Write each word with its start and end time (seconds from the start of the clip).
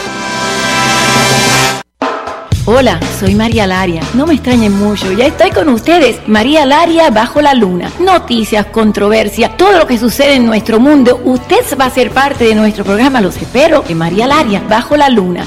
Hola, 2.70 3.00
soy 3.19 3.34
María 3.34 3.66
Laria. 3.66 4.02
No 4.12 4.27
me 4.27 4.34
extrañen 4.34 4.74
mucho, 4.78 5.11
ya 5.12 5.24
estoy 5.24 5.52
con 5.52 5.70
ustedes. 5.70 6.20
María 6.28 6.66
Laria 6.66 7.08
bajo 7.08 7.41
la 7.41 7.55
luna. 7.55 7.91
Noticias, 7.98 8.66
controversia, 8.66 9.56
todo 9.56 9.78
lo 9.78 9.86
que 9.86 9.97
sucede 9.97 10.34
en 10.34 10.44
nuestro 10.44 10.78
mundo. 10.78 11.19
Usted 11.25 11.64
va 11.80 11.86
a 11.86 11.91
ser 11.91 12.10
parte 12.10 12.44
de 12.44 12.55
nuestro 12.55 12.84
programa. 12.84 13.22
Los 13.22 13.38
espero 13.38 13.84
en 13.88 13.97
María 13.97 14.27
Laria 14.27 14.62
bajo 14.69 14.98
la 14.98 15.08
luna. 15.08 15.47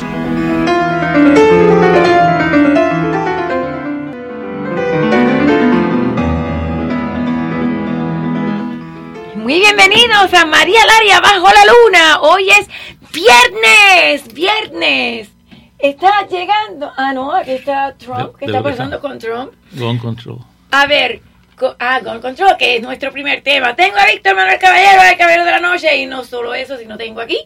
Muy 9.36 9.60
bienvenidos 9.60 10.34
a 10.34 10.46
María 10.48 10.84
Laria 10.88 11.22
bajo 11.22 11.50
la 11.50 11.66
luna. 11.66 12.22
Hoy 12.22 12.50
es 12.50 12.68
viernes, 13.12 14.34
viernes. 14.34 15.41
Está 15.82 16.28
llegando. 16.30 16.92
Ah, 16.96 17.12
no, 17.14 17.34
aquí 17.34 17.52
está 17.52 17.94
Trump, 17.98 18.36
que 18.38 18.46
está 18.46 18.62
pasando 18.62 19.00
con 19.00 19.18
Trump. 19.20 19.54
Gun 19.74 19.98
Control. 19.98 20.40
A 20.72 20.86
ver, 20.86 21.22
ah, 21.80 22.00
Gun 22.04 22.20
Control, 22.22 22.56
que 22.58 22.78
es 22.78 22.82
nuestro 22.82 23.12
primer 23.12 23.42
tema. 23.42 23.76
Tengo 23.76 23.98
a 23.98 24.06
Víctor 24.12 24.36
Manuel 24.36 24.60
Caballero, 24.60 25.02
el 25.12 25.18
Caballero 25.18 25.46
de 25.46 25.52
la 25.52 25.60
Noche, 25.60 25.98
y 25.98 26.06
no 26.06 26.24
solo 26.24 26.54
eso, 26.54 26.78
sino 26.78 26.98
tengo 26.98 27.22
aquí 27.22 27.38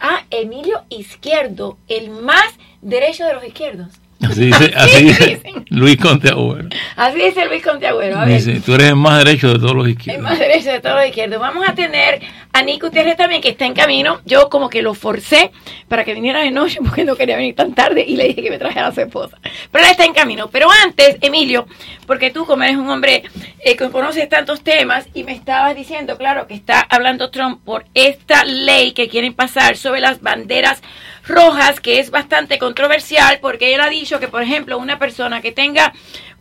a 0.00 0.24
Emilio 0.30 0.82
Izquierdo, 0.88 1.78
el 1.88 2.10
más 2.10 2.54
derecho 2.80 3.26
de 3.26 3.34
los 3.34 3.44
izquierdos. 3.44 3.88
Así 4.22 4.46
dice, 4.46 4.72
así 4.76 5.04
dice 5.04 5.42
Luis 5.68 5.96
Conte 5.98 6.30
Agüero. 6.30 6.68
Así 6.96 7.18
dice 7.18 7.44
Luis 7.46 7.62
Conte 7.62 7.86
Agüero. 7.86 8.18
A 8.18 8.24
ver. 8.24 8.36
Dice, 8.38 8.60
tú 8.60 8.74
eres 8.74 8.88
el 8.88 8.96
más 8.96 9.22
derecho 9.24 9.48
de 9.52 9.58
todos 9.58 9.74
los 9.74 9.84
El 9.84 9.92
izquierdos. 9.92 10.22
más 10.22 10.38
derecho 10.38 10.70
de 10.72 10.80
todos 10.80 10.96
los 10.96 11.06
izquierdos. 11.06 11.38
Vamos 11.40 11.68
a 11.68 11.74
tener 11.74 12.22
a 12.54 12.62
Nico 12.62 12.86
Gutiérrez 12.86 13.16
también, 13.16 13.42
que 13.42 13.48
está 13.48 13.66
en 13.66 13.74
camino. 13.74 14.20
Yo 14.24 14.48
como 14.48 14.70
que 14.70 14.80
lo 14.80 14.94
forcé 14.94 15.50
para 15.88 16.04
que 16.04 16.14
viniera 16.14 16.40
de 16.40 16.52
noche 16.52 16.78
porque 16.84 17.04
no 17.04 17.16
quería 17.16 17.36
venir 17.36 17.56
tan 17.56 17.74
tarde 17.74 18.04
y 18.06 18.16
le 18.16 18.28
dije 18.28 18.42
que 18.44 18.50
me 18.50 18.58
trajera 18.58 18.86
a 18.86 18.94
su 18.94 19.00
esposa. 19.00 19.38
Pero 19.72 19.84
él 19.84 19.90
está 19.90 20.04
en 20.04 20.14
camino. 20.14 20.48
Pero 20.48 20.68
antes, 20.84 21.18
Emilio, 21.20 21.66
porque 22.06 22.30
tú 22.30 22.46
como 22.46 22.62
eres 22.62 22.76
un 22.76 22.88
hombre 22.88 23.24
eh, 23.58 23.76
que 23.76 23.90
conoces 23.90 24.28
tantos 24.28 24.62
temas 24.62 25.08
y 25.14 25.24
me 25.24 25.32
estabas 25.32 25.74
diciendo, 25.74 26.16
claro, 26.16 26.46
que 26.46 26.54
está 26.54 26.80
hablando 26.80 27.30
Trump 27.30 27.60
por 27.64 27.86
esta 27.92 28.44
ley 28.44 28.92
que 28.92 29.08
quieren 29.08 29.34
pasar 29.34 29.76
sobre 29.76 30.00
las 30.00 30.22
banderas 30.22 30.80
rojas, 31.26 31.80
que 31.80 31.98
es 31.98 32.10
bastante 32.10 32.58
controversial 32.58 33.40
porque 33.40 33.74
él 33.74 33.80
ha 33.80 33.88
dicho 33.88 34.20
que, 34.20 34.28
por 34.28 34.42
ejemplo, 34.42 34.78
una 34.78 35.00
persona 35.00 35.40
que 35.40 35.50
tenga 35.50 35.92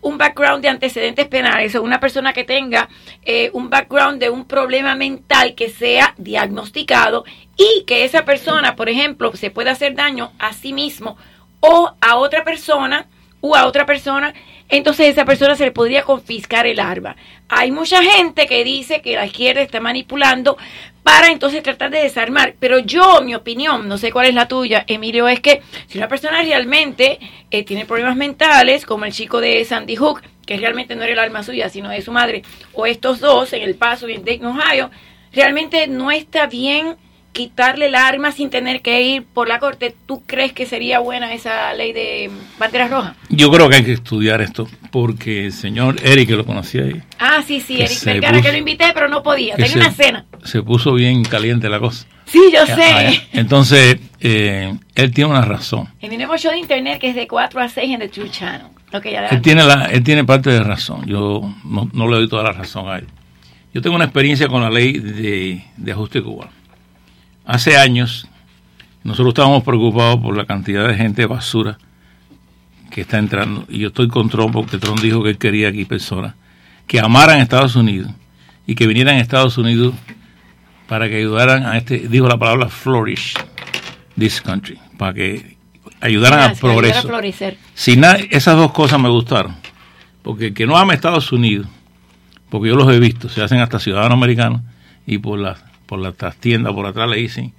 un 0.03 0.17
background 0.17 0.61
de 0.61 0.69
antecedentes 0.69 1.27
penales 1.27 1.73
o 1.75 1.81
una 1.81 1.99
persona 1.99 2.33
que 2.33 2.43
tenga 2.43 2.89
eh, 3.23 3.49
un 3.53 3.69
background 3.69 4.19
de 4.19 4.29
un 4.29 4.45
problema 4.45 4.95
mental 4.95 5.55
que 5.55 5.69
sea 5.69 6.13
diagnosticado 6.17 7.25
y 7.57 7.83
que 7.85 8.03
esa 8.03 8.25
persona, 8.25 8.75
por 8.75 8.89
ejemplo, 8.89 9.35
se 9.35 9.49
pueda 9.49 9.71
hacer 9.71 9.95
daño 9.95 10.31
a 10.39 10.53
sí 10.53 10.73
mismo 10.73 11.17
o 11.59 11.93
a 12.01 12.15
otra 12.17 12.43
persona 12.43 13.07
o 13.39 13.55
a 13.55 13.65
otra 13.65 13.85
persona, 13.85 14.33
entonces 14.69 15.07
esa 15.07 15.25
persona 15.25 15.55
se 15.55 15.65
le 15.65 15.71
podría 15.71 16.03
confiscar 16.03 16.65
el 16.65 16.79
arma. 16.79 17.15
Hay 17.49 17.71
mucha 17.71 18.01
gente 18.01 18.47
que 18.47 18.63
dice 18.63 19.01
que 19.01 19.15
la 19.15 19.25
izquierda 19.25 19.61
está 19.61 19.81
manipulando 19.81 20.57
para 21.03 21.27
entonces 21.27 21.61
tratar 21.61 21.91
de 21.91 22.01
desarmar, 22.01 22.55
pero 22.59 22.79
yo, 22.79 23.21
mi 23.21 23.35
opinión, 23.35 23.87
no 23.89 23.97
sé 23.97 24.11
cuál 24.11 24.27
es 24.27 24.33
la 24.33 24.47
tuya, 24.47 24.85
Emilio, 24.87 25.27
es 25.27 25.41
que 25.41 25.61
si 25.87 25.97
una 25.97 26.07
persona 26.07 26.41
realmente 26.41 27.19
eh, 27.51 27.63
tiene 27.63 27.85
problemas 27.85 28.15
mentales, 28.15 28.85
como 28.85 29.03
el 29.03 29.11
chico 29.11 29.41
de 29.41 29.63
Sandy 29.65 29.97
Hook, 29.97 30.21
que 30.45 30.57
realmente 30.57 30.95
no 30.95 31.03
era 31.03 31.13
el 31.13 31.19
arma 31.19 31.43
suya, 31.43 31.69
sino 31.69 31.89
de 31.89 32.01
su 32.01 32.11
madre, 32.11 32.43
o 32.73 32.85
estos 32.85 33.19
dos 33.19 33.51
en 33.53 33.63
El 33.63 33.75
Paso 33.75 34.07
y 34.07 34.13
en 34.13 34.23
Dayton, 34.23 34.57
Ohio, 34.57 34.91
realmente 35.33 35.87
no 35.87 36.09
está 36.09 36.47
bien 36.47 36.95
quitarle 37.33 37.87
el 37.87 37.95
arma 37.95 38.31
sin 38.31 38.49
tener 38.49 38.81
que 38.81 39.01
ir 39.01 39.23
por 39.25 39.47
la 39.49 39.59
corte. 39.59 39.93
¿Tú 40.05 40.23
crees 40.25 40.53
que 40.53 40.65
sería 40.65 40.99
buena 40.99 41.33
esa 41.33 41.73
ley 41.73 41.91
de 41.91 42.29
banderas 42.57 42.89
rojas? 42.89 43.15
Yo 43.29 43.51
creo 43.51 43.67
que 43.69 43.75
hay 43.77 43.83
que 43.83 43.91
estudiar 43.93 44.41
esto 44.41 44.67
porque 44.91 45.47
el 45.47 45.51
señor 45.51 45.95
Eric, 46.03 46.29
que 46.29 46.35
lo 46.35 46.45
conocía 46.45 46.83
ahí, 46.83 47.01
Ah, 47.19 47.43
sí, 47.45 47.59
sí, 47.59 47.81
Eric 47.81 48.03
Vergara, 48.05 48.41
que 48.41 48.51
lo 48.51 48.57
invité, 48.57 48.85
pero 48.93 49.09
no 49.09 49.21
podía, 49.23 49.55
tenía 49.55 49.71
se- 49.71 49.79
una 49.79 49.91
cena. 49.91 50.25
se 50.45 50.61
puso 50.61 50.93
bien 50.93 51.23
caliente 51.25 51.67
la 51.69 51.79
cosa. 51.79 52.05
Sí, 52.25 52.39
yo 52.53 52.65
sé. 52.65 53.21
Entonces, 53.33 53.97
eh, 54.21 54.73
él 54.95 55.11
tiene 55.13 55.29
una 55.31 55.41
razón. 55.41 55.89
En 56.01 56.09
mi 56.09 56.17
nuevo 56.17 56.37
show 56.37 56.51
de 56.51 56.57
internet 56.59 56.99
que 57.01 57.09
es 57.09 57.15
de 57.15 57.27
4 57.27 57.59
a 57.61 57.67
6 57.67 57.91
en 57.91 57.99
The 57.99 58.07
True 58.07 58.29
Channel. 58.31 58.67
Ya 59.03 59.27
Él 59.29 59.41
tiene, 59.41 59.63
la, 59.65 59.85
él 59.85 60.03
tiene 60.03 60.23
parte 60.23 60.51
de 60.51 60.61
razón. 60.61 61.03
Yo 61.07 61.41
no, 61.63 61.89
no 61.93 62.07
le 62.07 62.17
doy 62.17 62.29
toda 62.29 62.43
la 62.43 62.51
razón 62.51 62.87
a 62.87 62.97
él. 62.99 63.07
Yo 63.73 63.81
tengo 63.81 63.95
una 63.95 64.05
experiencia 64.05 64.47
con 64.47 64.61
la 64.61 64.69
ley 64.69 64.93
de, 64.99 65.63
de 65.77 65.91
ajuste 65.91 66.21
cubano. 66.21 66.51
Hace 67.45 67.77
años, 67.77 68.27
nosotros 69.03 69.29
estábamos 69.33 69.63
preocupados 69.63 70.19
por 70.19 70.35
la 70.37 70.45
cantidad 70.45 70.87
de 70.87 70.95
gente 70.95 71.25
basura 71.25 71.77
que 72.89 73.01
está 73.01 73.17
entrando. 73.17 73.65
Y 73.69 73.79
yo 73.79 73.87
estoy 73.89 74.07
con 74.07 74.29
Trump 74.29 74.53
porque 74.53 74.77
Trump 74.77 74.99
dijo 75.01 75.23
que 75.23 75.31
él 75.31 75.37
quería 75.37 75.69
aquí 75.69 75.85
personas 75.85 76.35
que 76.87 76.99
amaran 76.99 77.39
Estados 77.39 77.75
Unidos 77.75 78.11
y 78.67 78.75
que 78.75 78.87
vinieran 78.87 79.15
a 79.17 79.19
Estados 79.19 79.57
Unidos 79.57 79.93
para 80.87 81.09
que 81.09 81.17
ayudaran 81.17 81.65
a 81.65 81.77
este, 81.77 82.07
dijo 82.07 82.27
la 82.27 82.37
palabra 82.37 82.69
flourish 82.69 83.33
this 84.17 84.41
country, 84.41 84.77
para 84.97 85.13
que 85.13 85.57
ayudaran 86.01 86.39
al 86.39 86.45
Gracias, 86.49 86.63
ayudar 86.63 86.75
a 86.75 86.81
progreso. 86.81 87.07
florecer. 87.07 87.57
Si 87.73 87.95
na- 87.97 88.17
esas 88.29 88.55
dos 88.57 88.71
cosas 88.71 88.99
me 88.99 89.09
gustaron. 89.09 89.55
Porque 90.21 90.47
el 90.47 90.53
que 90.53 90.65
no 90.67 90.77
ama 90.77 90.93
Estados 90.93 91.31
Unidos, 91.31 91.67
porque 92.49 92.69
yo 92.69 92.75
los 92.75 92.89
he 92.93 92.99
visto, 92.99 93.27
se 93.27 93.41
hacen 93.41 93.59
hasta 93.59 93.79
ciudadanos 93.79 94.13
americanos 94.17 94.61
y 95.05 95.17
por 95.17 95.39
las 95.39 95.61
por 95.93 95.99
las 96.23 96.35
tiendas 96.37 96.73
por 96.73 96.85
atrás 96.87 97.07
le 97.09 97.17
dicen 97.17 97.53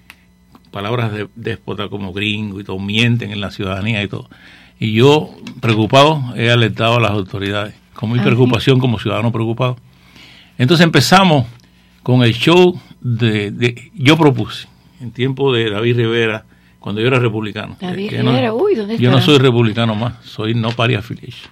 palabras 0.73 1.13
de 1.13 1.29
déspota 1.37 1.89
como 1.89 2.13
gringo 2.13 2.59
y 2.61 2.65
todo, 2.65 2.79
mienten 2.81 3.31
en 3.31 3.41
la 3.41 3.51
ciudadanía 3.53 4.03
y 4.03 4.09
todo. 4.09 4.29
Y 4.81 4.93
yo, 4.93 5.31
preocupado, 5.61 6.21
he 6.37 6.51
alertado 6.51 6.97
a 6.97 7.01
las 7.01 7.13
autoridades, 7.13 7.75
con 7.93 8.11
mi 8.11 8.19
preocupación 8.19 8.81
como 8.81 8.99
ciudadano 8.99 9.31
preocupado. 9.31 9.77
Entonces 10.59 10.85
empezamos 10.85 11.47
con 12.03 12.25
el 12.25 12.35
show 12.35 12.79
de, 13.01 13.53
de- 13.53 13.93
yo 13.95 14.17
propuse, 14.17 14.67
en 15.01 15.13
tiempo 15.13 15.53
de 15.53 15.71
David 15.71 15.97
Rivera, 15.97 16.45
cuando 16.81 17.01
yo 17.01 17.07
era 17.07 17.21
republicano. 17.21 17.77
David 17.81 18.11
que 18.11 18.23
no- 18.25 18.31
Rivera, 18.33 18.53
uy, 18.53 18.75
¿dónde 18.75 18.99
Yo 18.99 19.13
no 19.13 19.21
soy 19.21 19.39
republicano 19.39 19.95
más, 19.95 20.15
soy 20.25 20.55
no 20.55 20.71
party 20.73 20.97
affiliation. 20.97 21.51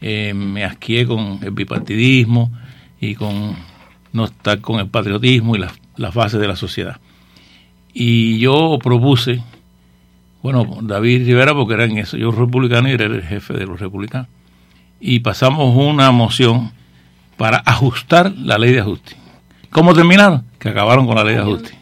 eh, 0.00 0.32
me 0.34 0.64
asqué 0.64 1.06
con 1.06 1.38
el 1.42 1.50
bipartidismo 1.50 2.50
y 3.00 3.14
con 3.16 3.54
no 4.14 4.24
estar 4.24 4.60
con 4.62 4.80
el 4.80 4.88
patriotismo 4.88 5.56
y 5.56 5.58
las, 5.60 5.72
las 6.02 6.14
bases 6.14 6.40
de 6.40 6.48
la 6.48 6.56
sociedad. 6.56 6.98
Y 7.94 8.38
yo 8.38 8.78
propuse, 8.82 9.42
bueno, 10.42 10.66
David 10.82 11.26
Rivera, 11.26 11.54
porque 11.54 11.74
era 11.74 11.84
en 11.84 11.98
eso, 11.98 12.16
yo 12.16 12.32
republicano 12.32 12.88
y 12.88 12.92
era 12.92 13.06
el 13.06 13.22
jefe 13.22 13.54
de 13.54 13.66
los 13.66 13.80
republicanos, 13.80 14.28
y 15.00 15.20
pasamos 15.20 15.74
una 15.76 16.10
moción 16.10 16.72
para 17.36 17.58
ajustar 17.58 18.32
la 18.36 18.58
ley 18.58 18.72
de 18.72 18.80
ajuste. 18.80 19.16
¿Cómo 19.70 19.94
terminaron? 19.94 20.44
Que 20.58 20.68
acabaron 20.68 21.06
con 21.06 21.16
la 21.16 21.24
ley 21.24 21.36
de 21.36 21.40
ajuste. 21.40 21.78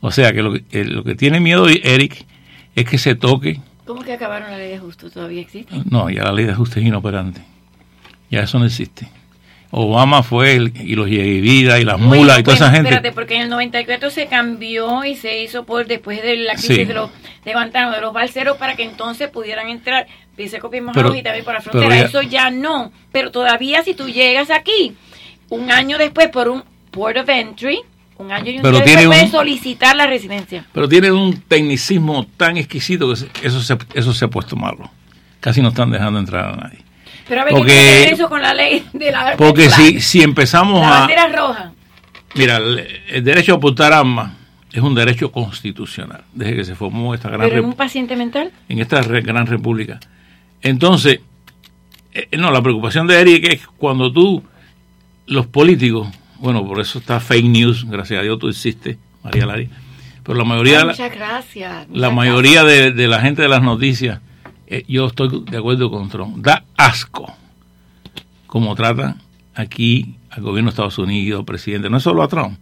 O 0.00 0.10
sea 0.10 0.32
que 0.32 0.42
lo 0.42 0.52
que, 0.52 0.64
eh, 0.70 0.84
lo 0.84 1.02
que 1.02 1.14
tiene 1.14 1.40
miedo 1.40 1.66
Eric 1.68 2.26
es 2.74 2.84
que 2.84 2.98
se 2.98 3.14
toque. 3.14 3.60
¿Cómo 3.86 4.02
que 4.02 4.12
acabaron 4.12 4.50
la 4.50 4.58
ley 4.58 4.68
de 4.68 4.76
ajuste? 4.76 5.08
¿Todavía 5.10 5.40
existe? 5.40 5.74
No, 5.90 6.10
ya 6.10 6.24
la 6.24 6.32
ley 6.32 6.44
de 6.44 6.52
ajuste 6.52 6.80
es 6.80 6.86
inoperante. 6.86 7.42
Ya 8.30 8.40
eso 8.40 8.58
no 8.58 8.66
existe. 8.66 9.08
Obama 9.76 10.22
fue 10.22 10.54
el, 10.54 10.72
y 10.76 10.94
los 10.94 11.06
vida 11.06 11.80
y 11.80 11.84
las 11.84 11.98
Bueno, 11.98 12.14
mulas 12.22 12.38
y 12.38 12.42
toda 12.44 12.56
bueno, 12.56 12.66
esa 12.66 12.74
gente. 12.76 12.90
Espérate, 12.90 13.12
porque 13.12 13.34
en 13.34 13.42
el 13.42 13.48
94 13.50 14.08
se 14.10 14.26
cambió 14.26 15.04
y 15.04 15.16
se 15.16 15.42
hizo 15.42 15.64
por 15.64 15.86
después 15.86 16.22
de 16.22 16.36
la 16.36 16.52
crisis 16.52 16.76
Sí. 16.76 16.84
de 16.84 16.94
los 16.94 17.10
de 17.44 17.52
Guantánamo, 17.52 17.92
de 17.94 18.00
los 18.00 18.12
balseros, 18.12 18.56
para 18.56 18.76
que 18.76 18.84
entonces 18.84 19.28
pudieran 19.30 19.68
entrar, 19.68 20.06
Mojado 20.82 21.14
y 21.14 21.22
también 21.22 21.44
por 21.44 21.54
la 21.54 21.60
frontera. 21.60 21.96
ya- 21.96 22.04
Eso 22.06 22.22
ya 22.22 22.50
no. 22.50 22.92
Pero 23.12 23.30
todavía 23.30 23.82
si 23.82 23.94
tú 23.94 24.08
llegas 24.08 24.50
aquí, 24.50 24.94
un 25.50 25.70
año 25.70 25.98
después 25.98 26.28
por 26.28 26.48
un 26.48 26.62
port 26.90 27.16
of 27.18 27.28
entry, 27.28 27.80
un 28.18 28.30
año 28.32 28.50
y 28.52 28.56
un 28.58 28.62
Pero 28.62 28.76
tiene 28.82 29.00
después 29.02 29.04
un- 29.06 29.10
puedes 29.10 29.30
solicitar 29.32 29.96
la 29.96 30.06
residencia. 30.06 30.64
Pero 30.72 30.88
tiene 30.88 31.10
un 31.10 31.36
tecnicismo 31.42 32.26
tan 32.36 32.56
exquisito 32.56 33.08
que 33.12 33.46
eso 33.46 33.60
se, 33.60 33.76
eso 33.94 34.14
se 34.14 34.24
ha 34.24 34.28
puesto 34.28 34.54
malo. 34.56 34.90
Casi 35.40 35.60
no 35.60 35.68
están 35.68 35.90
dejando 35.90 36.18
entrar 36.20 36.46
a 36.52 36.56
nadie. 36.56 36.78
Pero 37.28 37.40
a 37.40 37.44
ver, 37.44 37.54
Porque- 37.54 37.72
¿qué 37.72 37.96
tiene 38.00 38.12
eso 38.12 38.28
con 38.28 38.42
la 38.42 38.52
ley 38.54 38.84
de 38.92 39.10
la 39.12 39.34
Porque 39.36 39.70
si, 39.70 40.00
si 40.00 40.22
empezamos 40.22 40.80
La 40.82 40.88
a... 40.96 41.00
bandera 41.00 41.28
roja. 41.28 41.72
Mira, 42.34 42.56
el, 42.58 43.22
derecho 43.24 43.54
a 43.54 43.60
portar 43.60 43.92
armas 43.92 44.32
es 44.72 44.82
un 44.82 44.94
derecho 44.94 45.30
constitucional, 45.30 46.24
desde 46.32 46.56
que 46.56 46.64
se 46.64 46.74
formó 46.74 47.14
esta 47.14 47.28
gran, 47.30 47.42
Pero 47.48 47.60
en 47.60 47.64
un 47.66 47.74
paciente 47.74 48.16
mental. 48.16 48.50
en 48.68 48.78
esta 48.80 49.00
gran 49.02 49.46
república. 49.46 50.00
Entonces, 50.60 51.20
eh, 52.12 52.28
no, 52.36 52.50
la 52.50 52.60
preocupación 52.60 53.06
de 53.06 53.20
Eric 53.20 53.44
es 53.52 53.66
cuando 53.78 54.12
tú, 54.12 54.42
los 55.26 55.46
políticos, 55.46 56.08
bueno, 56.40 56.66
por 56.66 56.80
eso 56.80 56.98
está 56.98 57.20
fake 57.20 57.46
news, 57.46 57.84
gracias 57.88 58.18
a 58.20 58.22
Dios 58.22 58.38
tú 58.38 58.48
existes, 58.48 58.96
María 59.22 59.46
Lari, 59.46 59.70
pero 60.24 60.36
la 60.36 60.44
mayoría, 60.44 60.80
Ay, 60.80 60.86
muchas 60.86 61.12
gracias. 61.14 61.86
la 61.92 62.10
mayoría 62.10 62.64
de, 62.64 62.90
de 62.92 63.06
la 63.08 63.20
gente 63.20 63.42
de 63.42 63.48
las 63.48 63.62
noticias, 63.62 64.20
eh, 64.78 64.84
yo 64.88 65.06
estoy 65.06 65.44
de 65.50 65.56
acuerdo 65.58 65.90
con 65.90 66.08
Trump, 66.08 66.38
da 66.38 66.64
asco 66.76 67.32
como 68.46 68.74
tratan 68.74 69.20
aquí 69.54 70.16
al 70.30 70.42
gobierno 70.42 70.70
de 70.70 70.74
Estados 70.74 70.98
Unidos, 70.98 71.40
al 71.40 71.44
presidente, 71.44 71.88
no 71.90 71.96
es 71.98 72.02
solo 72.02 72.22
a 72.22 72.28
Trump. 72.28 72.58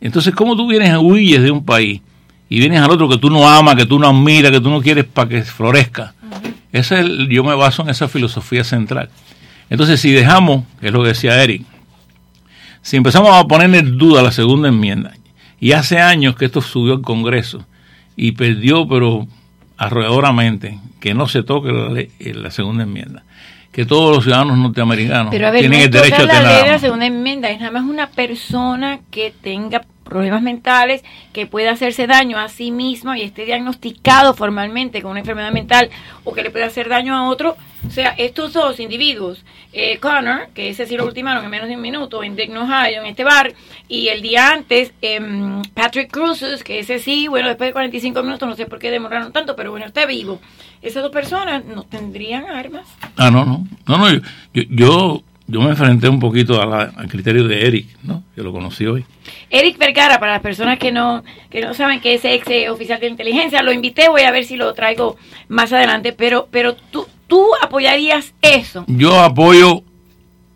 Entonces, 0.00 0.34
¿cómo 0.34 0.56
tú 0.56 0.66
vienes, 0.68 0.96
huyes 0.98 1.42
de 1.42 1.50
un 1.50 1.64
país 1.64 2.00
y 2.48 2.58
vienes 2.58 2.80
al 2.80 2.90
otro 2.90 3.08
que 3.08 3.18
tú 3.18 3.30
no 3.30 3.48
amas, 3.48 3.74
que 3.76 3.86
tú 3.86 3.98
no 3.98 4.08
admiras, 4.08 4.50
que 4.50 4.60
tú 4.60 4.70
no 4.70 4.80
quieres 4.80 5.04
para 5.04 5.28
que 5.28 5.42
florezca? 5.42 6.14
Ese 6.72 6.94
es 6.94 7.00
el- 7.00 7.28
yo 7.28 7.42
me 7.44 7.54
baso 7.54 7.82
en 7.82 7.90
esa 7.90 8.08
filosofía 8.08 8.64
central. 8.64 9.10
Entonces, 9.68 10.00
si 10.00 10.10
dejamos, 10.12 10.64
que 10.80 10.86
es 10.88 10.92
lo 10.92 11.02
que 11.02 11.08
decía 11.08 11.42
Eric, 11.42 11.64
si 12.82 12.96
empezamos 12.96 13.32
a 13.34 13.46
poner 13.46 13.74
en 13.74 13.98
duda 13.98 14.22
la 14.22 14.32
segunda 14.32 14.68
enmienda, 14.68 15.12
y 15.60 15.72
hace 15.72 15.98
años 16.00 16.36
que 16.36 16.46
esto 16.46 16.60
subió 16.62 16.94
al 16.94 17.02
Congreso 17.02 17.66
y 18.16 18.32
perdió, 18.32 18.88
pero 18.88 19.26
arrolladoramente, 19.76 20.78
que 21.00 21.14
no 21.14 21.26
se 21.28 21.42
toque 21.42 21.72
la, 21.72 21.88
ley- 21.88 22.10
eh, 22.20 22.34
la 22.34 22.50
segunda 22.50 22.84
enmienda, 22.84 23.24
que 23.72 23.84
todos 23.86 24.14
los 24.14 24.24
ciudadanos 24.24 24.58
norteamericanos 24.58 25.30
Pero 25.30 25.46
a 25.48 25.50
ver, 25.50 25.60
tienen 25.60 25.78
no 25.80 25.84
el 25.84 25.90
derecho 25.90 26.16
a 26.16 26.26
la 26.26 26.32
tener 26.34 26.48
ley 26.54 26.64
de 26.64 26.70
la 26.70 26.78
segunda 26.78 27.06
enmienda, 27.06 27.50
es 27.50 27.58
nada 27.60 27.72
más 27.72 27.84
una 27.84 28.08
persona 28.08 29.00
que 29.10 29.32
tenga 29.40 29.82
problemas 30.04 30.42
mentales, 30.42 31.04
que 31.32 31.46
pueda 31.46 31.70
hacerse 31.70 32.08
daño 32.08 32.36
a 32.36 32.48
sí 32.48 32.72
mismo 32.72 33.14
y 33.14 33.22
esté 33.22 33.44
diagnosticado 33.44 34.34
formalmente 34.34 35.02
con 35.02 35.12
una 35.12 35.20
enfermedad 35.20 35.52
mental 35.52 35.88
o 36.24 36.32
que 36.32 36.42
le 36.42 36.50
pueda 36.50 36.66
hacer 36.66 36.88
daño 36.88 37.14
a 37.16 37.28
otro. 37.28 37.56
O 37.86 37.90
sea, 37.92 38.12
estos 38.18 38.52
dos 38.52 38.80
individuos, 38.80 39.44
eh, 39.72 39.98
Connor, 39.98 40.48
que 40.52 40.68
ese 40.68 40.84
sí 40.86 40.96
lo 40.96 41.06
ultimaron 41.06 41.44
en 41.44 41.50
menos 41.50 41.68
de 41.68 41.76
un 41.76 41.80
minuto 41.80 42.24
en 42.24 42.34
Dayton, 42.34 42.56
Ohio, 42.58 43.00
en 43.02 43.06
este 43.06 43.22
bar, 43.22 43.52
y 43.88 44.08
el 44.08 44.20
día 44.20 44.50
antes, 44.50 44.92
em, 45.00 45.62
Patrick 45.74 46.10
Cruces, 46.10 46.64
que 46.64 46.80
ese 46.80 46.98
sí, 46.98 47.28
bueno, 47.28 47.46
después 47.46 47.68
de 47.68 47.72
45 47.72 48.22
minutos, 48.24 48.48
no 48.48 48.56
sé 48.56 48.66
por 48.66 48.80
qué 48.80 48.90
demoraron 48.90 49.32
tanto, 49.32 49.54
pero 49.54 49.70
bueno, 49.70 49.86
está 49.86 50.06
vivo. 50.06 50.40
Esas 50.82 51.02
dos 51.02 51.12
personas 51.12 51.64
no 51.64 51.82
tendrían 51.84 52.46
armas. 52.46 52.86
Ah, 53.16 53.30
no, 53.30 53.44
no. 53.44 53.66
No, 53.86 53.98
no, 53.98 54.10
yo, 54.12 54.20
yo, 54.54 54.62
yo, 54.70 55.22
yo 55.46 55.60
me 55.60 55.70
enfrenté 55.70 56.08
un 56.08 56.18
poquito 56.20 56.60
a 56.62 56.66
la- 56.66 56.92
al 56.96 57.08
criterio 57.08 57.46
de 57.46 57.66
Eric, 57.66 57.86
¿no? 58.02 58.22
Que 58.34 58.42
lo 58.42 58.50
conocí 58.52 58.86
hoy. 58.86 59.04
Eric 59.50 59.76
Vergara, 59.78 60.18
para 60.18 60.32
las 60.32 60.40
personas 60.42 60.78
que 60.78 60.90
no, 60.92 61.22
que 61.50 61.60
no 61.60 61.74
saben 61.74 62.00
que 62.00 62.14
es 62.14 62.24
ex 62.24 62.46
eh, 62.48 62.70
oficial 62.70 62.98
de 63.00 63.08
inteligencia, 63.08 63.62
lo 63.62 63.72
invité, 63.72 64.08
voy 64.08 64.22
a 64.22 64.30
ver 64.30 64.44
si 64.44 64.56
lo 64.56 64.72
traigo 64.74 65.16
más 65.48 65.72
adelante, 65.72 66.12
pero, 66.12 66.48
pero 66.50 66.74
tú, 66.74 67.06
tú 67.26 67.44
apoyarías 67.60 68.32
eso. 68.40 68.84
Yo 68.86 69.20
apoyo 69.20 69.82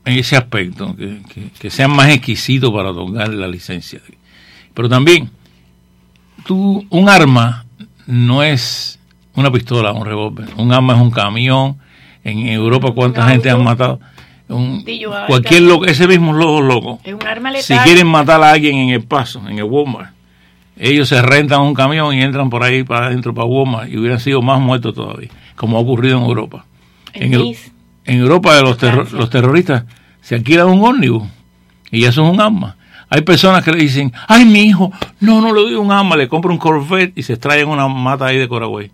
en 0.06 0.18
ese 0.18 0.36
aspecto, 0.36 0.94
que, 0.96 1.20
que, 1.32 1.48
que 1.58 1.70
sean 1.70 1.90
más 1.90 2.08
exquisitos 2.10 2.70
para 2.72 2.90
otorgar 2.90 3.28
la 3.34 3.48
licencia. 3.48 4.00
Pero 4.72 4.88
también, 4.88 5.30
tú, 6.46 6.86
un 6.90 7.08
arma 7.08 7.64
no 8.06 8.42
es 8.42 8.98
una 9.36 9.50
pistola, 9.50 9.92
un 9.92 10.04
revólver. 10.04 10.48
Un 10.56 10.72
arma 10.72 10.94
es 10.94 11.00
un 11.00 11.10
camión. 11.10 11.76
En 12.22 12.46
Europa, 12.46 12.92
¿cuánta 12.94 13.28
gente 13.28 13.50
han 13.50 13.62
matado? 13.64 14.00
Un, 14.48 14.82
cualquier 15.26 15.62
loco, 15.62 15.84
ese 15.86 16.06
mismo 16.06 16.32
loco 16.32 16.60
loco. 16.62 17.00
Es 17.04 17.14
un 17.14 17.26
arma 17.26 17.50
Si 17.60 17.74
quieren 17.84 18.06
matar 18.06 18.42
a 18.42 18.50
alguien 18.52 18.76
en 18.76 18.88
el 18.90 19.02
paso, 19.02 19.42
en 19.48 19.58
el 19.58 19.64
Walmart, 19.64 20.10
ellos 20.76 21.08
se 21.08 21.20
rentan 21.22 21.60
un 21.62 21.74
camión 21.74 22.14
y 22.14 22.20
entran 22.22 22.50
por 22.50 22.62
ahí 22.62 22.82
para 22.82 23.06
adentro, 23.06 23.32
para 23.34 23.46
Walmart, 23.46 23.90
y 23.90 23.96
hubieran 23.96 24.20
sido 24.20 24.42
más 24.42 24.60
muertos 24.60 24.94
todavía, 24.94 25.28
como 25.56 25.76
ha 25.76 25.80
ocurrido 25.80 26.18
en 26.18 26.24
Europa. 26.24 26.64
En 28.06 28.20
Europa 28.20 28.60
los, 28.60 28.76
terro- 28.78 29.06
los 29.12 29.30
terroristas 29.30 29.84
se 30.20 30.34
alquilan 30.34 30.68
un 30.68 30.84
ómnibus 30.84 31.22
y 31.90 32.04
eso 32.04 32.24
es 32.26 32.32
un 32.32 32.40
arma. 32.40 32.76
Hay 33.08 33.20
personas 33.22 33.62
que 33.64 33.70
le 33.72 33.78
dicen, 33.78 34.12
ay, 34.28 34.44
mi 34.44 34.60
hijo, 34.62 34.90
no, 35.20 35.40
no 35.40 35.54
le 35.54 35.60
doy 35.60 35.74
un 35.74 35.92
arma, 35.92 36.16
le 36.16 36.28
compro 36.28 36.50
un 36.50 36.58
Corvette 36.58 37.12
y 37.16 37.22
se 37.22 37.34
extraen 37.34 37.68
una 37.68 37.86
mata 37.88 38.26
ahí 38.26 38.36
de 38.38 38.48
Coragüey. 38.48 38.90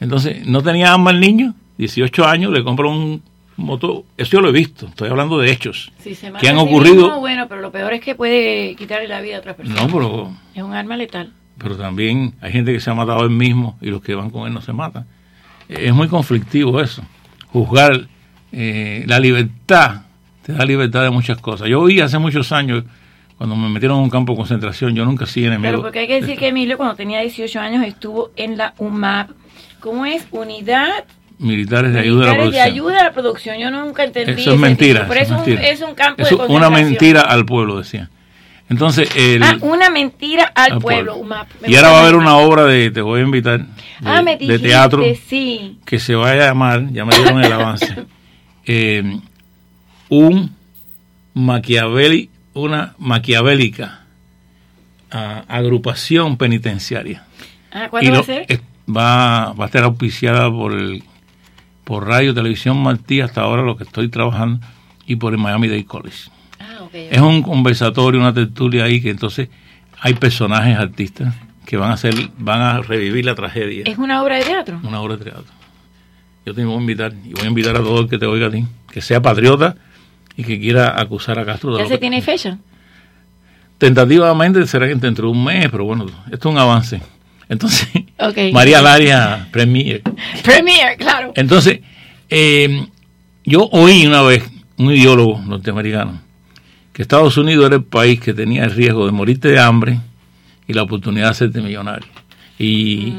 Entonces, 0.00 0.46
¿no 0.46 0.62
tenía 0.62 0.92
arma 0.92 1.10
el 1.10 1.20
niño? 1.20 1.54
18 1.78 2.26
años, 2.26 2.52
le 2.52 2.62
compro 2.62 2.90
un 2.90 3.22
motor. 3.56 4.02
Eso 4.16 4.32
yo 4.32 4.40
lo 4.40 4.48
he 4.48 4.52
visto, 4.52 4.86
estoy 4.86 5.08
hablando 5.08 5.38
de 5.38 5.50
hechos. 5.50 5.92
Si 5.98 6.14
se 6.14 6.32
que 6.32 6.48
han 6.48 6.56
sí 6.56 6.62
ocurrido- 6.62 7.06
mismo, 7.06 7.20
bueno, 7.20 7.46
pero 7.48 7.60
lo 7.60 7.70
peor 7.70 7.92
es 7.94 8.00
que 8.00 8.14
puede 8.14 8.74
quitarle 8.76 9.08
la 9.08 9.20
vida 9.20 9.36
a 9.36 9.38
otras 9.40 9.56
personas. 9.56 9.82
No, 9.82 9.88
pero 9.92 10.32
Es 10.54 10.62
un 10.62 10.72
arma 10.74 10.96
letal. 10.96 11.32
pero 11.58 11.76
también 11.76 12.34
hay 12.40 12.52
gente 12.52 12.72
que 12.72 12.80
se 12.80 12.90
ha 12.90 12.94
matado 12.94 13.22
él 13.22 13.30
mismo 13.30 13.76
y 13.80 13.86
los 13.90 14.02
que 14.02 14.14
van 14.14 14.30
con 14.30 14.46
él 14.46 14.52
no 14.54 14.60
se 14.60 14.72
matan. 14.72 15.06
Es 15.68 15.94
muy 15.94 16.08
conflictivo 16.08 16.80
eso. 16.80 17.02
Juzgar 17.48 18.06
eh, 18.52 19.04
la 19.06 19.18
libertad, 19.18 20.02
te 20.44 20.52
da 20.52 20.64
libertad 20.64 21.02
de 21.02 21.10
muchas 21.10 21.38
cosas. 21.38 21.68
Yo 21.68 21.82
vi 21.84 22.00
hace 22.00 22.18
muchos 22.18 22.52
años, 22.52 22.84
cuando 23.38 23.56
me 23.56 23.68
metieron 23.68 23.98
en 23.98 24.04
un 24.04 24.10
campo 24.10 24.32
de 24.32 24.36
concentración, 24.38 24.94
yo 24.94 25.04
nunca 25.04 25.26
sí 25.26 25.40
enemigo. 25.44 25.62
Claro, 25.62 25.82
porque 25.82 26.00
hay 26.00 26.06
que 26.06 26.20
decir 26.20 26.36
que 26.38 26.48
Emilio 26.48 26.76
cuando 26.76 26.94
tenía 26.96 27.20
18 27.20 27.58
años 27.60 27.84
estuvo 27.86 28.30
en 28.36 28.56
la 28.56 28.74
UMAP. 28.78 29.30
¿Cómo 29.84 30.06
es? 30.06 30.24
Unidad 30.30 31.04
Militares 31.38 31.92
de 31.92 32.00
ayuda 32.00 32.24
a 32.24 32.26
la 32.28 32.32
Militares 32.32 32.52
de 32.54 32.58
producción. 32.58 32.72
ayuda 32.72 33.00
a 33.00 33.04
la 33.04 33.12
producción. 33.12 33.58
Yo 33.58 33.70
nunca 33.70 34.04
entendí 34.04 34.40
Eso 34.40 34.54
es 34.54 34.58
mentira. 34.58 35.06
Pero 35.06 35.20
eso 35.20 35.34
es, 35.34 35.40
es 35.40 35.46
un, 35.46 35.46
mentira. 35.46 35.68
es 35.68 35.80
un 35.82 35.94
campo 35.94 36.22
Es 36.22 36.30
de 36.30 36.36
una 36.36 36.70
mentira 36.70 37.20
al 37.20 37.44
pueblo, 37.44 37.76
decía. 37.78 38.08
Entonces, 38.70 39.10
el, 39.14 39.42
Ah, 39.42 39.58
una 39.60 39.90
mentira 39.90 40.50
al, 40.54 40.72
al 40.72 40.78
pueblo. 40.78 41.22
Y 41.66 41.76
ahora 41.76 41.90
va 41.90 41.98
a 41.98 42.02
haber 42.04 42.14
una 42.14 42.36
obra 42.38 42.64
de, 42.64 42.90
te 42.90 43.02
voy 43.02 43.20
a 43.20 43.24
invitar, 43.24 43.60
de, 43.60 43.66
ah, 44.04 44.22
me 44.22 44.38
de 44.38 44.58
teatro. 44.58 45.04
sí. 45.28 45.78
que 45.84 45.98
se 45.98 46.14
va 46.14 46.30
a 46.30 46.34
llamar, 46.34 46.90
ya 46.90 47.04
me 47.04 47.14
dieron 47.14 47.44
el 47.44 47.52
avance, 47.52 47.94
eh, 48.66 49.18
un 50.08 50.50
maquiaveli, 51.34 52.30
una 52.54 52.94
maquiavélica 52.98 54.00
ah, 55.10 55.44
agrupación 55.46 56.38
penitenciaria. 56.38 57.24
Ah, 57.70 57.86
Y 57.86 57.88
¿Cuándo 57.90 58.10
va 58.12 58.16
lo- 58.16 58.22
a 58.22 58.26
ser? 58.26 58.46
Va, 58.88 59.52
va 59.52 59.64
a 59.64 59.66
estar 59.66 59.84
auspiciada 59.84 60.50
por 60.50 60.72
el 60.72 61.02
por 61.84 62.06
Radio 62.06 62.32
Televisión 62.32 62.82
Martí, 62.82 63.20
hasta 63.20 63.42
ahora 63.42 63.62
lo 63.62 63.76
que 63.76 63.84
estoy 63.84 64.08
trabajando, 64.08 64.66
y 65.06 65.16
por 65.16 65.34
el 65.34 65.38
Miami 65.38 65.68
Dade 65.68 65.84
College. 65.84 66.30
Ah. 66.58 66.86
Es 66.94 67.20
un 67.20 67.42
conversatorio, 67.42 68.18
una 68.20 68.32
tertulia 68.32 68.84
ahí 68.84 69.02
que 69.02 69.10
entonces 69.10 69.48
hay 70.00 70.14
personajes 70.14 70.78
artistas 70.78 71.34
que 71.66 71.76
van 71.76 71.90
a 71.90 71.94
hacer, 71.94 72.14
van 72.38 72.60
a 72.62 72.80
revivir 72.82 73.24
la 73.24 73.34
tragedia 73.34 73.84
¿Es 73.86 73.96
una 73.98 74.22
obra 74.22 74.36
de 74.36 74.44
teatro? 74.44 74.80
una 74.82 75.00
obra 75.00 75.16
de 75.16 75.24
teatro. 75.24 75.44
Yo 76.46 76.54
te 76.54 76.64
voy 76.64 76.74
a 76.76 76.80
invitar, 76.80 77.12
y 77.24 77.32
voy 77.34 77.44
a 77.44 77.48
invitar 77.48 77.76
a 77.76 77.80
todo 77.80 78.00
el 78.00 78.08
que 78.08 78.18
te 78.18 78.26
oiga 78.26 78.46
a 78.46 78.50
ti, 78.50 78.64
que 78.90 79.00
sea 79.02 79.20
patriota 79.20 79.76
y 80.36 80.44
que 80.44 80.58
quiera 80.58 80.98
acusar 81.00 81.38
a 81.38 81.44
Castro 81.44 81.72
de 81.72 81.78
¿Ya 81.78 81.82
lo 81.84 81.88
se 81.88 81.94
que- 81.96 82.00
tiene 82.00 82.22
fecha? 82.22 82.58
Tentativamente 83.78 84.66
será 84.66 84.86
que 84.86 84.94
dentro 84.94 85.26
de 85.28 85.32
un 85.32 85.44
mes, 85.44 85.68
pero 85.70 85.84
bueno, 85.84 86.06
esto 86.30 86.48
es 86.48 86.54
un 86.54 86.58
avance. 86.58 87.02
Entonces, 87.48 87.88
Ok. 88.18 88.38
María 88.52 88.80
Laria 88.80 89.48
Premier. 89.50 90.02
Premier, 90.42 90.96
claro. 90.96 91.32
Entonces, 91.36 91.80
eh, 92.30 92.86
yo 93.44 93.68
oí 93.72 94.06
una 94.06 94.22
vez 94.22 94.48
un 94.76 94.92
ideólogo 94.92 95.40
norteamericano 95.40 96.20
que 96.92 97.02
Estados 97.02 97.36
Unidos 97.36 97.66
era 97.66 97.76
el 97.76 97.84
país 97.84 98.20
que 98.20 98.32
tenía 98.32 98.64
el 98.64 98.70
riesgo 98.70 99.04
de 99.04 99.12
morirte 99.12 99.48
de 99.48 99.58
hambre 99.58 99.98
y 100.68 100.72
la 100.72 100.82
oportunidad 100.82 101.26
de 101.26 101.30
hacerte 101.30 101.60
millonario. 101.60 102.08
Y, 102.56 103.12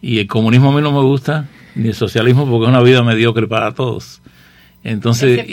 y 0.00 0.20
el 0.20 0.28
comunismo 0.28 0.70
a 0.70 0.76
mí 0.76 0.80
no 0.80 0.92
me 0.92 1.00
gusta, 1.00 1.48
ni 1.74 1.88
el 1.88 1.94
socialismo, 1.94 2.48
porque 2.48 2.66
es 2.66 2.68
una 2.68 2.82
vida 2.82 3.02
mediocre 3.02 3.48
para 3.48 3.74
todos. 3.74 4.22
Entonces, 4.86 5.44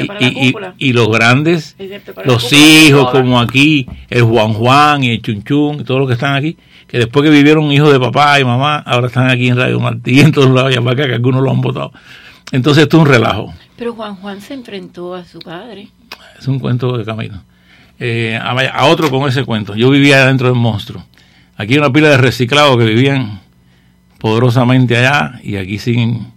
y, 0.77 0.93
los 0.93 1.09
grandes, 1.09 1.75
los 2.23 2.53
hijos 2.53 3.09
como 3.09 3.39
aquí, 3.39 3.87
el 4.11 4.21
Juan 4.21 4.53
Juan 4.53 5.03
y 5.03 5.09
el 5.09 5.23
Chun 5.23 5.43
Chun, 5.43 5.83
todos 5.83 5.99
los 6.01 6.07
que 6.07 6.13
están 6.13 6.35
aquí, 6.35 6.55
que 6.85 6.99
después 6.99 7.23
que 7.23 7.31
vivieron 7.31 7.71
hijos 7.71 7.91
de 7.91 7.99
papá 7.99 8.39
y 8.39 8.45
mamá, 8.45 8.77
ahora 8.85 9.07
están 9.07 9.31
aquí 9.31 9.47
en 9.47 9.57
Radio 9.57 9.79
Martí, 9.79 10.19
en 10.19 10.31
todos 10.31 10.51
lados, 10.51 10.71
y 10.71 10.77
acá, 10.77 11.07
que 11.07 11.15
algunos 11.15 11.41
lo 11.41 11.49
han 11.49 11.61
votado. 11.61 11.91
Entonces, 12.51 12.83
esto 12.83 12.97
es 12.97 13.01
un 13.01 13.09
relajo. 13.09 13.51
Pero 13.75 13.93
Juan 13.95 14.17
Juan 14.17 14.39
se 14.39 14.53
enfrentó 14.53 15.15
a 15.15 15.25
su 15.25 15.39
padre. 15.39 15.87
Es 16.37 16.47
un 16.47 16.59
cuento 16.59 16.95
de 16.95 17.03
camino. 17.03 17.41
Eh, 17.99 18.39
a, 18.39 18.85
otro 18.85 19.09
con 19.09 19.27
ese 19.27 19.43
cuento. 19.45 19.75
Yo 19.75 19.89
vivía 19.89 20.27
dentro 20.27 20.47
del 20.47 20.57
monstruo. 20.57 21.03
Aquí 21.57 21.73
hay 21.73 21.79
una 21.79 21.91
pila 21.91 22.09
de 22.09 22.17
reciclados 22.17 22.77
que 22.77 22.85
vivían 22.85 23.41
poderosamente 24.19 24.95
allá 24.95 25.39
y 25.41 25.55
aquí 25.55 25.79
siguen. 25.79 26.27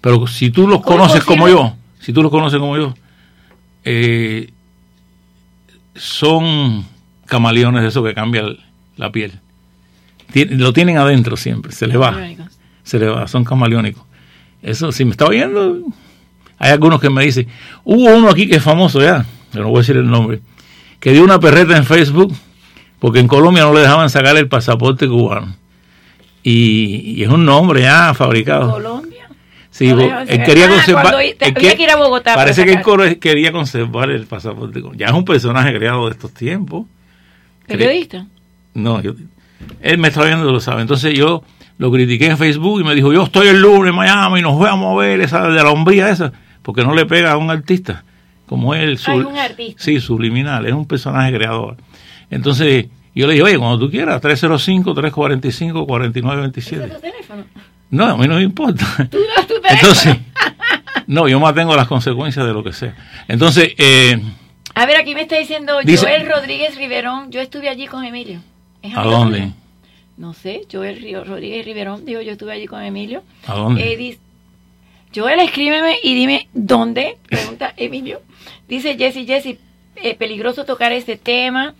Pero 0.00 0.26
si 0.26 0.48
tú 0.48 0.66
los 0.66 0.80
¿Cómo 0.80 0.96
conoces 0.96 1.22
posible? 1.22 1.36
como 1.36 1.48
yo, 1.48 1.76
si 2.06 2.12
tú 2.12 2.22
los 2.22 2.30
conoces 2.30 2.60
como 2.60 2.76
yo, 2.76 2.94
eh, 3.84 4.48
son 5.96 6.84
camaleones 7.26 7.82
de 7.82 7.88
eso 7.88 8.04
que 8.04 8.14
cambian 8.14 8.56
la 8.96 9.10
piel. 9.10 9.32
Tien- 10.32 10.56
lo 10.58 10.72
tienen 10.72 10.98
adentro 10.98 11.36
siempre, 11.36 11.72
se 11.72 11.88
les 11.88 12.00
va 12.00 12.12
se 12.84 13.00
le 13.00 13.06
va, 13.08 13.26
son 13.26 13.42
camaleónicos. 13.42 14.04
Eso, 14.62 14.92
si 14.92 15.04
me 15.04 15.10
está 15.10 15.26
oyendo, 15.26 15.78
hay 16.58 16.70
algunos 16.70 17.00
que 17.00 17.10
me 17.10 17.24
dicen, 17.24 17.48
hubo 17.84 18.14
uno 18.16 18.28
aquí 18.28 18.46
que 18.48 18.56
es 18.56 18.62
famoso 18.62 19.00
ya, 19.02 19.26
yo 19.52 19.62
no 19.62 19.68
voy 19.70 19.78
a 19.78 19.80
decir 19.80 19.96
el 19.96 20.08
nombre, 20.08 20.40
que 21.00 21.10
dio 21.12 21.24
una 21.24 21.40
perreta 21.40 21.76
en 21.76 21.84
Facebook 21.84 22.32
porque 23.00 23.18
en 23.18 23.26
Colombia 23.26 23.64
no 23.64 23.74
le 23.74 23.80
dejaban 23.80 24.08
sacar 24.10 24.36
el 24.36 24.48
pasaporte 24.48 25.08
cubano. 25.08 25.56
Y, 26.44 27.14
y 27.16 27.22
es 27.24 27.28
un 27.28 27.44
nombre 27.44 27.82
ya 27.82 28.14
fabricado. 28.14 28.70
Colombia. 28.70 29.15
Sí, 29.76 29.88
No 29.92 30.00
él 30.00 30.08
sacar. 30.28 30.46
quería 30.46 30.64
Ah, 30.64 30.68
conservar. 30.70 31.16
te- 31.38 31.48
él 31.48 31.54
había 31.54 31.76
que 31.76 31.82
ir 31.82 31.90
a 31.90 31.96
Bogotá 31.96 32.32
para 32.34 32.44
Parece 32.50 32.64
que 32.64 32.72
él 32.72 33.18
quería 33.18 33.52
conservar 33.52 34.08
el 34.10 34.26
pasaporte. 34.26 34.82
Ya 34.96 35.08
es 35.08 35.12
un 35.12 35.24
personaje 35.26 35.76
creado 35.76 36.06
de 36.06 36.12
estos 36.12 36.32
tiempos. 36.32 36.86
Periodista. 37.66 38.24
No, 38.72 39.02
yo, 39.02 39.12
él 39.82 39.98
me 39.98 40.08
está 40.08 40.24
viendo, 40.24 40.50
lo 40.50 40.60
sabe. 40.60 40.80
Entonces 40.80 41.12
yo 41.12 41.42
lo 41.76 41.92
critiqué 41.92 42.24
en 42.26 42.38
Facebook 42.38 42.80
y 42.80 42.84
me 42.84 42.94
dijo, 42.94 43.12
yo 43.12 43.24
estoy 43.24 43.48
el 43.48 43.60
lunes 43.60 43.90
en 43.90 43.96
Miami, 43.96 44.40
nos 44.40 44.58
vamos 44.58 44.96
a 44.96 45.00
ver 45.04 45.20
esa 45.20 45.46
de 45.48 45.62
la 45.62 45.70
hombría 45.70 46.08
esa, 46.08 46.32
porque 46.62 46.82
no 46.82 46.94
le 46.94 47.04
pega 47.04 47.32
a 47.32 47.36
un 47.36 47.50
artista 47.50 48.02
como 48.46 48.74
él. 48.74 48.98
Ah, 49.06 49.14
es 49.14 49.24
un 49.26 49.36
artista. 49.36 49.82
Sí, 49.82 50.00
subliminal, 50.00 50.64
es 50.64 50.72
un 50.72 50.86
personaje 50.86 51.34
creador. 51.36 51.76
Entonces 52.30 52.86
yo 53.14 53.26
le 53.26 53.34
dije, 53.34 53.42
oye, 53.44 53.58
cuando 53.58 53.78
tú 53.78 53.90
quieras, 53.90 54.22
305-345-4927. 54.22 56.58
¿Ese 56.58 56.76
es 56.86 56.94
tu 56.94 57.00
teléfono? 57.00 57.44
No, 57.90 58.04
a 58.06 58.16
mí 58.16 58.26
no 58.26 58.34
me 58.36 58.42
importa. 58.42 58.84
Tú 59.10 59.18
teléfono. 59.18 59.68
Entonces, 59.70 60.16
no, 61.06 61.28
yo 61.28 61.38
mantengo 61.40 61.74
las 61.76 61.86
consecuencias 61.88 62.44
de 62.46 62.52
lo 62.52 62.62
que 62.64 62.72
sea. 62.72 62.94
Entonces, 63.28 63.74
eh, 63.78 64.20
A 64.74 64.86
ver, 64.86 64.96
aquí 64.96 65.14
me 65.14 65.22
está 65.22 65.36
diciendo 65.38 65.78
Dice- 65.84 66.04
Joel 66.06 66.28
Rodríguez 66.28 66.76
Riverón. 66.76 67.30
Yo 67.30 67.40
estuve 67.40 67.68
allí 67.68 67.86
con 67.86 68.04
Emilio. 68.04 68.40
¿Es 68.82 68.96
¿a 68.96 69.02
dónde? 69.02 69.50
No 70.16 70.32
sé, 70.32 70.62
Joel 70.70 71.00
Río- 71.00 71.24
Rodríguez 71.24 71.64
Riverón. 71.64 72.04
Digo, 72.04 72.20
yo 72.22 72.32
estuve 72.32 72.52
allí 72.52 72.66
con 72.66 72.82
Emilio. 72.82 73.22
¿A 73.46 73.54
dónde? 73.54 73.92
Eh, 73.92 74.18
Joel, 75.14 75.40
escríbeme 75.40 75.96
y 76.02 76.14
dime 76.14 76.48
dónde. 76.52 77.18
Pregunta 77.28 77.72
Emilio. 77.76 78.20
Dice 78.68 78.96
Jesse, 78.98 79.26
Jesse, 79.26 79.58
eh, 79.96 80.14
peligroso 80.16 80.64
tocar 80.64 80.92
este 80.92 81.16
tema. 81.16 81.74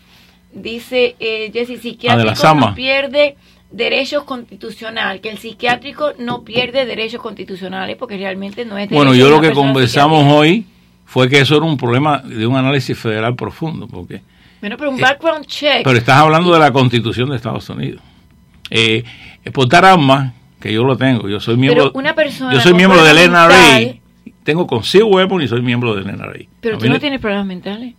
Dice 0.52 1.16
eh, 1.18 1.50
Jesse, 1.52 1.72
Ah, 1.76 1.82
psiquiátrico 1.82 2.34
Sama. 2.36 2.68
no 2.70 2.74
pierde 2.74 3.36
derechos 3.70 4.24
constitucionales, 4.24 5.20
que 5.20 5.30
el 5.30 5.38
psiquiátrico 5.38 6.12
no 6.18 6.42
pierde 6.42 6.86
derechos 6.86 7.20
constitucionales 7.20 7.96
porque 7.96 8.16
realmente 8.16 8.64
no 8.64 8.78
es 8.78 8.88
Bueno, 8.90 9.14
yo 9.14 9.28
lo 9.28 9.40
que 9.40 9.52
conversamos 9.52 10.24
hoy 10.32 10.66
fue 11.04 11.28
que 11.28 11.40
eso 11.40 11.56
era 11.56 11.64
un 11.66 11.76
problema 11.76 12.18
de 12.18 12.46
un 12.46 12.56
análisis 12.56 12.96
federal 12.98 13.34
profundo, 13.34 13.86
porque 13.88 14.22
Bueno, 14.60 14.76
pero 14.76 14.90
un 14.90 14.98
background 15.00 15.46
check. 15.46 15.82
pero 15.84 15.98
estás 15.98 16.16
hablando 16.18 16.52
de 16.52 16.58
la 16.58 16.72
Constitución 16.72 17.28
de 17.30 17.36
Estados 17.36 17.68
Unidos. 17.68 18.00
Eh, 18.70 19.04
portar 19.52 19.84
armas, 19.84 20.32
que 20.60 20.72
yo 20.72 20.82
lo 20.84 20.96
tengo, 20.96 21.28
yo 21.28 21.38
soy 21.38 21.56
miembro, 21.56 21.90
una 21.94 22.14
persona 22.14 22.52
yo 22.52 22.60
soy 22.60 22.72
con 22.72 22.76
miembro 22.78 23.04
del 23.04 23.30
NRA, 23.30 23.94
tengo 24.42 24.66
consigo 24.66 25.06
weapon 25.08 25.42
y 25.42 25.48
soy 25.48 25.60
miembro 25.62 25.94
del 25.94 26.06
NRA. 26.06 26.38
pero 26.60 26.78
tú 26.78 26.86
no 26.86 26.94
le- 26.94 27.00
tienes 27.00 27.20
problemas 27.20 27.46
mentales. 27.46 27.94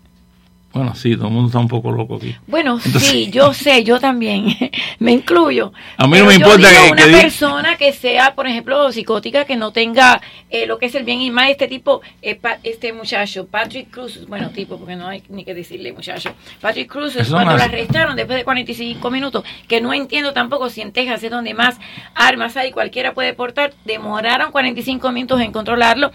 Bueno, 0.74 0.94
sí, 0.96 1.16
todo 1.16 1.28
el 1.28 1.34
mundo 1.34 1.48
está 1.48 1.60
un 1.60 1.68
poco 1.68 1.92
loco 1.92 2.16
aquí. 2.18 2.36
Bueno, 2.46 2.74
Entonces- 2.84 3.10
sí, 3.10 3.32
yo 3.32 3.54
sé, 3.54 3.84
yo 3.84 4.00
también 4.00 4.46
me 5.00 5.12
incluyo. 5.12 5.74
A 5.98 6.06
mí 6.08 6.20
no 6.20 6.26
me 6.26 6.34
yo 6.34 6.40
importa 6.40 6.70
digo 6.70 6.84
que- 6.84 6.92
una 6.92 7.06
que 7.06 7.12
persona 7.22 7.76
que 7.78 7.94
sea, 7.94 8.36
por 8.36 8.46
ejemplo, 8.48 8.92
psicótica, 8.92 9.46
que 9.46 9.56
no 9.56 9.72
tenga 9.72 10.22
eh, 10.50 10.68
lo 10.68 10.78
que 10.78 10.86
es 10.88 10.96
el 10.96 11.04
bien 11.04 11.22
y 11.22 11.32
mal, 11.32 11.50
este 11.50 11.68
tipo, 11.68 12.02
eh, 12.22 12.36
pa- 12.36 12.60
este 12.64 12.94
muchacho, 12.94 13.48
Patrick 13.48 13.90
Cruz, 13.90 14.28
bueno, 14.28 14.50
tipo, 14.50 14.78
porque 14.78 14.96
no 14.96 15.08
hay 15.08 15.24
ni 15.30 15.44
que 15.46 15.54
decirle 15.56 15.94
muchacho. 15.94 16.32
Patrick 16.62 16.92
Cruz, 16.92 17.14
cuando 17.16 17.40
no 17.46 17.52
lo 17.52 17.58
es- 17.58 17.64
arrestaron 17.64 18.16
después 18.16 18.38
de 18.38 18.44
45 18.44 19.10
minutos, 19.10 19.44
que 19.68 19.82
no 19.82 19.94
entiendo 19.94 20.34
tampoco 20.34 20.70
si 20.70 20.82
en 20.82 20.92
Texas 20.92 21.24
es 21.24 21.32
donde 21.32 21.54
más 21.54 21.78
armas 22.14 22.56
hay, 22.58 22.72
cualquiera 22.72 23.14
puede 23.14 23.34
portar, 23.34 23.74
demoraron 23.86 24.52
45 24.52 25.12
minutos 25.12 25.42
en 25.42 25.52
controlarlo. 25.52 26.12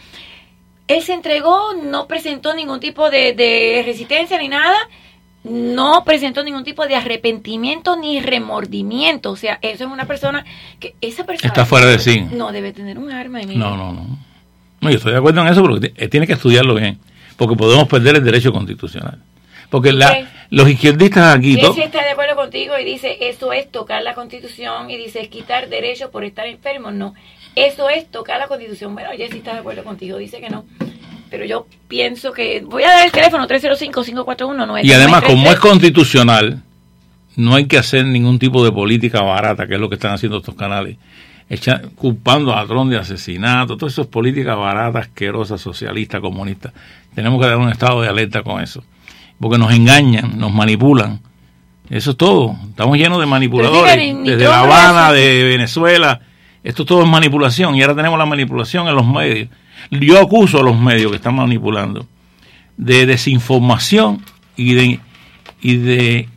Él 0.88 1.02
se 1.02 1.12
entregó, 1.14 1.74
no 1.82 2.06
presentó 2.06 2.54
ningún 2.54 2.80
tipo 2.80 3.10
de, 3.10 3.32
de 3.32 3.82
resistencia 3.84 4.38
ni 4.38 4.48
nada, 4.48 4.76
no 5.44 6.04
presentó 6.04 6.42
ningún 6.44 6.64
tipo 6.64 6.86
de 6.86 6.94
arrepentimiento 6.96 7.96
ni 7.96 8.20
remordimiento. 8.20 9.30
O 9.30 9.36
sea, 9.36 9.58
eso 9.62 9.84
es 9.84 9.90
una 9.90 10.06
persona 10.06 10.44
que 10.78 10.94
esa 11.00 11.24
persona 11.24 11.48
Está 11.48 11.64
fuera 11.66 11.86
de 11.86 11.98
sí. 11.98 12.20
no 12.32 12.52
debe 12.52 12.72
tener 12.72 12.98
un 12.98 13.10
arma. 13.10 13.40
No, 13.42 13.76
no, 13.76 13.92
no. 13.92 14.18
No, 14.80 14.90
yo 14.90 14.96
estoy 14.96 15.12
de 15.12 15.18
acuerdo 15.18 15.40
en 15.42 15.48
eso, 15.48 15.62
pero 15.62 15.78
eh, 15.96 16.08
tiene 16.08 16.26
que 16.26 16.32
estudiarlo 16.32 16.74
bien, 16.74 16.98
porque 17.36 17.54
podemos 17.56 17.86
perder 17.88 18.16
el 18.16 18.24
derecho 18.24 18.52
constitucional. 18.52 19.18
Porque 19.70 19.92
la- 19.92 20.10
Ok. 20.10 20.26
los 20.50 20.68
izquierdistas 20.68 21.36
aquí... 21.36 21.54
Jesse 21.56 21.78
está 21.78 22.02
de 22.04 22.10
acuerdo 22.10 22.36
contigo 22.36 22.78
y 22.78 22.84
dice, 22.84 23.16
eso 23.20 23.52
es 23.52 23.70
tocar 23.70 24.02
la 24.02 24.14
constitución 24.14 24.90
y 24.90 24.96
dice, 24.98 25.20
es 25.20 25.28
quitar 25.28 25.68
derechos 25.70 26.10
por 26.10 26.24
estar 26.24 26.46
enfermo. 26.46 26.90
No, 26.90 27.14
eso 27.54 27.88
es 27.90 28.10
tocar 28.10 28.38
la 28.38 28.46
constitución. 28.48 28.94
Bueno, 28.94 29.10
Jesse 29.16 29.34
está 29.34 29.52
de 29.54 29.58
acuerdo 29.60 29.84
contigo, 29.84 30.18
dice 30.18 30.40
que 30.40 30.48
no. 30.50 30.64
Pero 31.30 31.44
yo 31.46 31.66
pienso 31.88 32.32
que... 32.32 32.60
Voy 32.60 32.82
a 32.84 32.88
dar 32.88 33.06
el 33.06 33.12
teléfono 33.12 33.46
305-541-9. 33.48 34.84
Y 34.84 34.92
además, 34.92 35.22
como 35.22 35.50
es 35.50 35.58
constitucional, 35.58 36.62
no 37.36 37.54
hay 37.54 37.66
que 37.66 37.78
hacer 37.78 38.04
ningún 38.04 38.38
tipo 38.38 38.64
de 38.64 38.70
política 38.72 39.22
barata, 39.22 39.66
que 39.66 39.74
es 39.74 39.80
lo 39.80 39.88
que 39.88 39.94
están 39.94 40.12
haciendo 40.12 40.38
estos 40.38 40.54
canales, 40.54 40.96
echa- 41.48 41.80
culpando 41.96 42.54
a 42.54 42.66
Trump 42.66 42.90
de 42.90 42.98
asesinato, 42.98 43.76
todas 43.76 43.94
esas 43.94 44.06
políticas 44.08 44.56
baratas, 44.56 45.06
asquerosas, 45.06 45.60
socialistas, 45.60 46.20
comunistas. 46.20 46.72
Tenemos 47.14 47.40
que 47.40 47.46
dar 47.46 47.56
un 47.56 47.70
estado 47.70 48.02
de 48.02 48.08
alerta 48.08 48.42
con 48.42 48.60
eso, 48.62 48.84
porque 49.40 49.56
nos 49.58 49.72
engañan, 49.72 50.38
nos 50.38 50.52
manipulan. 50.52 51.20
Eso 51.88 52.10
es 52.12 52.16
todo. 52.16 52.56
Estamos 52.68 52.96
llenos 52.98 53.18
de 53.20 53.26
manipuladores, 53.26 54.14
desde 54.24 54.44
La 54.44 54.60
Habana, 54.60 55.12
de 55.12 55.44
Venezuela. 55.44 56.20
Esto 56.64 56.84
todo 56.84 57.02
es 57.02 57.08
manipulación 57.08 57.74
y 57.74 57.82
ahora 57.82 57.94
tenemos 57.96 58.18
la 58.18 58.26
manipulación 58.26 58.88
en 58.88 58.94
los 58.94 59.06
medios. 59.06 59.48
Yo 59.90 60.20
acuso 60.20 60.60
a 60.60 60.62
los 60.62 60.78
medios 60.78 61.10
que 61.10 61.16
están 61.16 61.34
manipulando 61.34 62.06
de 62.76 63.06
desinformación 63.06 64.22
y 64.56 64.74
de, 64.74 65.00
y 65.60 65.76
de 65.76 66.28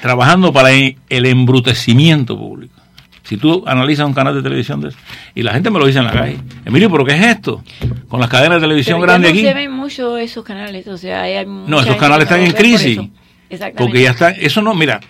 trabajando 0.00 0.52
para 0.52 0.70
el 0.70 0.96
embrutecimiento 1.26 2.36
público. 2.38 2.74
Si 3.22 3.38
tú 3.38 3.64
analizas 3.66 4.06
un 4.06 4.12
canal 4.12 4.34
de 4.34 4.42
televisión 4.42 4.82
de 4.82 4.88
eso, 4.88 4.98
y 5.34 5.42
la 5.42 5.52
gente 5.54 5.70
me 5.70 5.78
lo 5.78 5.86
dice 5.86 5.98
en 5.98 6.04
la 6.04 6.12
calle, 6.12 6.38
Emilio, 6.66 6.90
¿pero 6.90 7.06
qué 7.06 7.14
es 7.14 7.24
esto? 7.24 7.64
Con 8.08 8.20
las 8.20 8.28
cadenas 8.28 8.56
de 8.56 8.66
televisión 8.66 9.00
Pero 9.00 9.12
grandes 9.12 9.32
no 9.32 9.38
aquí. 9.38 9.46
se 9.46 9.54
ven 9.54 9.72
mucho 9.72 10.18
esos 10.18 10.44
canales, 10.44 10.86
o 10.88 10.98
sea, 10.98 11.22
hay 11.22 11.46
No, 11.46 11.80
esos 11.80 11.96
canales 11.96 12.24
están 12.24 12.40
no 12.40 12.46
en 12.46 12.52
por 12.52 12.60
crisis. 12.60 13.00
Exactamente. 13.48 13.82
Porque 13.82 14.02
ya 14.02 14.10
están, 14.10 14.34
eso 14.38 14.60
no, 14.60 14.74
mira, 14.74 15.00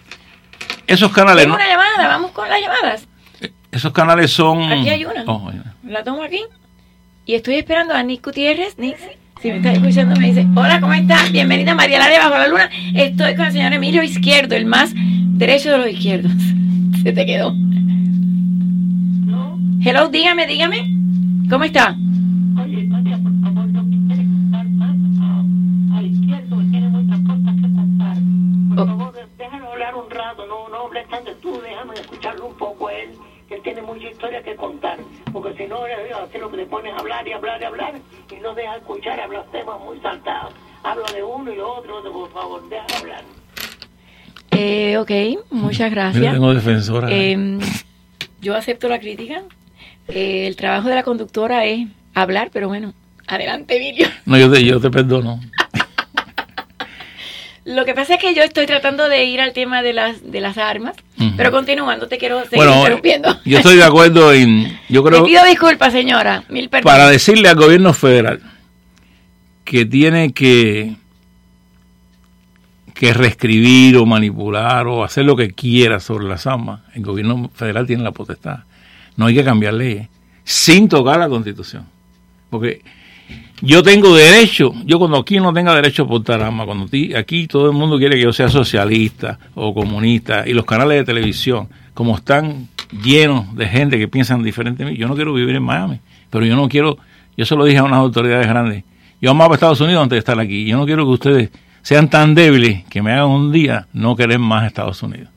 esos 0.87 1.11
canales, 1.11 1.45
Tengo 1.45 1.57
no, 1.57 1.65
una 1.65 1.69
llamada, 1.69 2.09
vamos 2.09 2.31
con 2.31 2.49
las 2.49 2.61
llamadas. 2.61 3.09
Esos 3.77 3.93
canales 3.93 4.31
son... 4.31 4.63
Aquí 4.73 4.89
hay 4.89 5.05
una. 5.05 5.25
Oh. 5.27 5.51
La 5.85 6.03
tomo 6.05 6.23
aquí. 6.23 6.41
Y 7.27 7.35
estoy 7.35 7.57
esperando 7.57 7.95
a 7.95 8.03
Nick 8.03 8.25
Gutiérrez. 8.25 8.79
Nick, 8.79 8.97
si 9.41 9.49
me 9.51 9.57
estás 9.57 9.75
escuchando, 9.77 10.15
me 10.21 10.27
dice: 10.29 10.47
Hola, 10.55 10.81
¿cómo 10.81 10.93
estás? 10.93 11.33
Bienvenida, 11.33 11.75
María 11.75 11.99
Lara 11.99 12.13
de 12.13 12.19
Bajo 12.19 12.39
la 12.39 12.49
Luna. 12.49 12.71
Estoy 12.95 13.35
con 13.35 13.47
el 13.47 13.53
señor 13.53 13.73
Emilio 13.73 14.03
Izquierdo, 14.03 14.55
el 14.57 14.67
más 14.67 14.93
derecho 14.95 15.71
de 15.73 15.79
los 15.79 15.89
izquierdos. 15.89 16.33
Se 17.03 17.13
te 17.13 17.27
quedó. 17.27 17.53
Hello, 19.87 20.09
dígame, 20.09 20.47
dígame. 20.47 20.79
¿Cómo 21.51 21.65
está? 21.65 21.91
Oye, 22.63 22.85
María, 22.85 23.19
por 23.19 23.33
favor, 23.43 23.67
no 23.69 23.83
me 23.85 24.07
quieres 24.07 24.27
contar 24.27 24.67
más 24.69 24.97
a, 25.21 25.99
al 25.99 26.07
izquierdo, 26.07 26.57
que 26.59 26.65
tiene 26.71 26.89
muchas 26.89 27.21
cosas 27.21 27.55
que 27.57 27.75
contar. 27.75 28.17
Por 28.75 28.81
Oh. 28.81 28.87
favor, 28.87 29.29
déjalo 29.39 29.73
hablar 29.73 29.95
un 29.95 30.11
rato, 30.11 30.47
no, 30.47 30.69
no 30.71 30.87
hables 30.87 31.07
tanto 31.09 31.33
tú, 31.43 31.61
déjame 31.63 31.95
escucharlo 31.95 32.47
un 32.47 32.55
poco 32.57 32.89
a 32.89 32.93
él, 33.51 33.57
Él 33.57 33.63
tiene 33.63 33.83
mucha 33.83 34.09
historia 34.09 34.43
que 34.43 34.55
contar, 34.57 34.99
porque 35.33 35.55
si 35.57 35.67
no, 35.69 35.87
eh, 35.87 36.13
a 36.15 36.27
ti 36.27 36.39
lo 36.39 36.51
que 36.51 36.59
le 36.59 36.67
pones 36.67 36.93
a 36.93 36.97
hablar 36.97 37.27
y 37.27 37.33
hablar 37.33 37.61
y 37.61 37.65
hablar, 37.65 37.95
y 38.31 38.41
no 38.41 38.55
deja 38.55 38.77
escuchar, 38.77 39.21
habla 39.21 39.45
temas 39.53 39.81
muy 39.81 39.99
saltados. 40.01 40.53
Habla 40.83 41.13
de 41.13 41.23
uno 41.23 41.53
y 41.53 41.59
otro, 41.59 42.03
de, 42.03 42.11
por 42.11 42.31
favor, 42.33 42.69
deja 42.69 42.87
hablar. 42.99 43.23
Eh, 44.51 44.97
ok, 44.99 45.11
muchas 45.51 45.91
gracias. 45.91 46.33
tengo 46.33 46.55
defensora. 46.55 47.09
Eh, 47.11 47.59
yo 48.41 48.55
acepto 48.55 48.89
la 48.89 49.01
crítica. 49.01 49.43
Eh, 50.09 50.47
el 50.47 50.57
trabajo 50.57 50.89
de 50.89 50.95
la 50.95 51.03
conductora 51.03 51.65
es 51.65 51.89
hablar, 52.15 52.51
pero 52.53 52.69
bueno, 52.69 52.95
adelante, 53.27 53.77
Emilio. 53.77 54.07
no, 54.27 54.39
yo 54.39 54.51
te, 54.51 54.65
yo 54.65 54.81
te 54.81 54.91
perdono. 54.91 55.41
Lo 57.65 57.87
que 57.87 57.95
pasa 57.95 58.15
es 58.15 58.21
que 58.21 58.35
yo 58.35 58.43
estoy 58.43 58.67
tratando 58.67 59.09
de 59.09 59.25
ir 59.25 59.41
al 59.41 59.55
tema 59.55 59.83
de 59.83 59.95
las 59.95 60.31
de 60.31 60.41
las 60.43 60.59
armas, 60.59 60.97
Pero 61.37 61.51
continuando 61.51 62.07
te 62.09 62.19
quiero 62.19 62.41
seguir 62.43 62.57
Bueno, 62.57 62.77
interrumpiendo. 62.79 63.39
yo 63.45 63.59
estoy 63.59 63.77
de 63.77 63.85
acuerdo 63.85 64.33
en... 64.33 64.79
Yo 64.89 65.03
Le 65.03 65.09
creo... 65.11 65.25
pido 65.25 65.45
disculpas, 65.45 65.93
señora. 65.93 66.45
Mil 66.49 66.69
perdones. 66.69 66.85
para 66.93 67.11
decirle 67.11 67.49
al 67.49 67.57
gobierno 67.57 67.93
federal 67.93 68.41
que 69.65 69.85
tiene 69.87 70.33
que 70.33 70.97
que 72.95 73.13
reescribir 73.13 73.97
o 73.97 74.07
manipular 74.07 74.87
o 74.87 75.03
hacer 75.03 75.25
lo 75.25 75.35
que 75.35 75.51
quiera 75.51 75.99
sobre 75.99 76.27
las 76.29 76.47
armas, 76.47 76.81
el 76.95 77.03
gobierno 77.03 77.51
federal 77.53 77.87
tiene 77.89 78.05
la 78.05 78.13
potestad. 78.13 78.61
No 79.17 79.27
hay 79.27 79.35
que 79.35 79.43
cambiar 79.45 79.75
leyes 79.75 80.09
sin 80.45 80.89
tocar 80.89 81.19
la 81.19 81.29
constitución. 81.29 81.87
Porque 82.51 82.83
yo 83.65 83.83
tengo 83.83 84.15
derecho, 84.15 84.73
yo 84.85 84.99
cuando 84.99 85.19
aquí 85.19 85.39
no 85.41 85.53
tenga 85.53 85.75
derecho 85.75 86.05
a 86.05 86.09
portar 86.09 86.43
armas, 86.43 86.67
cuando 86.67 86.87
ti- 86.87 87.15
aquí 87.15 87.47
todo 87.47 87.67
el 87.67 87.73
mundo 87.77 87.99
quiere 87.99 88.17
que 88.17 88.23
yo 88.23 88.33
sea 88.33 88.49
socialista 88.49 89.39
o 89.55 89.75
comunista 89.75 90.45
y 90.47 90.53
los 90.53 90.65
canales 90.65 90.99
de 90.99 91.05
televisión, 91.05 91.69
como 91.95 92.17
están 92.17 92.69
llenos 93.03 93.55
de 93.57 93.67
gente 93.67 93.99
que 93.99 94.09
piensan 94.09 94.43
diferente 94.43 94.83
a 94.83 94.87
mí, 94.87 94.97
yo 94.97 95.09
no 95.09 95.15
quiero 95.15 95.33
vivir 95.33 95.57
en 95.57 95.63
Miami, 95.63 96.01
pero 96.31 96.45
yo 96.45 96.57
no 96.57 96.69
quiero, 96.69 96.99
yo 97.37 97.45
se 97.47 97.57
lo 97.57 97.65
dije 97.65 97.79
a 97.79 97.85
unas 97.85 97.99
autoridades 97.99 98.47
grandes, 98.47 98.85
yo 99.21 99.31
amaba 99.31 99.53
a 99.53 99.55
Estados 99.55 99.81
Unidos 99.81 100.03
antes 100.03 100.17
de 100.17 100.19
estar 100.19 100.39
aquí, 100.39 100.67
yo 100.67 100.77
no 100.77 100.85
quiero 100.87 101.05
que 101.05 101.13
ustedes 101.13 101.51
sean 101.83 102.09
tan 102.11 102.35
débiles 102.35 102.85
que 102.85 103.03
me 103.03 103.13
hagan 103.13 103.29
un 103.29 103.53
día 103.53 103.87
no 103.93 104.17
querer 104.17 104.39
más 104.39 104.67
Estados 104.67 105.03
Unidos. 105.03 105.29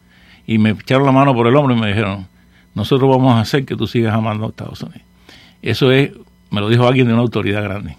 Y 0.46 0.58
me 0.60 0.70
echaron 0.72 1.06
la 1.06 1.12
mano 1.12 1.34
por 1.34 1.46
el 1.48 1.56
hombro 1.56 1.76
y 1.76 1.80
me 1.80 1.88
dijeron, 1.88 2.28
nosotros 2.74 3.10
vamos 3.10 3.34
a 3.36 3.42
hacer 3.42 3.66
que 3.66 3.76
tú 3.76 3.86
sigas 3.86 4.14
amando 4.14 4.46
a 4.46 4.50
Estados 4.50 4.82
Unidos. 4.82 5.02
Eso 5.62 5.92
es, 5.92 6.12
me 6.52 6.62
lo 6.62 6.70
dijo 6.70 6.88
alguien 6.88 7.08
de 7.08 7.14
una 7.14 7.22
autoridad 7.22 7.64
grande. 7.64 7.98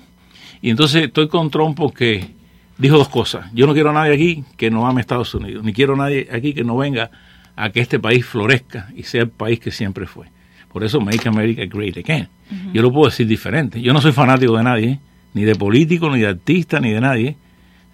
Y 0.60 0.70
entonces 0.70 1.04
estoy 1.04 1.28
con 1.28 1.50
Trump 1.50 1.76
porque 1.76 2.34
dijo 2.78 2.96
dos 2.96 3.08
cosas. 3.08 3.46
Yo 3.52 3.66
no 3.66 3.74
quiero 3.74 3.90
a 3.90 3.92
nadie 3.92 4.14
aquí 4.14 4.44
que 4.56 4.70
no 4.70 4.86
ame 4.86 5.00
a 5.00 5.02
Estados 5.02 5.34
Unidos, 5.34 5.64
ni 5.64 5.72
quiero 5.72 5.94
a 5.94 5.96
nadie 5.96 6.28
aquí 6.32 6.54
que 6.54 6.64
no 6.64 6.76
venga 6.76 7.10
a 7.56 7.70
que 7.70 7.80
este 7.80 7.98
país 7.98 8.24
florezca 8.24 8.88
y 8.94 9.02
sea 9.02 9.22
el 9.22 9.30
país 9.30 9.58
que 9.58 9.70
siempre 9.70 10.06
fue. 10.06 10.26
Por 10.72 10.84
eso 10.84 11.00
Make 11.00 11.28
America 11.28 11.64
Great 11.66 11.96
Again. 11.96 12.28
Yo 12.72 12.82
lo 12.82 12.92
puedo 12.92 13.10
decir 13.10 13.26
diferente. 13.26 13.80
Yo 13.80 13.92
no 13.92 14.00
soy 14.00 14.12
fanático 14.12 14.56
de 14.56 14.62
nadie, 14.62 15.00
ni 15.34 15.44
de 15.44 15.54
político, 15.54 16.10
ni 16.10 16.20
de 16.20 16.28
artista, 16.28 16.78
ni 16.78 16.90
de 16.90 17.00
nadie. 17.00 17.36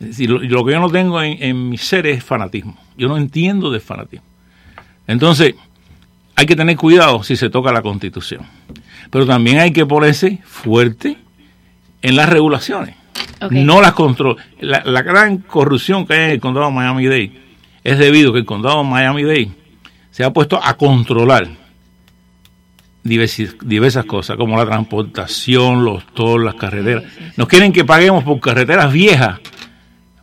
Es 0.00 0.09
decir, 0.09 0.28
lo, 0.28 0.38
lo 0.38 0.64
que 0.64 0.73
yo 0.73 0.80
no 0.80 0.90
tengo 0.90 1.23
en, 1.23 1.42
en 1.42 1.71
mi 1.71 1.78
ser 1.78 2.06
es 2.06 2.23
fanatismo. 2.23 2.76
Yo 2.97 3.09
no 3.09 3.16
entiendo 3.16 3.71
de 3.71 3.80
fanatismo. 3.80 4.26
Entonces, 5.06 5.54
hay 6.37 6.47
que 6.47 6.56
tener 6.56 6.76
cuidado 6.76 7.23
si 7.23 7.37
se 7.37 7.49
toca 7.49 7.73
la 7.73 7.83
constitución. 7.83 8.42
Pero 9.11 9.26
también 9.26 9.59
hay 9.59 9.73
que 9.73 9.87
ponerse 9.87 10.40
fuerte 10.44 11.16
en 12.04 12.16
las 12.16 12.28
regulaciones. 12.28 12.94
No 13.50 13.80
las 13.80 13.92
control. 13.92 14.37
La, 14.61 14.82
la 14.84 15.02
gran 15.02 15.38
corrupción 15.38 16.06
que 16.06 16.12
hay 16.12 16.25
en 16.25 16.30
el 16.32 16.40
condado 16.40 16.66
de 16.66 16.73
Miami-Dade 16.73 17.32
es 17.82 17.99
debido 17.99 18.30
a 18.30 18.32
que 18.34 18.40
el 18.40 18.44
condado 18.44 18.82
de 18.82 18.90
Miami-Dade 18.90 19.50
se 20.11 20.23
ha 20.23 20.30
puesto 20.30 20.61
a 20.62 20.75
controlar 20.75 21.49
diversas 23.02 24.04
cosas, 24.04 24.37
como 24.37 24.56
la 24.56 24.66
transportación, 24.66 25.84
los 25.84 26.06
tolls, 26.12 26.44
las 26.44 26.54
carreteras. 26.54 27.04
Nos 27.37 27.49
quieren 27.49 27.73
que 27.73 27.84
paguemos 27.84 28.23
por 28.23 28.38
carreteras 28.38 28.92
viejas 28.92 29.40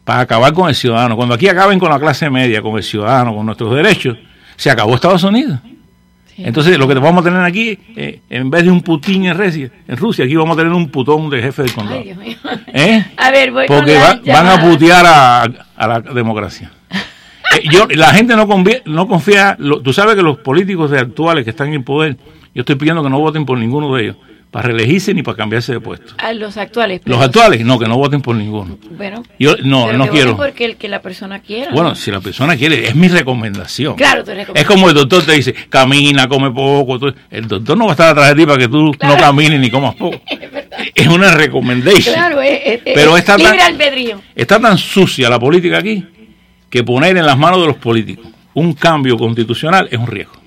para 0.04 0.22
acabar 0.22 0.54
con 0.54 0.70
el 0.70 0.76
ciudadano. 0.76 1.16
Cuando 1.16 1.34
aquí 1.34 1.48
acaben 1.48 1.80
con 1.80 1.90
la 1.90 2.00
clase 2.00 2.30
media, 2.30 2.62
con 2.62 2.78
el 2.78 2.84
ciudadano, 2.84 3.36
con 3.36 3.46
nuestros 3.46 3.76
derechos, 3.76 4.18
se 4.56 4.70
acabó 4.70 4.94
Estados 4.94 5.24
Unidos. 5.24 5.60
Sí. 6.36 6.44
Entonces, 6.46 6.78
lo 6.78 6.88
que 6.88 6.94
vamos 6.96 7.22
a 7.22 7.30
tener 7.30 7.44
aquí, 7.44 7.78
eh, 7.96 8.22
en 8.30 8.50
vez 8.50 8.64
de 8.64 8.72
un 8.72 8.82
Putin 8.82 9.26
en 9.26 9.38
Rusia, 9.38 9.70
en 9.88 9.98
Rusia, 9.98 10.24
aquí 10.26 10.36
vamos 10.36 10.56
a 10.56 10.62
tener 10.62 10.74
un 10.74 10.90
putón 10.90 11.30
de 11.30 11.42
jefe 11.42 11.64
del 11.64 11.74
condado. 11.74 11.98
Ay, 12.00 12.04
Dios 12.06 12.18
mío. 12.18 12.38
¿Eh? 12.74 13.06
A 13.18 13.32
ver, 13.32 13.52
voy 13.52 13.66
Porque 13.68 13.94
con 13.96 14.02
la 14.02 14.34
va- 14.36 14.44
van 14.44 14.48
a 14.48 14.62
putear 14.62 15.06
a, 15.06 15.42
a 15.76 15.88
la 15.88 16.00
democracia. 16.02 16.72
Eh, 17.54 17.64
yo, 17.70 17.86
la 17.96 18.14
gente 18.14 18.34
no, 18.38 18.48
convi- 18.48 18.82
no 18.86 19.10
confía, 19.10 19.58
lo- 19.60 19.82
tú 19.82 19.92
sabes 19.92 20.16
que 20.16 20.22
los 20.22 20.38
políticos 20.38 20.90
actuales 20.94 21.44
que 21.44 21.50
están 21.50 21.74
en 21.74 21.84
poder, 21.84 22.16
yo 22.56 22.62
estoy 22.62 22.76
pidiendo 22.78 23.04
que 23.04 23.10
no 23.10 23.20
voten 23.20 23.46
por 23.46 23.58
ninguno 23.58 23.94
de 23.94 24.04
ellos, 24.04 24.16
para 24.52 24.68
reelegirse 24.68 25.14
ni 25.14 25.24
para 25.24 25.38
cambiarse 25.38 25.72
de 25.72 25.80
puesto. 25.80 26.14
A 26.18 26.34
los 26.34 26.58
actuales. 26.58 27.00
Los 27.06 27.22
actuales, 27.22 27.64
no, 27.66 27.80
que 27.80 27.88
no 27.88 27.98
voten 27.98 28.22
por 28.22 28.36
ninguno. 28.36 28.78
Bueno, 28.98 29.24
Yo 29.40 29.56
no, 29.64 29.86
pero 29.86 29.98
no 29.98 30.04
que 30.06 30.10
quiero. 30.12 30.36
porque 30.36 30.66
el 30.66 30.76
que 30.76 30.90
la 30.90 31.02
persona 31.02 31.40
quiera. 31.40 31.72
Bueno, 31.72 31.90
¿no? 31.92 31.96
si 31.96 32.12
la 32.12 32.20
persona 32.20 32.58
quiere, 32.58 32.86
es 32.86 32.94
mi 32.94 33.08
recomendación. 33.08 33.96
Claro, 33.96 34.24
tu 34.26 34.32
recomendación. 34.32 34.58
Es 34.58 34.66
como 34.66 34.90
el 34.90 34.96
doctor 34.96 35.24
te 35.26 35.32
dice, 35.34 35.54
camina, 35.70 36.28
come 36.28 36.52
poco. 36.52 37.00
El 37.30 37.48
doctor 37.48 37.78
no 37.78 37.86
va 37.86 37.92
a 37.92 37.94
estar 37.94 38.10
atrás 38.10 38.28
de 38.30 38.36
ti 38.36 38.46
para 38.46 38.58
que 38.58 38.68
tú 38.68 38.92
Claro. 38.92 39.16
no 39.16 39.22
camines 39.22 39.60
ni 39.60 39.70
comas 39.72 39.96
poco. 39.96 40.20
es 40.96 41.08
una 41.08 41.32
recomendación. 41.32 42.14
Claro, 42.14 42.42
es, 42.42 42.60
es- 42.66 42.82
Pero 42.94 43.16
es 43.16 43.24
ta- 43.24 43.38
libre 43.38 43.62
albedrío. 43.62 44.22
Está 44.36 44.60
tan 44.60 44.78
sucia 44.78 45.30
la 45.30 45.40
política 45.40 45.78
aquí 45.78 46.06
que 46.70 46.84
poner 46.84 47.16
en 47.16 47.26
las 47.26 47.38
manos 47.38 47.62
de 47.62 47.68
los 47.68 47.78
políticos 47.78 48.26
un 48.54 48.74
cambio 48.74 49.18
constitucional 49.18 49.88
es 49.90 49.98
un 49.98 50.08
riesgo. 50.08 50.41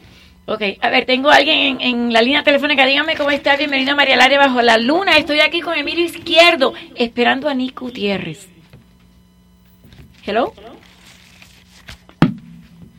Ok, 0.47 0.61
a 0.83 0.91
ver, 0.91 1.07
tengo 1.07 1.31
a 1.31 1.37
alguien 1.37 1.59
en, 1.59 1.81
en 1.81 2.13
la 2.13 2.21
línea 2.21 2.43
telefónica. 2.43 2.85
Dígame 2.85 3.17
cómo 3.17 3.31
está. 3.31 3.57
Bienvenido 3.57 3.93
a 3.93 3.97
María 3.97 4.17
Laria 4.17 4.39
Bajo 4.39 4.61
la 4.61 4.77
Luna. 4.77 5.17
Estoy 5.17 5.41
aquí 5.41 5.63
con 5.63 5.75
Emilio 5.75 6.05
Izquierdo, 6.05 6.75
esperando 6.97 7.49
a 7.49 7.55
Nico 7.55 7.87
Gutiérrez. 7.87 8.47
Hello. 10.27 10.53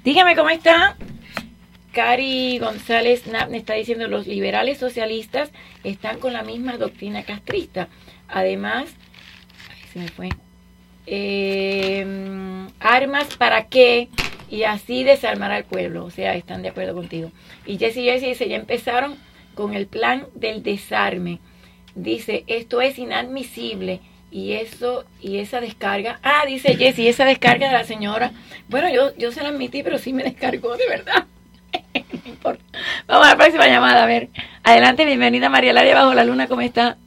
Dígame 0.03 0.35
cómo 0.35 0.49
está. 0.49 0.97
Cari 1.91 2.57
González 2.57 3.25
me 3.49 3.57
está 3.57 3.75
diciendo 3.75 4.07
los 4.07 4.25
liberales 4.25 4.79
socialistas 4.79 5.51
están 5.83 6.19
con 6.19 6.33
la 6.33 6.41
misma 6.41 6.77
doctrina 6.77 7.23
castrista. 7.23 7.89
Además, 8.27 8.85
ay, 9.69 9.89
se 9.93 9.99
me 9.99 10.07
fue. 10.07 10.29
Eh, 11.07 12.05
armas 12.79 13.35
para 13.37 13.67
qué 13.67 14.09
y 14.49 14.63
así 14.63 15.03
desarmar 15.03 15.51
al 15.51 15.65
pueblo. 15.65 16.05
O 16.05 16.11
sea, 16.11 16.35
están 16.35 16.61
de 16.61 16.69
acuerdo 16.69 16.93
contigo. 16.93 17.31
Y 17.65 17.77
Jesse 17.77 17.95
Jesse 17.95 18.23
dice, 18.23 18.47
ya 18.47 18.55
empezaron 18.55 19.15
con 19.53 19.73
el 19.73 19.87
plan 19.87 20.27
del 20.35 20.63
desarme. 20.63 21.39
Dice, 21.95 22.43
esto 22.47 22.81
es 22.81 22.99
inadmisible. 22.99 24.01
Y 24.31 24.53
eso, 24.53 25.05
y 25.21 25.37
esa 25.37 25.61
descarga, 25.61 26.19
ah, 26.21 26.43
dice 26.45 26.75
Jesse, 26.75 27.07
esa 27.07 27.23
descarga 27.23 27.67
de 27.67 27.73
la 27.73 27.85
señora, 27.85 28.33
bueno, 28.67 28.89
yo, 28.89 29.15
yo 29.15 29.31
se 29.31 29.41
la 29.41 29.49
admití, 29.49 29.81
pero 29.81 29.97
sí 29.97 30.11
me 30.11 30.23
descargó, 30.23 30.75
de 30.75 30.87
verdad. 30.89 31.25
Vamos 33.07 33.27
a 33.27 33.29
la 33.29 33.37
próxima 33.37 33.67
llamada, 33.67 34.03
a 34.03 34.07
ver. 34.07 34.27
Adelante, 34.63 35.05
bienvenida 35.05 35.47
María 35.47 35.71
Laria 35.71 35.95
Bajo 35.95 36.13
la 36.13 36.25
Luna, 36.25 36.47
¿cómo 36.47 36.61
está? 36.61 36.97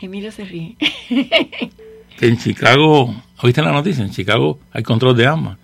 Emilio 0.00 0.32
se 0.32 0.44
ríe. 0.44 0.76
En 2.22 2.38
Chicago, 2.38 3.14
¿oíste 3.42 3.60
la 3.62 3.72
noticia? 3.72 4.04
En 4.04 4.10
Chicago 4.10 4.58
hay 4.72 4.82
control 4.82 5.16
de 5.16 5.26
armas. 5.26 5.58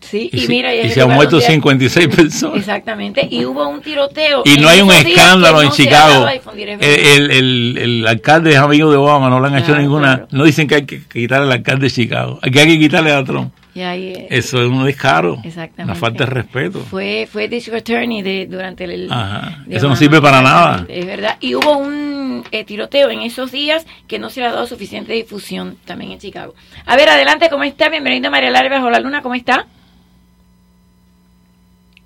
Sí, 0.00 0.30
Y, 0.32 0.46
mira, 0.46 0.72
y 0.72 0.88
se 0.90 1.00
han 1.02 1.10
muerto 1.10 1.32
donde 1.36 1.46
hay- 1.48 1.54
56 1.54 2.08
personas. 2.08 2.58
Exactamente, 2.58 3.26
y 3.28 3.44
hubo 3.44 3.68
un 3.68 3.80
tiroteo. 3.82 4.42
Y 4.44 4.56
no 4.60 4.68
hay 4.68 4.80
un 4.80 4.92
escándalo 4.92 5.60
en 5.60 5.68
no 5.68 5.74
Chicago. 5.74 6.24
verdad. 6.24 6.78
El, 6.80 7.30
el, 7.32 7.78
el 7.78 8.06
alcalde 8.06 8.50
es 8.50 8.58
amigo 8.58 8.90
de 8.92 8.96
Obama, 8.96 9.28
no 9.28 9.40
le 9.40 9.48
han 9.48 9.58
hecho 9.58 9.76
ninguna. 9.76 10.14
claro. 10.18 10.28
No 10.30 10.44
dicen 10.44 10.68
que 10.68 10.76
hay 10.76 10.86
que 10.86 11.02
quitarle 11.02 11.46
al 11.46 11.52
alcalde 11.52 11.86
de 11.86 11.90
Chicago, 11.90 12.38
que 12.40 12.60
hay 12.60 12.66
que 12.68 12.78
quitarle 12.78 13.12
a 13.12 13.24
Trump. 13.24 13.52
Y 13.74 13.80
ahí, 13.80 14.12
eh, 14.16 14.26
Eso 14.30 14.62
es 14.62 14.68
un 14.68 14.84
descaro, 14.84 15.34
Exactamente. 15.44 15.82
una 15.82 15.94
falta 15.96 16.24
de 16.24 16.30
respeto. 16.30 16.80
Fue, 16.88 17.28
fue 17.30 17.48
district 17.48 17.78
attorney 17.90 18.22
de, 18.22 18.46
durante 18.46 18.84
el... 18.84 19.10
Ajá, 19.10 19.64
de 19.66 19.76
eso 19.76 19.88
no 19.88 19.94
sirve 19.96 20.20
para 20.20 20.40
nada. 20.42 20.84
Es 20.88 21.06
verdad. 21.06 21.36
Y 21.40 21.54
hubo 21.54 21.76
un 21.76 22.17
eh, 22.50 22.64
tiroteo 22.64 23.10
en 23.10 23.20
esos 23.22 23.50
días 23.52 23.86
que 24.06 24.18
no 24.18 24.30
se 24.30 24.40
le 24.40 24.46
ha 24.46 24.52
dado 24.52 24.66
suficiente 24.66 25.12
difusión 25.12 25.76
también 25.84 26.12
en 26.12 26.18
Chicago. 26.18 26.54
A 26.86 26.96
ver, 26.96 27.08
adelante, 27.08 27.48
¿cómo 27.50 27.64
está? 27.64 27.88
Bienvenido 27.88 28.30
María 28.30 28.50
Lara 28.50 28.68
Bajo 28.68 28.90
la 28.90 29.00
Luna, 29.00 29.22
¿cómo 29.22 29.34
está? 29.34 29.66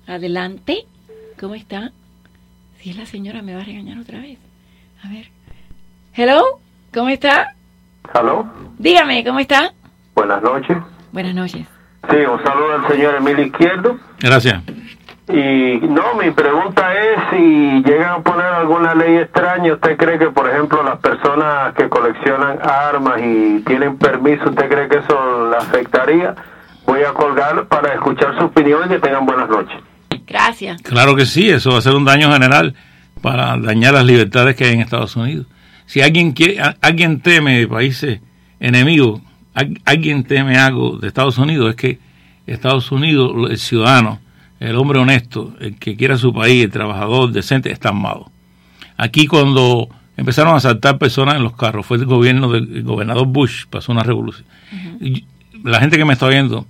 Adelante, 0.07 0.85
¿cómo 1.39 1.55
está? 1.55 1.91
Si 2.79 2.89
es 2.89 2.97
la 2.97 3.05
señora 3.05 3.41
me 3.41 3.55
va 3.55 3.61
a 3.61 3.65
regañar 3.65 3.97
otra 3.97 4.19
vez. 4.19 4.37
A 5.03 5.09
ver. 5.09 5.29
Hello, 6.13 6.59
¿cómo 6.93 7.09
está? 7.09 7.55
Aló, 8.13 8.45
Dígame, 8.77 9.23
¿cómo 9.23 9.39
está? 9.39 9.73
buenas 10.15 10.41
noches. 10.43 10.77
Buenas 11.11 11.33
noches. 11.33 11.65
Sí, 12.09 12.17
un 12.17 12.43
saludo 12.43 12.73
al 12.73 12.87
señor 12.91 13.15
Emilio 13.15 13.45
Izquierdo. 13.45 13.97
Gracias. 14.19 14.61
Y 15.29 15.79
no, 15.87 16.15
mi 16.21 16.31
pregunta 16.31 16.93
es 16.93 17.19
si 17.31 17.81
llegan 17.89 18.11
a 18.11 18.19
poner 18.21 18.45
alguna 18.45 18.93
ley 18.93 19.17
extraña, 19.17 19.73
¿usted 19.73 19.95
cree 19.95 20.19
que, 20.19 20.27
por 20.31 20.49
ejemplo, 20.49 20.83
las 20.83 20.99
personas 20.99 21.73
que 21.75 21.87
coleccionan 21.87 22.57
armas 22.61 23.21
y 23.23 23.61
tienen 23.65 23.97
permiso, 23.97 24.49
¿usted 24.49 24.67
cree 24.69 24.89
que 24.89 24.97
eso 24.97 25.49
le 25.49 25.55
afectaría? 25.57 26.35
Voy 26.85 27.03
a 27.03 27.13
colgar 27.13 27.65
para 27.67 27.93
escuchar 27.93 28.37
su 28.37 28.45
opinión 28.45 28.81
y 28.85 28.89
que 28.89 28.99
tengan 28.99 29.25
buenas 29.25 29.47
noches. 29.49 29.77
Gracias. 30.27 30.81
Claro 30.81 31.15
que 31.15 31.25
sí, 31.25 31.49
eso 31.49 31.71
va 31.71 31.77
a 31.77 31.81
ser 31.81 31.95
un 31.95 32.03
daño 32.03 32.31
general 32.31 32.75
para 33.21 33.55
dañar 33.57 33.93
las 33.93 34.05
libertades 34.05 34.55
que 34.57 34.65
hay 34.65 34.73
en 34.73 34.81
Estados 34.81 35.15
Unidos. 35.15 35.47
Si 35.85 36.01
alguien 36.01 36.33
quiere, 36.33 36.57
alguien 36.81 37.21
teme 37.21 37.59
de 37.59 37.67
países 37.67 38.19
enemigos, 38.59 39.21
al- 39.53 39.79
alguien 39.85 40.25
teme 40.25 40.57
algo 40.57 40.97
de 40.97 41.07
Estados 41.07 41.37
Unidos, 41.37 41.69
es 41.69 41.75
que 41.77 41.99
Estados 42.45 42.91
Unidos, 42.91 43.31
el 43.49 43.57
ciudadano, 43.57 44.19
el 44.63 44.75
hombre 44.75 44.99
honesto, 44.99 45.55
el 45.59 45.77
que 45.77 45.95
quiera 45.95 46.17
su 46.17 46.33
país, 46.33 46.63
el 46.63 46.71
trabajador 46.71 47.31
decente, 47.31 47.71
está 47.71 47.89
armado. 47.89 48.31
Aquí 48.97 49.27
cuando 49.27 49.89
empezaron 50.15 50.53
a 50.53 50.57
asaltar 50.57 50.97
personas 50.97 51.35
en 51.35 51.43
los 51.43 51.55
carros, 51.55 51.85
fue 51.85 51.97
el 51.97 52.05
gobierno 52.05 52.51
del 52.51 52.77
el 52.77 52.83
gobernador 52.83 53.27
Bush, 53.27 53.65
pasó 53.69 53.91
una 53.91 54.03
revolución. 54.03 54.45
La 55.63 55.79
gente 55.79 55.97
que 55.97 56.05
me 56.05 56.13
está 56.13 56.27
viendo, 56.27 56.65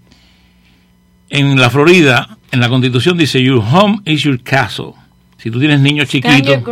en 1.29 1.60
la 1.60 1.69
Florida, 1.69 2.38
en 2.51 2.60
la 2.60 2.69
constitución 2.69 3.17
dice, 3.17 3.41
your 3.43 3.58
home 3.60 4.01
is 4.06 4.23
your 4.23 4.41
castle. 4.41 4.93
Si 5.38 5.51
tú 5.51 5.60
tienes 5.60 5.82
niños 5.82 6.08
chiquitos 6.08 6.63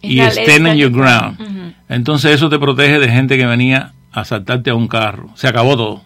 y 0.00 0.20
stand 0.20 0.68
in 0.68 0.74
your 0.76 0.90
ground, 0.92 1.74
entonces 1.88 2.32
eso 2.32 2.48
te 2.48 2.58
protege 2.58 2.98
de 2.98 3.08
gente 3.08 3.36
que 3.36 3.46
venía 3.46 3.92
a 4.12 4.20
asaltarte 4.20 4.70
a 4.70 4.74
un 4.74 4.88
carro. 4.88 5.30
Se 5.34 5.48
acabó 5.48 5.76
todo. 5.76 6.02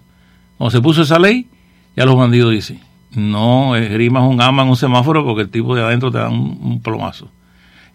Cuando 0.56 0.70
se 0.70 0.80
puso 0.80 1.02
esa 1.02 1.18
ley, 1.18 1.46
ya 1.96 2.04
los 2.04 2.16
bandidos 2.16 2.52
dicen, 2.52 2.80
no 3.16 3.76
esgrimas 3.76 4.22
un 4.24 4.40
arma 4.40 4.62
en 4.62 4.68
un 4.68 4.76
semáforo 4.76 5.24
porque 5.24 5.42
el 5.42 5.48
tipo 5.48 5.74
de 5.74 5.82
adentro 5.82 6.10
te 6.10 6.18
da 6.18 6.28
un, 6.28 6.58
un 6.62 6.82
plomazo. 6.82 7.30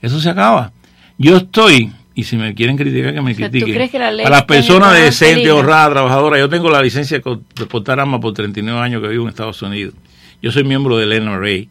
Eso 0.01 0.19
se 0.19 0.29
acaba. 0.29 0.71
Yo 1.17 1.37
estoy, 1.37 1.91
y 2.15 2.23
si 2.23 2.37
me 2.37 2.53
quieren 2.53 2.77
criticar, 2.77 3.13
que 3.13 3.21
me 3.21 3.33
sea, 3.33 3.47
¿tú 3.47 3.51
critiquen. 3.51 3.75
crees 3.75 3.91
que 3.91 3.99
la 3.99 4.11
ley 4.11 4.25
a 4.25 4.29
las 4.29 4.43
personas 4.45 4.93
decentes, 4.93 5.51
honradas, 5.51 5.91
trabajadoras, 5.91 6.39
yo 6.39 6.49
tengo 6.49 6.69
la 6.69 6.81
licencia 6.81 7.19
de 7.19 7.65
portar 7.65 7.99
armas 7.99 8.19
por 8.21 8.33
39 8.33 8.79
años 8.79 9.01
que 9.01 9.07
vivo 9.09 9.23
en 9.23 9.29
Estados 9.29 9.61
Unidos. 9.61 9.93
Yo 10.41 10.51
soy 10.51 10.63
miembro 10.63 10.97
del 10.97 11.23
NRA. 11.23 11.67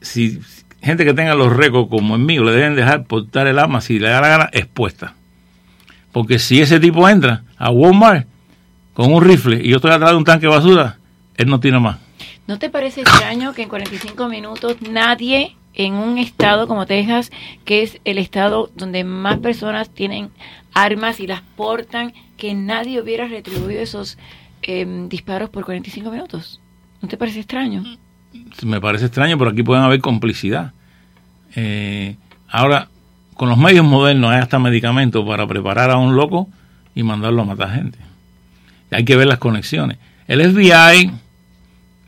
Si 0.00 0.38
gente 0.82 1.04
que 1.04 1.14
tenga 1.14 1.34
los 1.34 1.54
récords 1.54 1.88
como 1.88 2.14
el 2.14 2.22
mío, 2.22 2.44
le 2.44 2.52
deben 2.52 2.76
dejar 2.76 3.04
portar 3.04 3.46
el 3.46 3.58
arma 3.58 3.80
si 3.80 3.98
le 3.98 4.08
da 4.08 4.20
la 4.20 4.28
gana 4.28 4.50
expuesta. 4.52 5.14
Porque 6.12 6.38
si 6.38 6.60
ese 6.60 6.78
tipo 6.78 7.08
entra 7.08 7.42
a 7.56 7.70
Walmart 7.70 8.26
con 8.92 9.12
un 9.12 9.24
rifle 9.24 9.60
y 9.64 9.70
yo 9.70 9.76
estoy 9.76 9.90
atrás 9.90 10.10
de 10.10 10.16
un 10.16 10.24
tanque 10.24 10.46
de 10.46 10.52
basura, 10.52 10.98
él 11.36 11.48
no 11.48 11.58
tiene 11.58 11.80
más. 11.80 12.03
¿No 12.46 12.58
te 12.58 12.68
parece 12.68 13.00
extraño 13.00 13.54
que 13.54 13.62
en 13.62 13.68
45 13.68 14.28
minutos 14.28 14.76
nadie 14.82 15.56
en 15.72 15.94
un 15.94 16.18
estado 16.18 16.68
como 16.68 16.86
Texas, 16.86 17.30
que 17.64 17.82
es 17.82 18.00
el 18.04 18.18
estado 18.18 18.70
donde 18.76 19.02
más 19.02 19.38
personas 19.38 19.90
tienen 19.90 20.30
armas 20.74 21.20
y 21.20 21.26
las 21.26 21.40
portan, 21.56 22.12
que 22.36 22.54
nadie 22.54 23.00
hubiera 23.00 23.26
retribuido 23.26 23.80
esos 23.80 24.18
eh, 24.62 24.86
disparos 25.08 25.48
por 25.50 25.64
45 25.64 26.10
minutos? 26.10 26.60
¿No 27.00 27.08
te 27.08 27.16
parece 27.16 27.40
extraño? 27.40 27.82
Me 28.62 28.80
parece 28.80 29.06
extraño, 29.06 29.38
pero 29.38 29.50
aquí 29.50 29.62
pueden 29.62 29.82
haber 29.82 30.00
complicidad. 30.00 30.72
Eh, 31.56 32.16
ahora, 32.48 32.88
con 33.34 33.48
los 33.48 33.58
medios 33.58 33.86
modernos 33.86 34.30
hay 34.30 34.40
hasta 34.40 34.58
medicamentos 34.58 35.26
para 35.26 35.46
preparar 35.46 35.90
a 35.90 35.96
un 35.96 36.14
loco 36.14 36.48
y 36.94 37.02
mandarlo 37.02 37.42
a 37.42 37.44
matar 37.46 37.74
gente. 37.74 37.98
Hay 38.90 39.04
que 39.04 39.16
ver 39.16 39.26
las 39.26 39.38
conexiones. 39.38 39.98
El 40.28 40.40
FBI 40.52 41.10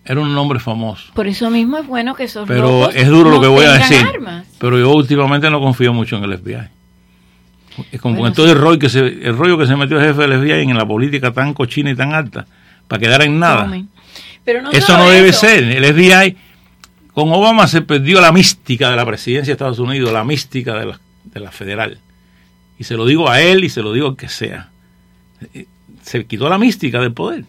era 0.07 0.21
un 0.21 0.35
nombre 0.35 0.59
famoso. 0.61 1.13
Por 1.15 1.27
eso 1.27 1.51
mismo 1.51 1.79
es 1.79 1.87
bueno 1.87 2.15
que 2.15 2.25
esos 2.25 2.47
Pero 2.47 2.81
locos 2.81 2.95
es 2.95 3.09
duro 3.09 3.31
lo 3.31 3.41
que 3.41 3.49
voy 3.49 3.65
a 3.65 3.73
decir. 3.73 3.99
armas. 4.07 4.47
Pero 4.59 4.79
yo 4.79 4.91
últimamente 4.93 5.51
no 5.51 5.61
confío 5.61 5.93
mucho 5.93 6.17
en 6.17 6.25
el 6.25 6.39
FBI. 6.39 6.69
Es 7.93 8.01
como 8.01 8.15
Bueno, 8.17 8.29
con 8.29 8.35
todo 8.35 8.51
el 8.53 8.59
rollo, 8.59 8.79
que 8.79 8.89
se, 8.89 9.01
el 9.01 9.37
rollo 9.37 9.59
que 9.59 9.67
se 9.67 9.77
metió 9.77 9.99
el 10.01 10.07
jefe 10.07 10.23
del 10.27 10.41
FBI 10.41 10.63
en 10.71 10.77
la 10.79 10.87
política 10.87 11.33
tan 11.33 11.53
cochina 11.53 11.91
y 11.91 11.95
tan 11.95 12.15
alta, 12.15 12.47
para 12.89 13.01
quedar 13.01 13.23
en 13.23 13.39
nada. 13.39 13.65
Tomen. 13.65 13.89
Pero 14.45 14.63
no 14.63 14.71
eso 14.71 14.97
no 14.97 15.11
debe 15.11 15.29
eso. 15.31 15.41
ser. 15.41 15.65
El 15.65 15.85
FBI, 15.85 16.37
con 17.13 17.31
Obama 17.33 17.67
se 17.67 17.83
perdió 17.83 18.21
la 18.21 18.33
mística 18.33 18.89
de 18.91 18.97
la 18.97 19.05
presidencia 19.05 19.51
de 19.51 19.53
Estados 19.53 19.79
Unidos, 19.79 20.13
la 20.13 20.25
mística 20.25 20.75
de 20.75 20.87
la, 20.87 21.01
de 21.25 21.41
la 21.41 21.51
federal. 21.51 21.99
Y 22.79 22.85
se 22.85 22.95
lo 22.95 23.05
digo 23.07 23.29
a 23.29 23.41
él 23.41 23.65
y 23.65 23.69
se 23.69 23.83
lo 23.83 23.93
digo 23.93 24.09
al 24.09 24.17
que 24.17 24.29
sea. 24.29 24.71
Se 26.03 26.25
quitó 26.27 26.49
la 26.49 26.59
mística 26.59 27.01
del 27.01 27.13
poder. 27.13 27.45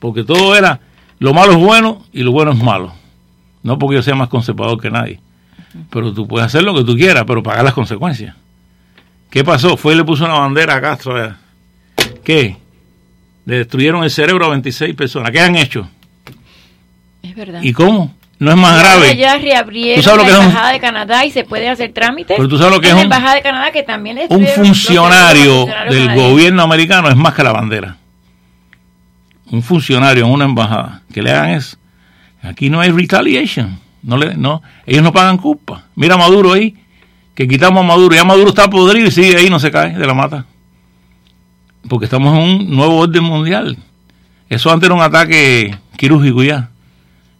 Porque 0.00 0.24
todo 0.24 0.56
era, 0.56 0.80
lo 1.18 1.32
malo 1.34 1.52
es 1.52 1.58
bueno 1.58 2.02
y 2.12 2.22
lo 2.22 2.32
bueno 2.32 2.52
es 2.52 2.58
malo. 2.62 2.92
No 3.62 3.78
porque 3.78 3.96
yo 3.96 4.02
sea 4.02 4.14
más 4.14 4.28
conservador 4.28 4.80
que 4.80 4.90
nadie. 4.90 5.20
Pero 5.90 6.12
tú 6.12 6.26
puedes 6.28 6.46
hacer 6.46 6.62
lo 6.62 6.74
que 6.74 6.84
tú 6.84 6.94
quieras, 6.96 7.24
pero 7.26 7.42
pagar 7.42 7.64
las 7.64 7.74
consecuencias. 7.74 8.34
¿Qué 9.30 9.42
pasó? 9.42 9.76
Fue 9.76 9.94
y 9.94 9.96
le 9.96 10.04
puso 10.04 10.24
una 10.24 10.34
bandera 10.38 10.76
a 10.76 10.80
Castro. 10.80 11.22
eh. 11.24 11.32
¿Qué? 12.22 12.56
Le 13.46 13.56
destruyeron 13.58 14.04
el 14.04 14.10
cerebro 14.10 14.46
a 14.46 14.50
26 14.50 14.94
personas. 14.94 15.30
¿Qué 15.32 15.40
han 15.40 15.56
hecho? 15.56 15.88
Es 17.22 17.34
verdad. 17.34 17.60
¿Y 17.62 17.72
cómo? 17.72 18.14
No 18.38 18.50
es 18.50 18.56
más 18.56 18.72
ahora 18.76 18.96
grave. 18.98 19.16
Ya 19.16 19.38
reabrieron 19.38 19.96
¿Tú 19.96 20.02
sabes 20.02 20.18
lo 20.18 20.24
la 20.24 20.32
es 20.32 20.38
un- 20.38 20.44
embajada 20.46 20.72
de 20.72 20.80
Canadá 20.80 21.24
y 21.24 21.30
se 21.30 21.44
puede 21.44 21.68
hacer 21.68 21.92
trámites. 21.92 22.36
Pero 22.36 22.48
tú 22.48 22.58
sabes 22.58 22.72
lo 22.74 22.80
que 22.80 22.88
es 22.88 22.92
la 22.94 22.98
un- 22.98 23.04
embajada 23.04 23.34
de 23.34 23.42
Canadá 23.42 23.70
que 23.72 23.82
también 23.82 24.16
le 24.16 24.26
Un 24.28 24.46
funcionario 24.46 25.66
del 25.88 26.14
gobierno 26.14 26.62
americano 26.62 27.08
es 27.08 27.16
más 27.16 27.34
que 27.34 27.42
la 27.42 27.52
bandera. 27.52 27.96
Un 29.54 29.62
funcionario 29.62 30.26
en 30.26 30.32
una 30.32 30.46
embajada 30.46 31.02
que 31.12 31.22
le 31.22 31.30
hagan 31.30 31.50
eso. 31.50 31.76
Aquí 32.42 32.70
no 32.70 32.80
hay 32.80 32.90
retaliation. 32.90 33.78
No 34.02 34.16
le, 34.16 34.34
no, 34.34 34.62
ellos 34.84 35.04
no 35.04 35.12
pagan 35.12 35.38
culpa. 35.38 35.84
Mira 35.94 36.16
a 36.16 36.18
Maduro 36.18 36.54
ahí, 36.54 36.74
que 37.36 37.46
quitamos 37.46 37.84
a 37.84 37.86
Maduro. 37.86 38.16
Ya 38.16 38.24
Maduro 38.24 38.48
está 38.48 38.68
podrido 38.68 39.06
y 39.06 39.12
sigue 39.12 39.36
ahí, 39.36 39.48
no 39.48 39.60
se 39.60 39.70
cae 39.70 39.96
de 39.96 40.06
la 40.08 40.12
mata. 40.12 40.44
Porque 41.88 42.06
estamos 42.06 42.36
en 42.36 42.42
un 42.42 42.74
nuevo 42.74 42.98
orden 42.98 43.22
mundial. 43.22 43.78
Eso 44.48 44.72
antes 44.72 44.88
era 44.88 44.94
un 44.96 45.02
ataque 45.02 45.78
quirúrgico 45.96 46.42
ya. 46.42 46.70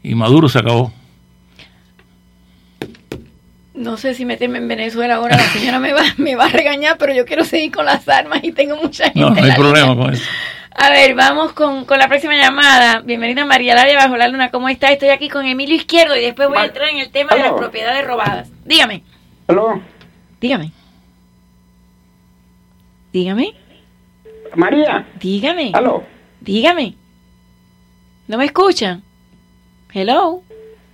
Y 0.05 0.15
Maduro 0.15 0.49
se 0.49 0.61
acabó. 0.61 0.93
No 3.75 3.97
sé 3.97 4.15
si 4.15 4.25
meterme 4.25 4.59
en 4.59 4.69
Venezuela 4.69 5.17
ahora, 5.17 5.37
la 5.37 5.49
señora 5.49 5.81
me 5.81 5.93
va, 5.93 6.03
me 6.17 6.37
va 6.37 6.45
a 6.45 6.49
regañar, 6.49 6.97
pero 6.97 7.13
yo 7.13 7.27
quiero 7.27 7.45
seguir 7.45 7.73
con 7.73 7.85
las 7.85 8.09
armas 8.09 8.39
y 8.45 8.53
tengo 8.53 8.77
mucha 8.77 9.07
gente. 9.07 9.19
No, 9.19 9.31
no 9.31 9.43
hay 9.43 9.51
problema 9.51 9.89
línea. 9.89 10.05
con 10.05 10.15
eso. 10.15 10.25
A 10.77 10.91
ver, 10.91 11.15
vamos 11.15 11.53
con, 11.53 11.85
con 11.85 11.99
la 11.99 12.09
próxima 12.09 12.35
llamada. 12.37 13.01
Bienvenida 13.01 13.45
María 13.45 13.75
Laria 13.75 13.97
Bajo 13.97 14.17
la 14.17 14.29
Luna, 14.29 14.51
¿cómo 14.51 14.69
está? 14.69 14.91
Estoy 14.91 15.11
aquí 15.11 15.29
con 15.29 15.47
Emilio 15.47 15.77
Izquierdo 15.77 16.17
y 16.17 16.21
después 16.23 16.49
voy 16.49 16.59
a 16.59 16.65
entrar 16.65 16.89
en 16.91 16.99
el 16.99 17.11
tema 17.11 17.35
de 17.35 17.43
las 17.43 17.53
propiedades 17.53 18.05
robadas. 18.07 18.51
Dígame, 18.65 19.03
¿Aló? 19.47 19.81
dígame. 20.41 20.73
Dígame, 23.13 23.55
María, 24.57 25.07
dígame, 25.21 25.71
¿aló? 25.73 26.03
dígame. 26.41 26.95
¿No 28.27 28.37
me 28.39 28.47
escuchan? 28.47 29.05
Hello. 29.93 30.43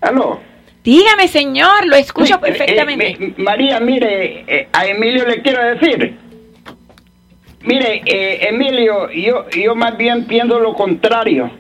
¿Aló? 0.03 0.41
Dígame, 0.85 1.29
señor, 1.29 1.87
lo 1.87 1.97
escucho 1.97 2.35
Eh, 2.35 2.37
eh, 2.37 2.41
perfectamente. 2.41 3.09
eh, 3.19 3.35
María, 3.39 3.81
mire, 3.81 4.69
a 4.73 4.87
Emilio 4.87 5.27
le 5.27 5.41
quiero 5.41 5.63
decir. 5.65 6.19
Mire, 7.63 8.03
eh, 8.07 8.49
Emilio, 8.49 9.11
yo, 9.11 9.49
yo 9.51 9.75
más 9.75 9.97
bien 9.97 10.25
pienso 10.25 10.59
lo 10.59 10.75
contrario. 10.75 11.51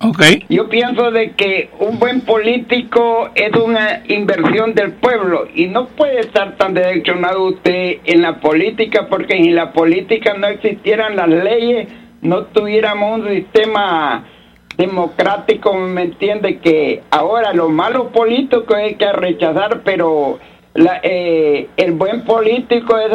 Ok. 0.00 0.22
Yo 0.48 0.68
pienso 0.68 1.10
de 1.10 1.32
que 1.32 1.70
un 1.80 1.98
buen 1.98 2.20
político 2.20 3.30
es 3.34 3.50
una 3.56 4.04
inversión 4.06 4.72
del 4.74 4.92
pueblo 4.92 5.48
y 5.52 5.66
no 5.66 5.88
puede 5.88 6.20
estar 6.20 6.56
tan 6.56 6.74
direccionado 6.74 7.48
usted 7.48 7.98
en 8.04 8.22
la 8.22 8.38
política 8.38 9.08
porque 9.08 9.34
si 9.34 9.48
en 9.48 9.56
la 9.56 9.72
política 9.72 10.34
no 10.34 10.46
existieran 10.46 11.16
las 11.16 11.28
leyes, 11.28 11.88
no 12.22 12.44
tuviéramos 12.44 13.20
un 13.20 13.28
sistema 13.28 14.24
democrático, 14.76 15.74
¿me 15.74 16.02
entiende? 16.02 16.58
Que 16.58 17.02
ahora 17.10 17.52
los 17.52 17.68
malos 17.68 18.12
políticos 18.12 18.76
hay 18.76 18.94
que 18.94 19.12
rechazar, 19.12 19.80
pero 19.84 20.38
la, 20.78 21.00
eh, 21.02 21.70
el 21.76 21.92
buen 21.92 22.22
político 22.22 22.96
es, 22.98 23.10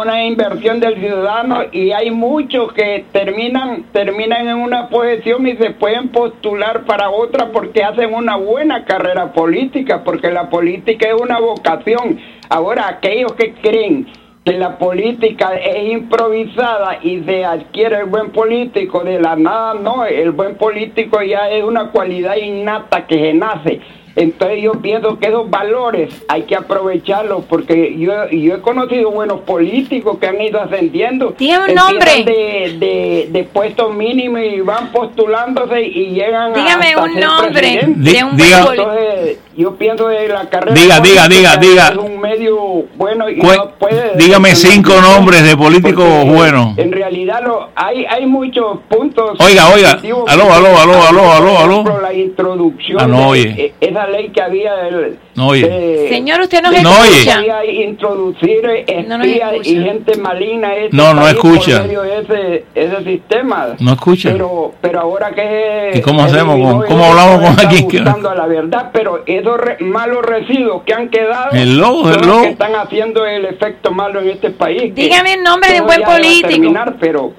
una 0.00 0.24
inversión 0.24 0.78
del 0.78 1.00
ciudadano 1.00 1.62
y 1.72 1.90
hay 1.90 2.12
muchos 2.12 2.72
que 2.74 3.06
terminan 3.10 3.86
terminan 3.92 4.46
en 4.46 4.58
una 4.58 4.88
posición 4.88 5.44
y 5.48 5.56
se 5.56 5.72
pueden 5.72 6.10
postular 6.10 6.84
para 6.84 7.10
otra 7.10 7.50
porque 7.50 7.82
hacen 7.82 8.14
una 8.14 8.36
buena 8.36 8.84
carrera 8.84 9.32
política, 9.32 10.04
porque 10.04 10.30
la 10.30 10.48
política 10.48 11.08
es 11.08 11.20
una 11.20 11.40
vocación. 11.40 12.20
Ahora, 12.48 12.86
aquellos 12.86 13.32
que 13.32 13.54
creen 13.54 14.06
que 14.44 14.52
la 14.52 14.78
política 14.78 15.56
es 15.56 15.90
improvisada 15.90 17.00
y 17.02 17.20
se 17.24 17.44
adquiere 17.44 17.96
el 17.96 18.06
buen 18.06 18.30
político 18.30 19.02
de 19.02 19.20
la 19.20 19.34
nada, 19.34 19.74
no, 19.74 20.04
el 20.04 20.30
buen 20.30 20.54
político 20.54 21.20
ya 21.20 21.50
es 21.50 21.64
una 21.64 21.90
cualidad 21.90 22.36
innata 22.36 23.08
que 23.08 23.18
se 23.18 23.34
nace. 23.34 23.80
Entonces 24.16 24.62
yo 24.62 24.72
pienso 24.74 25.18
que 25.18 25.28
esos 25.28 25.48
valores 25.48 26.22
hay 26.28 26.42
que 26.42 26.54
aprovecharlos 26.56 27.44
porque 27.48 27.96
yo, 27.98 28.28
yo 28.30 28.54
he 28.56 28.60
conocido 28.60 29.10
buenos 29.10 29.40
políticos 29.40 30.18
que 30.20 30.26
han 30.26 30.40
ido 30.40 30.60
ascendiendo. 30.60 31.34
Dígame 31.38 31.68
un 31.70 31.74
nombre. 31.74 32.24
De, 32.24 32.76
de, 32.78 33.28
de 33.30 33.44
puestos 33.44 33.94
mínimos 33.94 34.40
y 34.42 34.60
van 34.60 34.92
postulándose 34.92 35.82
y 35.82 36.10
llegan 36.10 36.52
a 36.52 36.54
Dígame 36.54 36.86
hasta 36.88 37.02
un 37.02 37.12
ser 37.14 37.24
nombre 37.24 37.52
presidente. 37.60 38.10
de 38.12 38.24
un 38.24 38.36
Diga-. 38.36 38.58
Entonces, 38.70 39.38
yo 39.56 39.74
pienso 39.76 40.08
de 40.08 40.28
la 40.28 40.48
carrera 40.48 40.74
Diga, 40.74 41.00
diga, 41.00 41.28
diga, 41.28 41.56
diga. 41.56 41.88
es 41.88 41.96
un 41.96 42.18
medio 42.20 42.56
bueno 42.96 43.28
y 43.28 43.36
no 43.36 43.70
puede 43.78 44.12
dígame 44.16 44.54
cinco 44.54 44.94
nombres 45.00 45.42
de 45.44 45.56
políticos 45.56 46.06
buenos. 46.26 46.76
En 46.78 46.90
realidad 46.92 47.42
lo, 47.44 47.68
hay 47.74 48.04
hay 48.06 48.26
muchos 48.26 48.78
puntos. 48.88 49.38
Oiga, 49.40 49.68
oiga. 49.68 49.98
Aló, 50.28 50.52
aló, 50.52 50.78
aló, 50.78 51.02
aló, 51.08 51.32
aló, 51.32 51.42
por 51.42 51.62
aló. 51.62 51.72
ejemplo, 51.72 52.00
La 52.00 52.14
introducción. 52.14 52.98
Ah, 53.00 53.06
no, 53.06 53.18
de- 53.18 53.26
oye. 53.26 53.54
eh, 53.58 53.74
esa 53.80 54.01
esa 54.02 54.08
ley 54.10 54.28
que 54.30 54.42
había 54.42 54.74
del... 54.76 55.18
No 55.34 55.48
oye. 55.48 55.68
de- 55.68 56.08
Señor, 56.08 56.40
usted 56.40 56.62
nos 56.62 56.72
No 56.82 56.90
escucha. 57.04 57.36
quería 57.36 57.64
introducir 57.86 58.62
No 59.06 59.18
nos 59.18 59.26
espías 59.26 59.52
escucha. 59.52 59.70
y 59.70 59.84
gente 59.84 60.16
maligna 60.18 60.74
este 60.76 60.96
No, 60.96 61.14
no 61.14 61.26
escucha. 61.28 61.78
por 61.78 61.86
medio 61.86 62.02
de 62.02 62.18
ese, 62.20 62.64
ese 62.74 63.04
sistema. 63.04 63.68
No 63.80 63.92
escucha. 63.92 64.30
Pero, 64.32 64.72
pero 64.80 65.00
ahora 65.00 65.30
que... 65.32 65.92
¿Y 65.94 66.00
cómo 66.00 66.22
hacemos? 66.22 66.54
eliminó 66.56 66.84
¿Cómo- 66.86 67.04
hablamos 67.04 67.36
con 67.36 67.44
está 67.50 67.62
alguien 67.68 67.88
que- 67.88 68.00
buscando 68.00 68.30
a 68.30 68.34
la 68.34 68.46
verdad, 68.46 68.90
pero 68.92 69.22
esos 69.26 69.56
re- 69.58 69.76
malos 69.80 70.22
residuos 70.24 70.82
que 70.82 70.94
han 70.94 71.08
quedado 71.08 71.50
Hello, 71.52 71.86
son 72.02 72.02
los 72.12 72.16
hello. 72.22 72.42
que 72.42 72.48
están 72.48 72.74
haciendo 72.74 73.26
el 73.26 73.44
efecto 73.46 73.90
malo 73.92 74.20
en 74.20 74.30
este 74.30 74.50
país. 74.50 74.92
que 74.94 75.02
Dígame 75.02 75.34
el 75.34 75.42
nombre 75.42 75.72
de 75.72 75.80
un 75.80 75.86
buen 75.86 76.02
político. 76.02 76.48
terminar, 76.48 76.96
pero, 77.00 77.32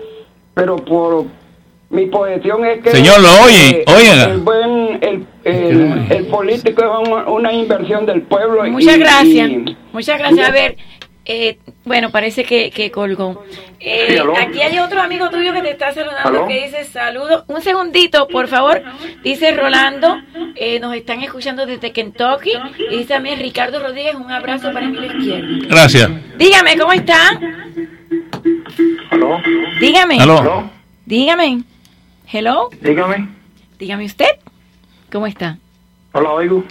pero 0.54 0.76
por 0.78 1.26
mi 1.94 2.08
posición 2.08 2.66
es 2.66 2.82
que... 2.84 2.92
Señor, 2.92 3.20
lo 3.22 3.30
oye, 3.46 3.84
eh. 3.88 4.24
El 4.32 4.38
buen... 4.40 5.00
El, 5.02 5.26
el, 5.44 6.06
el 6.10 6.26
político 6.28 6.82
es 6.84 7.08
una, 7.10 7.24
una 7.30 7.54
inversión 7.54 8.06
del 8.06 8.22
pueblo. 8.24 8.64
Muchas 8.66 8.98
y- 8.98 9.00
gracias. 9.00 9.50
y- 9.50 9.78
Muchas 9.94 10.18
gracias. 10.18 10.48
A 10.50 10.52
ver, 10.52 10.76
eh, 11.26 11.58
bueno, 11.86 12.10
parece 12.10 12.44
que, 12.44 12.72
que 12.72 12.90
colgó. 12.92 13.44
Eh, 13.80 14.08
Sí, 14.18 14.42
aquí 14.42 14.62
hay 14.62 14.80
otro 14.80 15.02
amigo 15.02 15.30
tuyo 15.30 15.54
que 15.54 15.62
te 15.62 15.72
está 15.72 15.94
saludando 15.94 16.30
¿Aló? 16.30 16.48
que 16.48 16.64
dice 16.66 16.84
saludos. 16.86 17.44
Un 17.48 17.62
segundito, 17.62 18.28
por 18.28 18.48
favor. 18.48 18.82
Dice 19.24 19.52
Rolando, 19.52 20.18
eh, 20.56 20.80
nos 20.80 20.96
están 20.96 21.22
escuchando 21.22 21.66
desde 21.66 21.92
Kentucky. 21.92 22.52
Y 22.92 22.98
dice 22.98 23.14
también 23.14 23.40
Ricardo 23.40 23.80
Rodríguez, 23.80 24.16
un 24.16 24.32
abrazo 24.32 24.72
para 24.74 24.88
mi 24.88 24.98
izquierdo. 25.06 25.68
Gracias. 25.70 26.10
Dígame, 26.38 26.78
¿cómo 26.78 26.94
está? 26.94 27.40
¿Aló? 29.12 29.40
Dígame. 29.80 30.20
Aló. 30.20 30.70
Dígame. 31.06 31.60
Hello. 32.34 32.72
Dígame. 32.82 33.28
Dígame 33.78 34.06
usted. 34.06 34.26
¿Cómo 35.12 35.28
está? 35.28 35.60
Hola, 36.14 36.32
oigo. 36.32 36.64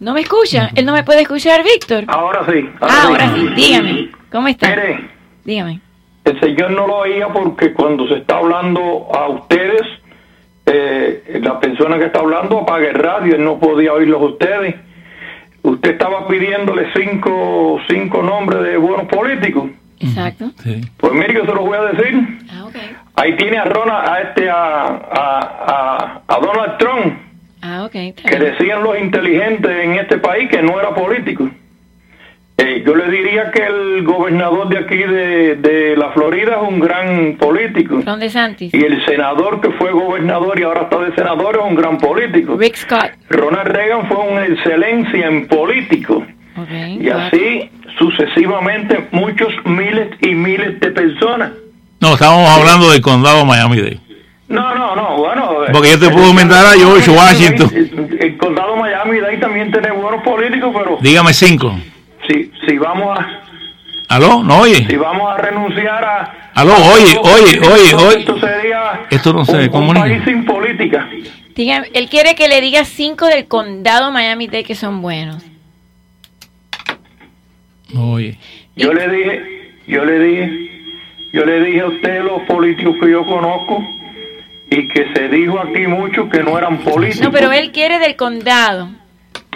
¿No 0.00 0.14
me 0.14 0.22
escucha? 0.22 0.70
Él 0.74 0.86
no 0.86 0.94
me 0.94 1.04
puede 1.04 1.20
escuchar, 1.20 1.62
Víctor. 1.62 2.04
Ahora 2.06 2.46
sí. 2.50 2.66
Ah, 2.80 3.08
ahora 3.08 3.34
sí. 3.34 3.48
Dígame. 3.54 4.10
¿Cómo 4.32 4.48
está? 4.48 4.70
Mire, 4.70 5.10
Dígame. 5.44 5.80
el 6.24 6.40
señor 6.40 6.70
no 6.70 6.86
lo 6.86 6.96
oía 7.00 7.28
porque 7.28 7.74
cuando 7.74 8.08
se 8.08 8.14
está 8.14 8.38
hablando 8.38 8.80
a 9.14 9.28
ustedes, 9.28 9.82
eh, 10.64 11.38
la 11.42 11.60
persona 11.60 11.98
que 11.98 12.06
está 12.06 12.20
hablando 12.20 12.60
apaga 12.60 12.88
el 12.88 12.94
radio, 12.94 13.34
él 13.34 13.44
no 13.44 13.58
podía 13.58 13.92
oírlos 13.92 14.22
a 14.22 14.24
ustedes. 14.24 14.74
Usted 15.64 15.90
estaba 15.90 16.26
pidiéndole 16.26 16.90
cinco, 16.94 17.78
cinco 17.90 18.22
nombres 18.22 18.62
de 18.62 18.78
buenos 18.78 19.06
políticos. 19.08 19.68
Exacto. 20.00 20.50
Sí. 20.62 20.80
Pues 20.96 21.12
mire, 21.12 21.34
yo 21.34 21.44
se 21.44 21.52
los 21.54 21.60
voy 21.60 21.76
a 21.76 21.82
decir. 21.92 22.38
Ah, 22.50 22.64
ok. 22.64 22.76
Ahí 23.16 23.36
tiene 23.36 23.58
a 23.58 23.64
Ronald, 23.64 24.08
a 24.08 24.20
este, 24.22 24.50
a, 24.50 24.54
a, 24.56 25.40
a, 25.66 26.22
a 26.26 26.40
Donald 26.40 26.78
Trump, 26.78 27.18
Ah, 27.62 27.84
ok. 27.84 27.94
está 27.94 28.28
que 28.28 28.38
decían 28.38 28.82
los 28.82 28.98
inteligentes 28.98 29.70
en 29.84 29.94
este 29.94 30.18
país 30.18 30.50
que 30.50 30.60
no 30.62 30.78
era 30.78 30.94
político. 30.94 31.48
Eh, 32.56 32.84
yo 32.86 32.94
le 32.94 33.10
diría 33.10 33.50
que 33.50 33.64
el 33.64 34.04
gobernador 34.04 34.68
de 34.68 34.78
aquí 34.78 34.96
de, 34.98 35.56
de 35.56 35.96
la 35.96 36.10
Florida 36.10 36.58
es 36.62 36.68
un 36.68 36.78
gran 36.78 37.34
político. 37.36 38.00
Ron 38.04 38.20
DeSantis. 38.20 38.72
Y 38.72 38.84
el 38.84 39.04
senador 39.06 39.60
que 39.60 39.70
fue 39.70 39.90
gobernador 39.92 40.58
y 40.60 40.62
ahora 40.62 40.82
está 40.82 40.98
de 40.98 41.12
senador 41.14 41.56
es 41.56 41.62
un 41.68 41.74
gran 41.74 41.98
político. 41.98 42.56
Rick 42.56 42.76
Scott. 42.76 43.10
Ronald 43.30 43.68
Reagan 43.68 44.06
fue 44.06 44.18
una 44.18 44.46
excelencia 44.46 45.26
en 45.26 45.48
político. 45.48 46.24
Ok. 46.56 46.70
Y 47.00 47.08
así 47.08 47.70
sucesivamente 47.98 49.08
muchos 49.10 49.52
miles 49.64 50.08
y 50.20 50.34
miles 50.34 50.78
de 50.80 50.90
personas. 50.92 51.50
No, 52.04 52.12
estábamos 52.12 52.50
hablando 52.50 52.90
del 52.90 53.00
condado 53.00 53.46
Miami-Dade. 53.46 53.98
No, 54.48 54.74
no, 54.74 54.94
no, 54.94 55.16
bueno. 55.16 55.50
Porque 55.72 55.88
yo 55.92 55.98
te 55.98 56.10
puedo 56.10 56.26
aumentar 56.26 56.66
a 56.66 56.72
George 56.72 57.10
Washington. 57.10 57.70
El, 57.74 58.18
el 58.20 58.36
condado 58.36 58.76
Miami 58.76 59.20
de 59.20 59.26
ahí 59.26 59.40
también 59.40 59.72
tiene 59.72 59.90
buenos 59.90 60.22
políticos, 60.22 60.70
pero 60.76 60.98
Dígame 61.00 61.32
cinco. 61.32 61.74
si, 62.28 62.52
si 62.66 62.76
vamos 62.76 63.18
a 63.18 63.26
¿Aló? 64.14 64.42
¿No 64.44 64.58
oye? 64.60 64.86
si 64.86 64.96
vamos 64.96 65.32
a 65.32 65.38
renunciar 65.38 66.04
a 66.04 66.50
Aló, 66.54 66.74
oye, 66.76 67.18
oye, 67.22 67.58
oye, 67.72 67.94
oye. 67.94 68.18
esto 68.18 68.38
sería 68.38 69.00
Esto 69.10 69.32
no 69.32 69.46
se 69.46 69.66
un, 69.70 69.82
un 69.82 69.94
país 69.94 70.22
sin 70.26 70.44
política. 70.44 71.08
Dígame, 71.56 71.88
él 71.94 72.10
quiere 72.10 72.34
que 72.34 72.48
le 72.48 72.60
diga 72.60 72.84
cinco 72.84 73.26
del 73.28 73.48
condado 73.48 74.12
Miami-Dade 74.12 74.64
que 74.64 74.74
son 74.74 75.00
buenos. 75.00 75.42
No 77.94 78.12
oye. 78.12 78.36
Yo 78.76 78.92
le 78.92 79.08
dije, 79.08 79.72
yo 79.86 80.04
le 80.04 80.18
dije, 80.18 80.73
yo 81.34 81.44
le 81.44 81.64
dije 81.64 81.80
a 81.80 81.86
usted 81.88 82.22
los 82.22 82.42
políticos 82.42 82.94
que 83.00 83.10
yo 83.10 83.26
conozco 83.26 83.84
y 84.70 84.86
que 84.86 85.12
se 85.14 85.28
dijo 85.28 85.58
aquí 85.58 85.84
mucho 85.88 86.28
que 86.28 86.44
no 86.44 86.56
eran 86.56 86.78
políticos. 86.78 87.26
No, 87.26 87.32
pero 87.32 87.50
él 87.50 87.72
quiere 87.72 87.98
del 87.98 88.14
condado. 88.14 88.90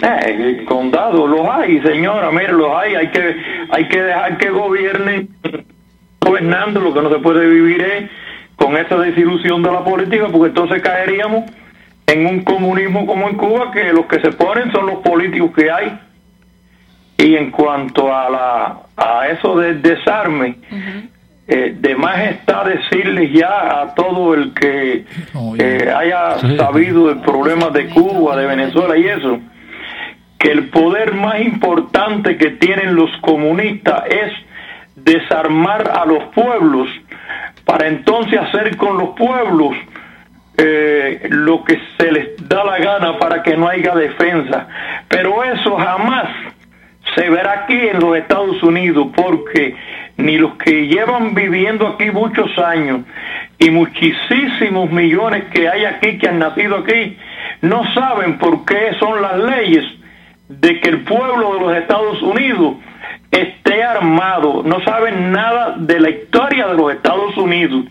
Eh, 0.01 0.57
el 0.59 0.65
condado 0.65 1.25
los 1.25 1.47
hay, 1.49 1.79
señora, 1.81 2.31
mire, 2.31 2.51
los 2.51 2.69
hay, 2.75 2.95
hay 2.95 3.07
que 3.11 3.35
hay 3.69 3.87
que 3.87 4.01
dejar 4.01 4.37
que 4.37 4.49
gobiernen 4.49 5.29
gobernando, 6.19 6.81
lo 6.81 6.93
que 6.93 7.01
no 7.01 7.09
se 7.11 7.19
puede 7.19 7.47
vivir 7.47 7.81
es 7.81 8.09
con 8.57 8.75
esa 8.75 8.97
desilusión 8.97 9.63
de 9.63 9.71
la 9.71 9.81
política, 9.81 10.27
porque 10.29 10.49
entonces 10.49 10.81
caeríamos 10.81 11.49
en 12.07 12.25
un 12.25 12.43
comunismo 12.43 13.05
como 13.05 13.29
en 13.29 13.37
Cuba, 13.37 13.71
que 13.71 13.93
los 13.93 14.05
que 14.07 14.19
se 14.19 14.33
ponen 14.33 14.69
son 14.73 14.85
los 14.85 14.97
políticos 14.97 15.51
que 15.55 15.71
hay. 15.71 15.97
Y 17.17 17.35
en 17.35 17.51
cuanto 17.51 18.13
a 18.13 18.29
la 18.29 18.79
a 18.97 19.27
eso 19.29 19.57
del 19.57 19.81
desarme, 19.81 20.57
eh, 21.51 21.75
de 21.79 21.95
más 21.95 22.19
está 22.29 22.63
decirles 22.63 23.31
ya 23.33 23.81
a 23.81 23.95
todo 23.95 24.35
el 24.35 24.53
que 24.53 25.03
eh, 25.57 25.93
haya 25.97 26.37
sabido 26.57 27.09
el 27.09 27.21
problema 27.21 27.71
de 27.71 27.87
Cuba, 27.89 28.35
de 28.35 28.45
Venezuela 28.45 28.95
y 28.95 29.07
eso, 29.07 29.39
que 30.37 30.51
el 30.51 30.69
poder 30.69 31.15
más 31.15 31.41
importante 31.41 32.37
que 32.37 32.51
tienen 32.51 32.93
los 32.93 33.09
comunistas 33.21 34.03
es 34.11 34.31
desarmar 34.95 35.89
a 35.89 36.05
los 36.05 36.23
pueblos 36.35 36.87
para 37.65 37.87
entonces 37.87 38.39
hacer 38.39 38.77
con 38.77 38.99
los 38.99 39.09
pueblos 39.15 39.75
eh, 40.55 41.29
lo 41.31 41.63
que 41.63 41.81
se 41.97 42.11
les 42.11 42.47
da 42.47 42.63
la 42.63 42.77
gana 42.77 43.17
para 43.17 43.41
que 43.41 43.57
no 43.57 43.67
haya 43.67 43.95
defensa. 43.95 44.67
Pero 45.07 45.43
eso 45.43 45.77
jamás 45.77 46.29
se 47.15 47.27
verá 47.27 47.63
aquí 47.63 47.87
en 47.87 47.99
los 47.99 48.15
Estados 48.17 48.61
Unidos 48.61 49.07
porque 49.15 49.75
ni 50.19 50.37
los 50.37 50.53
que 50.55 50.87
llevan 50.87 51.33
viviendo 51.33 51.87
aquí 51.87 52.11
muchos 52.11 52.57
años 52.59 53.01
y 53.57 53.69
muchísimos 53.69 54.91
millones 54.91 55.45
que 55.53 55.67
hay 55.67 55.85
aquí 55.85 56.17
que 56.17 56.27
han 56.27 56.39
nacido 56.39 56.77
aquí 56.77 57.17
no 57.61 57.83
saben 57.93 58.37
por 58.37 58.65
qué 58.65 58.93
son 58.99 59.21
las 59.21 59.37
leyes 59.37 59.83
de 60.47 60.79
que 60.79 60.89
el 60.89 61.01
pueblo 61.01 61.53
de 61.53 61.59
los 61.59 61.77
Estados 61.77 62.21
Unidos 62.21 62.75
esté 63.31 63.83
armado, 63.83 64.63
no 64.63 64.83
saben 64.83 65.31
nada 65.31 65.75
de 65.77 65.99
la 65.99 66.09
historia 66.09 66.67
de 66.67 66.73
los 66.73 66.93
Estados 66.93 67.37
Unidos. 67.37 67.85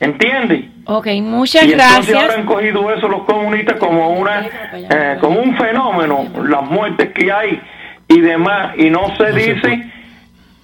¿Entiende? 0.00 0.68
Ok, 0.84 1.08
muchas 1.22 1.64
y 1.64 1.72
entonces 1.72 2.14
ahora 2.14 2.26
gracias. 2.26 2.38
han 2.38 2.46
cogido 2.46 2.92
eso 2.92 3.08
los 3.08 3.24
comunistas 3.24 3.76
como 3.78 4.10
una 4.10 4.46
eh, 4.72 5.16
como 5.20 5.40
un 5.40 5.56
fenómeno, 5.56 6.26
las 6.44 6.62
muertes 6.62 7.10
que 7.12 7.32
hay 7.32 7.60
y 8.06 8.20
demás, 8.20 8.74
y 8.78 8.88
no 8.90 9.14
se 9.16 9.32
dice 9.32 9.90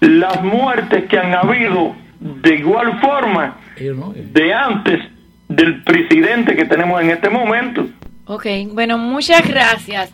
las 0.09 0.43
muertes 0.43 1.05
que 1.07 1.19
han 1.19 1.35
habido 1.35 1.95
de 2.21 2.55
igual 2.55 3.01
forma 3.01 3.57
de 3.77 4.55
antes 4.55 5.01
del 5.49 5.83
presidente 5.83 6.57
que 6.57 6.65
tenemos 6.65 7.03
en 7.03 7.11
este 7.11 7.29
momento. 7.29 7.87
Ok, 8.27 8.47
bueno, 8.73 8.97
muchas 8.97 9.47
gracias. 9.47 10.13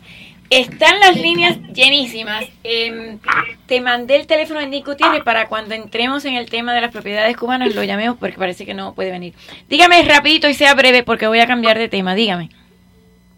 Están 0.49 0.99
las 0.99 1.15
líneas 1.15 1.57
llenísimas. 1.73 2.45
Em, 2.63 3.19
te 3.67 3.79
mandé 3.79 4.17
el 4.17 4.27
teléfono 4.27 4.59
de 4.59 4.67
Nick 4.67 4.85
Gutiérrez 4.85 5.23
para 5.23 5.47
cuando 5.47 5.75
entremos 5.75 6.25
en 6.25 6.35
el 6.35 6.49
tema 6.49 6.73
de 6.73 6.81
las 6.81 6.91
propiedades 6.91 7.37
cubanas 7.37 7.73
lo 7.73 7.83
llamemos 7.85 8.17
porque 8.17 8.37
parece 8.37 8.65
que 8.65 8.73
no 8.73 8.93
puede 8.93 9.11
venir. 9.11 9.33
Dígame 9.69 10.01
rapidito 10.03 10.49
y 10.49 10.53
sea 10.53 10.73
breve 10.73 11.03
porque 11.03 11.27
voy 11.27 11.39
a 11.39 11.47
cambiar 11.47 11.77
de 11.77 11.87
tema. 11.87 12.15
Dígame. 12.15 12.49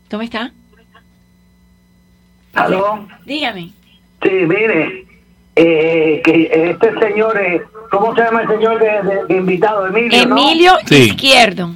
¿Cómo 0.09 0.23
está? 0.23 0.51
¿Aló? 2.53 3.07
Dígame. 3.25 3.71
Sí, 4.23 4.29
mire, 4.31 5.05
eh, 5.55 6.21
que 6.23 6.49
este 6.71 6.99
señor, 6.99 7.37
eh, 7.39 7.61
¿cómo 7.91 8.15
se 8.15 8.21
llama 8.21 8.41
el 8.41 8.47
señor 8.47 8.79
de, 8.79 8.85
de- 9.03 9.25
de 9.27 9.35
invitado? 9.35 9.87
Emilio, 9.87 10.25
¿no? 10.25 10.37
Emilio 10.37 10.71
Sí. 10.85 10.95
Izquierdo. 11.03 11.71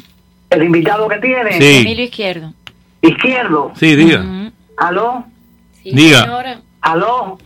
El 0.50 0.64
invitado 0.64 1.08
que 1.08 1.18
tiene. 1.18 1.54
Sí. 1.60 1.78
Emilio 1.82 2.06
Izquierdo. 2.06 2.54
Izquierdo. 3.02 3.72
Sí, 3.76 3.96
diga. 3.96 4.24
¿Aló? 4.78 5.26
Sí, 5.84 5.92
Diga. 5.94 6.22
señora. 6.24 6.60
¿Aló? 6.82 7.38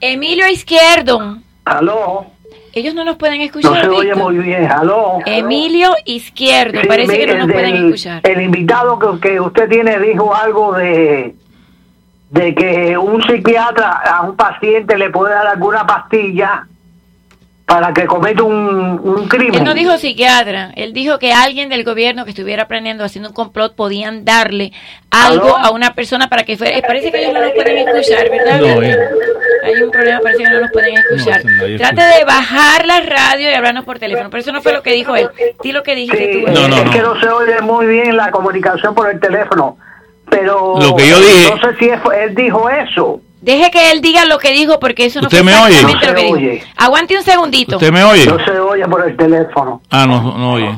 Emilio 0.00 0.48
Izquierdo. 0.48 1.38
¿Aló? 1.64 2.26
Ellos 2.74 2.94
no 2.94 3.04
nos 3.04 3.16
pueden 3.16 3.40
escuchar. 3.42 3.70
No 3.72 3.80
se 3.80 3.88
oye 3.88 4.10
Víctor. 4.12 4.32
muy 4.32 4.42
bien. 4.44 4.64
¿Aló? 4.70 5.18
Emilio 5.26 5.90
Izquierdo. 6.06 6.80
Sí, 6.80 6.86
Parece 6.86 7.18
que 7.18 7.26
no 7.26 7.38
nos 7.38 7.52
pueden 7.52 7.74
escuchar. 7.76 8.20
El 8.24 8.40
invitado 8.42 8.98
que, 8.98 9.28
que 9.28 9.40
usted 9.40 9.68
tiene 9.68 9.98
dijo 9.98 10.34
algo 10.34 10.72
de 10.72 11.34
de 12.32 12.54
que 12.54 12.96
un 12.98 13.22
psiquiatra 13.22 13.90
a 13.90 14.22
un 14.22 14.34
paciente 14.36 14.96
le 14.96 15.10
puede 15.10 15.34
dar 15.34 15.46
alguna 15.46 15.86
pastilla 15.86 16.66
para 17.66 17.92
que 17.92 18.06
cometa 18.06 18.42
un, 18.42 19.00
un 19.04 19.28
crimen. 19.28 19.54
Él 19.56 19.64
no 19.64 19.72
dijo 19.74 19.96
psiquiatra, 19.98 20.72
él 20.74 20.92
dijo 20.94 21.18
que 21.18 21.32
alguien 21.32 21.68
del 21.68 21.84
gobierno 21.84 22.24
que 22.24 22.30
estuviera 22.30 22.66
planeando 22.68 23.04
haciendo 23.04 23.28
un 23.30 23.34
complot 23.34 23.74
podían 23.76 24.24
darle 24.24 24.72
algo 25.10 25.56
¿Aló? 25.56 25.66
a 25.66 25.70
una 25.72 25.94
persona 25.94 26.28
para 26.28 26.42
que 26.44 26.56
fuera. 26.56 26.76
eh, 26.76 26.82
Parece 26.86 27.12
que 27.12 27.20
ellos 27.22 27.34
no 27.34 27.40
nos 27.40 27.52
pueden 27.52 27.86
escuchar, 27.86 28.30
¿verdad? 28.30 28.60
No, 28.60 28.82
eh. 28.82 28.98
Hay 29.64 29.82
un 29.82 29.90
problema, 29.90 30.20
parece 30.20 30.42
que 30.42 30.50
no 30.50 30.60
nos 30.60 30.70
pueden 30.72 30.94
escuchar. 30.98 31.44
No, 31.44 31.52
Trate 31.76 31.84
escucha. 31.84 32.18
de 32.18 32.24
bajar 32.24 32.86
la 32.86 33.00
radio 33.00 33.50
y 33.50 33.54
hablarnos 33.54 33.84
por 33.84 33.98
teléfono. 33.98 34.28
Pero 34.30 34.40
eso 34.40 34.52
no 34.52 34.60
fue 34.62 34.72
lo 34.72 34.82
que 34.82 34.92
dijo 34.92 35.14
él. 35.16 35.28
Di 35.62 35.70
lo 35.72 35.82
que 35.82 35.94
dijiste 35.94 36.32
Sí, 36.32 36.44
tú. 36.46 36.50
No, 36.50 36.66
no, 36.68 36.76
es 36.76 36.84
no. 36.86 36.90
que 36.90 37.00
no 37.02 37.20
se 37.20 37.28
oye 37.28 37.60
muy 37.60 37.86
bien 37.86 38.16
la 38.16 38.30
comunicación 38.30 38.94
por 38.94 39.08
el 39.10 39.20
teléfono. 39.20 39.76
Pero 40.32 40.74
Lo 40.80 40.96
que 40.96 41.08
yo 41.08 41.20
dije- 41.20 41.50
no 41.54 41.60
sé 41.60 41.76
si 41.78 41.84
es- 41.86 42.00
él 42.20 42.34
dijo 42.34 42.68
eso. 42.70 43.20
Deje 43.42 43.70
que 43.70 43.90
él 43.90 44.00
diga 44.00 44.24
lo 44.24 44.38
que 44.38 44.52
dijo 44.52 44.78
porque 44.80 45.04
eso 45.06 45.20
no 45.20 45.26
¿Usted 45.26 45.38
fue 45.42 45.52
me 45.52 45.58
oye? 45.58 45.74
exactamente 45.74 46.06
No 46.06 46.12
lo 46.32 46.38
que 46.38 46.50
dijo. 46.52 46.66
Aguante 46.76 47.16
un 47.16 47.22
segundito. 47.24 47.76
¿Usted 47.76 47.92
me 47.92 48.02
oye? 48.04 48.24
No 48.26 48.38
se 48.44 48.58
oye 48.58 48.84
por 48.86 49.06
el 49.08 49.16
teléfono. 49.16 49.82
Ah, 49.90 50.06
no, 50.06 50.22
no 50.38 50.52
oye. 50.52 50.70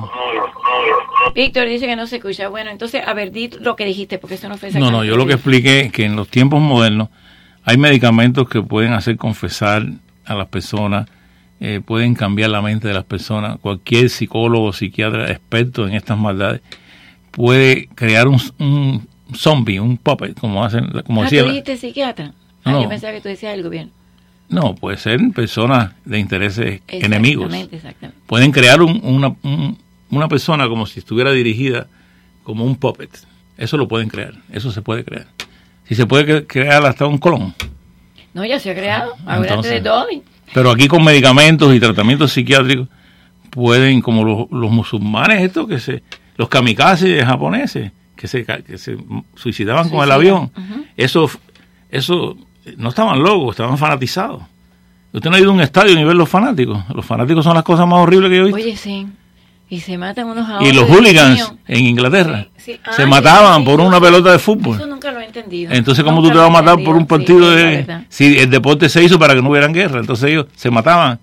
Víctor 1.35 1.67
dice 1.69 1.87
que 1.87 1.97
no 1.97 2.07
se 2.07 2.17
escucha. 2.17 2.49
Bueno, 2.49 2.71
entonces, 2.71 3.03
a 3.07 3.13
ver, 3.15 3.33
di 3.33 3.51
lo 3.61 3.77
que 3.77 3.85
dijiste 3.85 4.19
porque 4.19 4.35
eso 4.37 4.49
no 4.49 4.57
fue 4.57 4.71
No, 4.73 4.91
no, 4.91 5.05
yo 5.05 5.17
lo 5.17 5.27
que 5.27 5.35
expliqué 5.35 5.81
es 5.81 5.93
que 5.93 6.05
en 6.05 6.17
los 6.17 6.29
tiempos 6.29 6.61
modernos 6.61 7.09
hay 7.65 7.77
medicamentos 7.77 8.49
que 8.49 8.63
pueden 8.63 8.93
hacer 8.93 9.17
confesar 9.17 9.85
a 10.27 10.35
las 10.35 10.49
personas, 10.49 11.07
eh, 11.61 11.81
pueden 11.85 12.15
cambiar 12.15 12.51
la 12.51 12.63
mente 12.63 12.89
de 12.89 12.95
las 12.95 13.05
personas. 13.05 13.59
Cualquier 13.61 14.11
psicólogo, 14.11 14.73
psiquiatra 14.73 15.31
experto 15.31 15.87
en 15.87 15.95
estas 15.95 16.19
maldades 16.19 16.61
puede 17.31 17.89
crear 17.95 18.29
un, 18.29 18.41
un 18.59 19.09
zombie, 19.35 19.81
un 19.81 19.97
puppet, 19.97 20.39
como 20.39 20.65
hacen, 20.65 20.89
como 21.07 21.23
Ah, 21.23 21.25
decía. 21.25 21.41
¿tú 21.41 21.47
la- 21.47 21.53
dijiste 21.53 21.77
psiquiatra? 21.77 22.33
Ah, 22.65 22.73
No. 22.73 22.83
yo 22.83 22.89
pensaba 22.89 23.13
que 23.13 23.21
tú 23.21 23.29
decías 23.29 23.55
el 23.55 23.63
gobierno. 23.63 23.93
No, 24.49 24.75
puede 24.75 24.97
ser 24.99 25.19
personas 25.35 25.93
de 26.05 26.19
intereses 26.19 26.83
enemigos. 26.89 27.53
Exactamente. 27.55 28.21
Pueden 28.27 28.53
crear 28.53 28.83
un- 28.83 29.01
una, 29.03 29.35
un- 29.43 29.79
una 30.11 30.29
persona 30.29 30.69
como 30.69 30.87
si 30.87 30.99
estuviera 31.01 31.33
dirigida 31.33 31.87
como 32.43 32.65
un 32.65 32.77
puppet. 32.77 33.11
Eso 33.57 33.77
lo 33.77 33.89
pueden 33.89 34.09
crear, 34.09 34.35
eso 34.53 34.71
se 34.71 34.83
puede 34.83 35.05
crear. 35.05 35.27
Si 35.89 35.95
se 35.95 36.07
puede 36.07 36.27
cre- 36.27 36.47
crear 36.47 36.85
hasta 36.85 37.07
un 37.07 37.19
clon. 37.19 37.55
No, 38.35 38.45
ya 38.45 38.59
se 38.59 38.71
ha 38.71 38.75
creado. 38.75 39.15
Ah, 39.27 39.39
de 39.41 39.81
Dolly. 39.81 40.23
Pero 40.53 40.71
aquí 40.71 40.89
con 40.89 41.03
medicamentos 41.05 41.75
y 41.75 41.81
tratamientos 41.81 42.33
psiquiátricos 42.33 42.89
pueden, 43.51 44.01
como 44.01 44.25
los, 44.25 44.51
los 44.51 44.71
musulmanes 44.71 45.43
estos 45.43 45.69
que 45.69 45.79
se, 45.79 46.03
los 46.37 46.49
kamikazes 46.49 47.25
japoneses 47.25 47.93
que 48.25 48.29
se, 48.29 48.43
ca- 48.43 48.63
que 48.63 48.79
se 48.79 48.97
suicidaban 49.35 49.91
con 49.91 50.03
el 50.03 50.11
avión, 50.11 50.51
eso, 50.97 51.31
eso 51.91 52.39
no 52.79 52.89
estaban 52.89 53.23
locos, 53.23 53.51
estaban 53.51 53.77
fanatizados. 53.77 54.43
Usted 55.13 55.29
no 55.29 55.37
ha 55.37 55.41
ido 55.41 55.51
a 55.51 55.53
un 55.53 55.61
estadio 55.61 55.95
ni 55.95 56.05
ver 56.05 56.17
los 56.17 56.27
fanáticos. 56.27 56.83
Los 56.95 57.05
fanáticos 57.05 57.45
son 57.45 57.53
las 57.55 57.65
cosas 57.65 57.87
más 57.87 57.99
horribles 57.99 58.31
que 58.31 58.37
yo 58.37 58.43
he 58.43 58.47
visto. 58.47 58.61
Oye, 58.63 58.77
sí. 58.79 59.07
Y 59.69 59.81
se 59.81 59.99
matan 59.99 60.27
unos 60.29 60.49
a 60.49 60.53
y 60.53 60.69
otros, 60.71 60.75
los 60.75 60.87
Dios 60.87 60.97
hooligans 60.99 61.55
en 61.69 61.85
Inglaterra 61.87 62.47
Sí. 62.57 62.81
se 62.97 63.03
Ah, 63.03 63.07
mataban 63.07 63.61
sí, 63.61 63.67
por 63.67 63.81
una 63.83 64.01
pelota 64.01 64.33
de 64.33 64.39
fútbol. 64.39 64.77
Eso 64.77 64.87
nunca 64.87 65.13
lo 65.13 65.21
he 65.21 65.27
entendido. 65.27 65.71
Entonces, 65.75 66.03
¿cómo 66.03 66.17
Nunca 66.23 66.29
tú 66.29 66.33
te 66.33 66.39
vas 66.41 66.49
a 66.49 66.63
matar 66.63 66.83
por 66.83 66.97
un 66.97 67.07
partido 67.07 67.51
de... 67.51 68.05
Si 68.09 68.39
el 68.39 68.49
deporte 68.49 68.89
se 68.89 69.05
hizo 69.05 69.19
para 69.19 69.35
que 69.35 69.43
no 69.43 69.51
hubieran 69.51 69.75
guerra, 69.75 70.01
entonces 70.01 70.31
ellos 70.31 70.47
se 70.57 70.71
mataban. 70.71 71.21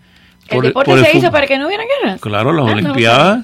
El 0.48 0.56
por- 0.58 0.66
deporte 0.66 0.92
por 0.92 1.00
el 1.00 1.06
se 1.06 1.10
hizo 1.12 1.20
fútbol. 1.22 1.32
para 1.32 1.48
que 1.48 1.58
no 1.58 1.66
hubiera 1.66 1.84
guerra. 2.04 2.18
Claro, 2.20 2.54
las 2.54 2.66
Ah, 2.68 2.76
no, 2.82 3.44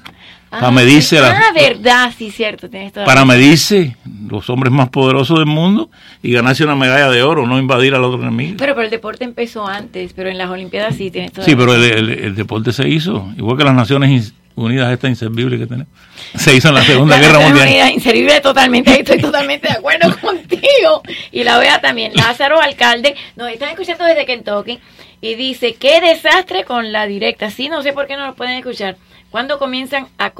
Ah, 0.50 0.60
para 0.60 0.70
medirse, 0.70 1.18
Ah, 1.18 1.52
verdad, 1.54 2.12
sí, 2.16 2.30
cierto. 2.30 2.70
Tienes 2.70 2.92
toda 2.92 3.04
para 3.04 3.24
medirse 3.26 3.96
los 4.28 4.48
hombres 4.48 4.72
más 4.72 4.88
poderosos 4.88 5.38
del 5.38 5.46
mundo 5.46 5.90
y 6.22 6.32
ganarse 6.32 6.64
una 6.64 6.74
medalla 6.74 7.10
de 7.10 7.22
oro, 7.22 7.46
no 7.46 7.58
invadir 7.58 7.94
al 7.94 8.02
otro 8.04 8.22
enemigo. 8.22 8.54
Pero, 8.58 8.74
pero 8.74 8.84
el 8.86 8.90
deporte 8.90 9.24
empezó 9.24 9.66
antes, 9.66 10.12
pero 10.14 10.30
en 10.30 10.38
las 10.38 10.48
Olimpiadas 10.48 10.96
sí 10.96 11.10
tienes 11.10 11.32
toda 11.32 11.44
Sí, 11.44 11.54
pero 11.54 11.74
el, 11.74 11.82
el- 11.84 12.10
el 12.10 12.34
deporte 12.34 12.72
se 12.72 12.88
hizo, 12.88 13.28
igual 13.36 13.58
que 13.58 13.64
las 13.64 13.74
Naciones 13.74 14.32
Unidas, 14.54 14.90
esta 14.92 15.06
inservible 15.08 15.58
que 15.58 15.66
tenemos, 15.66 15.88
se 16.34 16.56
hizo 16.56 16.68
en 16.70 16.74
la 16.74 16.82
Segunda 16.82 17.16
La 17.16 17.22
Guerra 17.26 17.40
Mundial. 17.40 17.68
Unidas, 17.68 17.90
inservible 17.92 18.40
totalmente, 18.40 18.98
estoy 19.00 19.18
totalmente 19.20 19.68
de 19.68 19.74
acuerdo 19.74 20.16
contigo. 20.20 21.02
Y 21.30 21.44
la 21.44 21.58
vea 21.58 21.80
también, 21.80 22.12
Lázaro 22.14 22.60
Alcalde, 22.60 23.14
nos 23.36 23.50
están 23.50 23.68
escuchando 23.68 24.04
desde 24.04 24.24
Kentucky 24.26 24.78
y 25.20 25.34
dice, 25.34 25.74
qué 25.74 26.00
desastre 26.00 26.64
con 26.64 26.90
la 26.90 27.06
directa. 27.06 27.50
Sí, 27.50 27.68
no 27.68 27.82
sé 27.82 27.92
por 27.92 28.06
qué 28.06 28.16
no 28.16 28.26
lo 28.26 28.34
pueden 28.34 28.54
escuchar. 28.54 28.96
Cuando 29.30 29.58
comienzan 29.58 30.08
a, 30.18 30.32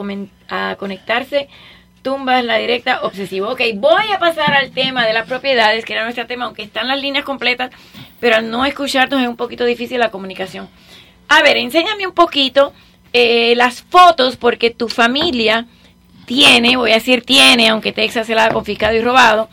a 0.49 0.77
conectarse, 0.77 1.49
tumbas 2.03 2.45
la 2.45 2.57
directa 2.57 3.01
obsesivo. 3.03 3.51
Ok, 3.51 3.61
voy 3.75 4.11
a 4.15 4.19
pasar 4.19 4.55
al 4.55 4.71
tema 4.71 5.07
de 5.07 5.13
las 5.13 5.27
propiedades, 5.27 5.85
que 5.85 5.93
era 5.93 6.05
nuestro 6.05 6.27
tema, 6.27 6.47
aunque 6.47 6.63
están 6.63 6.89
las 6.89 7.01
líneas 7.01 7.25
completas, 7.25 7.71
pero 8.21 8.37
al 8.37 8.51
no 8.51 8.65
escucharnos 8.65 9.21
es 9.21 9.29
un 9.29 9.37
poquito 9.37 9.65
difícil 9.65 9.99
la 9.99 10.11
comunicación. 10.11 10.69
A 11.29 11.43
ver, 11.43 11.59
enséñame 11.59 12.07
un 12.07 12.15
poquito 12.15 12.73
eh, 13.13 13.55
las 13.57 13.83
fotos, 13.83 14.37
porque 14.37 14.71
tu 14.71 14.89
familia 14.89 15.67
tiene, 16.25 16.77
voy 16.77 16.93
a 16.93 16.95
decir 16.95 17.23
tiene, 17.25 17.69
aunque 17.69 17.93
Texas 17.93 18.27
se 18.27 18.35
la 18.35 18.47
ha 18.47 18.51
confiscado 18.51 18.95
y 18.95 19.03
robado, 19.03 19.49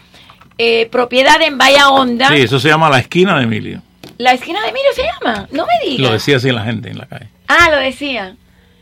eh, 0.58 0.88
propiedad 0.90 1.42
en 1.42 1.58
Bahía 1.58 1.90
Honda. 1.90 2.30
Sí, 2.30 2.36
eso 2.36 2.60
se 2.60 2.70
llama 2.70 2.90
la 2.90 3.00
esquina 3.00 3.38
de 3.38 3.44
Emilio. 3.44 3.82
La 4.18 4.32
esquina 4.32 4.62
de 4.62 4.70
Emilio 4.70 4.90
se 4.94 5.04
llama, 5.04 5.48
no 5.52 5.66
me 5.66 5.90
digas. 5.90 6.08
Lo 6.08 6.14
decía 6.14 6.38
así 6.38 6.52
la 6.52 6.64
gente 6.64 6.90
en 6.90 6.98
la 6.98 7.06
calle. 7.06 7.28
Ah, 7.50 7.70
lo 7.70 7.78
decía. 7.78 8.36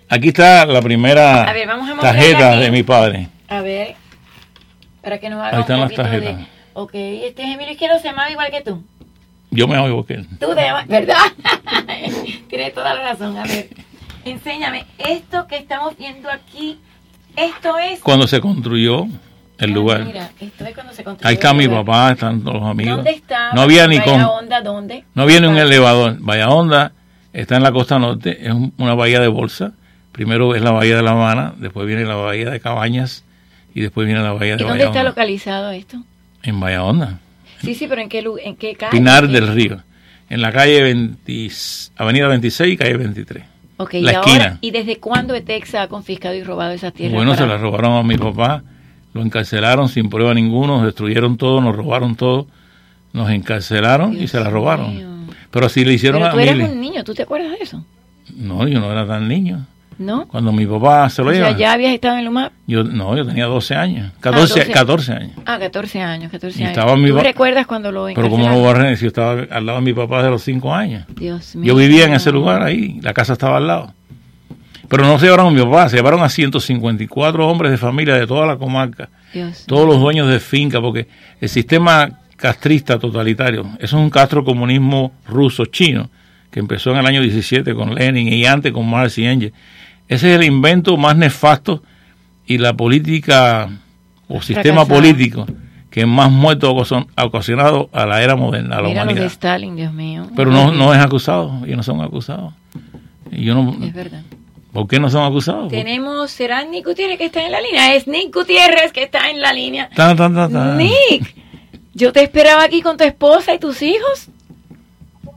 Aquí 0.09 0.27
está 0.29 0.65
la 0.65 0.81
primera 0.81 1.51
ver, 1.53 1.67
tarjeta 2.01 2.55
de 2.57 2.71
mi 2.71 2.83
padre. 2.83 3.29
A 3.47 3.61
ver, 3.61 3.95
para 5.01 5.17
que 5.19 5.29
nos 5.29 5.39
haga 5.41 5.55
Ahí 5.57 5.61
están 5.61 5.75
un 5.77 5.81
las 5.81 5.91
poquito 5.91 6.03
de... 6.03 6.19
tarjetas. 6.21 6.47
Ok, 6.73 6.91
este 6.93 7.43
es 7.43 7.49
Emilio 7.55 7.71
Izquierdo, 7.73 7.99
se 7.99 8.07
llama 8.09 8.29
igual 8.31 8.49
que 8.51 8.61
tú. 8.61 8.83
Yo 9.51 9.67
me 9.67 9.77
oigo 9.77 10.05
que 10.05 10.15
él. 10.15 10.27
Tú 10.39 10.55
te 10.55 10.61
llamas, 10.63 10.87
¿verdad? 10.87 11.17
Tienes 12.49 12.73
toda 12.73 12.93
la 12.95 13.01
razón. 13.11 13.37
A 13.37 13.43
ver, 13.43 13.69
enséñame, 14.25 14.85
esto 14.97 15.47
que 15.47 15.57
estamos 15.57 15.95
viendo 15.97 16.29
aquí, 16.29 16.79
esto 17.35 17.77
es... 17.77 17.99
Cuando 17.99 18.27
se 18.27 18.41
construyó 18.41 19.03
el 19.59 19.69
Ah, 19.69 19.73
lugar. 19.73 20.03
Mira, 20.05 20.31
esto 20.39 20.65
es 20.65 20.73
cuando 20.73 20.93
se 20.93 21.03
construyó 21.03 21.27
Ahí 21.29 21.35
está 21.35 21.51
el 21.51 21.57
mi 21.57 21.65
lugar. 21.65 21.85
papá, 21.85 22.11
están 22.13 22.41
todos 22.43 22.59
los 22.61 22.69
amigos. 22.69 22.95
¿Dónde 22.97 23.11
está? 23.11 23.53
No 23.53 23.61
había 23.61 23.87
ni 23.87 23.99
con, 23.99 24.19
Honda, 24.21 24.61
¿dónde? 24.61 25.03
no 25.13 25.23
había 25.23 25.39
ni 25.39 25.47
un 25.47 25.57
elevador. 25.57 26.17
Bahía 26.19 26.49
Honda 26.49 26.91
está 27.31 27.55
en 27.57 27.63
la 27.63 27.71
costa 27.71 27.99
norte, 27.99 28.45
es 28.47 28.51
un- 28.51 28.73
una 28.77 28.95
bahía 28.95 29.19
de 29.19 29.27
bolsa. 29.27 29.73
Primero 30.13 30.55
es 30.55 30.61
la 30.61 30.71
bahía 30.71 30.95
de 30.95 31.01
La 31.03 31.11
Habana, 31.11 31.53
después 31.57 31.85
viene 31.85 32.05
la 32.05 32.15
bahía 32.15 32.49
de 32.49 32.59
Cabañas 32.61 33.25
y 33.75 33.81
después 33.81 34.05
viene 34.07 34.21
la 34.21 34.31
bahía 34.31 34.53
¿Y 34.53 34.57
de 34.57 34.63
dónde 34.63 34.71
Bahía 34.73 34.85
está 34.85 34.99
Honda. 34.99 35.09
localizado 35.09 35.71
esto? 35.71 35.97
En 36.43 36.59
Bahía 36.59 36.83
Honda, 36.83 37.19
Sí, 37.61 37.73
sí, 37.75 37.87
pero 37.87 38.01
¿en 38.01 38.09
qué, 38.09 38.23
en 38.43 38.55
qué 38.55 38.75
calle? 38.75 38.91
Pinar 38.91 39.23
¿En 39.25 39.29
qué- 39.31 39.35
del 39.41 39.47
Río, 39.53 39.81
en 40.29 40.41
la 40.41 40.51
calle 40.51 40.81
20, 40.83 41.51
Avenida 41.97 42.27
26 42.27 42.73
y 42.73 42.77
calle 42.77 42.97
23. 42.97 43.43
Ok, 43.77 43.93
la 43.95 44.11
y 44.11 44.15
ahora. 44.15 44.57
¿y 44.61 44.71
desde 44.71 44.97
cuándo 44.99 45.33
Texas 45.41 45.81
ha 45.83 45.87
confiscado 45.87 46.35
y 46.35 46.43
robado 46.43 46.71
esas 46.73 46.93
tierras? 46.93 47.15
Bueno, 47.15 47.33
se 47.33 47.39
para- 47.41 47.53
la 47.53 47.57
robaron 47.57 47.93
a 47.93 48.03
mi 48.03 48.17
papá, 48.17 48.63
lo 49.13 49.21
encarcelaron 49.21 49.89
sin 49.89 50.09
prueba 50.09 50.33
ninguno, 50.33 50.77
nos 50.77 50.85
destruyeron 50.85 51.37
todo, 51.37 51.59
nos 51.61 51.75
robaron 51.75 52.15
todo, 52.15 52.47
nos 53.13 53.29
encarcelaron 53.31 54.21
y 54.21 54.27
se 54.27 54.39
la 54.39 54.49
robaron. 54.49 54.95
mío. 54.95 55.07
Pero 55.49 55.65
así 55.67 55.83
le 55.85 55.93
hicieron 55.93 56.19
Pero 56.21 56.29
a 56.29 56.31
tú 56.31 56.37
Mili. 56.37 56.63
un 56.65 56.81
niño, 56.81 57.03
¿tú 57.03 57.13
te 57.13 57.23
acuerdas 57.23 57.51
de 57.51 57.57
eso? 57.63 57.83
No, 58.35 58.67
yo 58.67 58.79
no 58.79 58.91
era 58.91 59.07
tan 59.07 59.27
niño. 59.27 59.65
¿No? 60.05 60.27
Cuando 60.27 60.51
mi 60.51 60.65
papá 60.65 61.09
se 61.09 61.23
lo 61.23 61.29
O 61.29 61.33
sea, 61.33 61.55
ya 61.57 61.73
habías 61.73 61.93
estado 61.93 62.17
en 62.17 62.25
Luma. 62.25 62.51
yo 62.67 62.83
no, 62.83 63.15
yo 63.15 63.25
tenía 63.25 63.45
12 63.45 63.75
años, 63.75 64.11
14, 64.19 64.59
12. 64.59 64.71
14 64.71 65.13
años. 65.13 65.31
Ah, 65.45 65.57
14 65.59 66.01
años, 66.01 66.31
14 66.31 66.59
Y 66.59 66.63
años. 66.63 66.77
estaba 66.77 66.95
mi 66.97 67.09
¿Tú 67.09 67.17
recuerdas 67.19 67.65
cuando 67.65 67.91
lo 67.91 68.05
Pero 68.07 68.29
como 68.29 68.49
no 68.49 68.59
borré, 68.59 68.95
si 68.95 69.03
yo 69.03 69.07
estaba 69.07 69.43
al 69.49 69.65
lado 69.65 69.79
de 69.79 69.85
mi 69.85 69.93
papá 69.93 70.17
desde 70.17 70.31
los 70.31 70.43
5 70.43 70.73
años. 70.73 71.05
Dios 71.15 71.55
mío. 71.55 71.67
Yo 71.73 71.75
vivía 71.75 72.05
en 72.05 72.13
ese 72.13 72.31
lugar 72.31 72.63
ahí, 72.63 72.99
la 73.01 73.13
casa 73.13 73.33
estaba 73.33 73.57
al 73.57 73.67
lado. 73.67 73.93
Pero 74.89 75.05
no 75.05 75.17
se 75.17 75.25
llevaron 75.25 75.47
a 75.47 75.51
mi 75.51 75.61
papá, 75.63 75.89
se 75.89 75.95
llevaron 75.95 76.21
a 76.21 76.29
154 76.29 77.47
hombres 77.47 77.71
de 77.71 77.77
familia 77.77 78.15
de 78.15 78.27
toda 78.27 78.45
la 78.45 78.57
comarca, 78.57 79.09
Dios 79.33 79.63
todos 79.65 79.87
los 79.87 79.99
dueños 79.99 80.27
de 80.29 80.39
finca, 80.39 80.81
porque 80.81 81.07
el 81.39 81.49
sistema 81.49 82.19
castrista 82.35 82.99
totalitario, 82.99 83.63
eso 83.79 83.97
es 83.97 84.03
un 84.03 84.09
castrocomunismo 84.09 85.13
ruso, 85.27 85.65
chino, 85.65 86.09
que 86.51 86.59
empezó 86.59 86.91
en 86.91 86.97
el 86.97 87.05
año 87.07 87.21
17 87.21 87.73
con 87.73 87.95
Lenin 87.95 88.27
y 88.27 88.45
antes 88.45 88.71
con 88.73 88.87
Marx 88.87 89.17
y 89.17 89.25
Engels. 89.25 89.53
Ese 90.07 90.31
es 90.33 90.39
el 90.39 90.43
invento 90.45 90.97
más 90.97 91.15
nefasto 91.15 91.81
y 92.45 92.57
la 92.57 92.73
política 92.73 93.69
o 94.27 94.41
sistema 94.41 94.85
Fracasado. 94.85 94.99
político 94.99 95.45
que 95.89 96.05
más 96.05 96.31
muertos 96.31 96.69
ha 96.69 96.73
ocasion- 96.73 97.07
ha 97.15 97.25
ocasionado 97.25 97.89
a 97.93 98.05
la 98.05 98.21
era 98.23 98.35
moderna, 98.35 98.77
a 98.77 98.81
la 98.81 98.87
Mira 98.89 99.01
los 99.05 99.07
de 99.07 99.13
humanidad. 99.13 99.31
Stalin, 99.31 99.75
Dios 99.75 99.93
mío. 99.93 100.27
Pero 100.35 100.51
no, 100.51 100.71
no 100.71 100.93
es 100.93 100.99
acusado, 100.99 101.61
ellos 101.65 101.77
no 101.77 101.83
son 101.83 102.01
acusados. 102.01 102.53
Y 103.31 103.43
yo 103.45 103.53
no, 103.55 103.75
Es 103.85 103.93
verdad. 103.93 104.21
¿Por 104.71 104.87
qué 104.87 104.99
no 104.99 105.07
son 105.09 105.23
acusados? 105.23 105.67
Tenemos, 105.69 106.31
será 106.31 106.63
Nick 106.65 106.85
Gutiérrez 106.87 107.19
que 107.19 107.25
está 107.25 107.45
en 107.45 107.51
la 107.51 107.61
línea. 107.61 107.93
Es 107.93 108.07
Nick 108.07 108.33
Gutiérrez 108.33 108.91
que 108.91 109.03
está 109.03 109.29
en 109.29 109.39
la 109.39 109.53
línea. 109.53 109.87
Tan, 109.95 110.17
tan, 110.17 110.33
tan, 110.33 110.51
tan. 110.51 110.77
Nick, 110.79 111.35
yo 111.93 112.11
te 112.11 112.23
esperaba 112.23 112.63
aquí 112.63 112.81
con 112.81 112.97
tu 112.97 113.03
esposa 113.03 113.53
y 113.53 113.59
tus 113.59 113.83
hijos. 113.83 114.29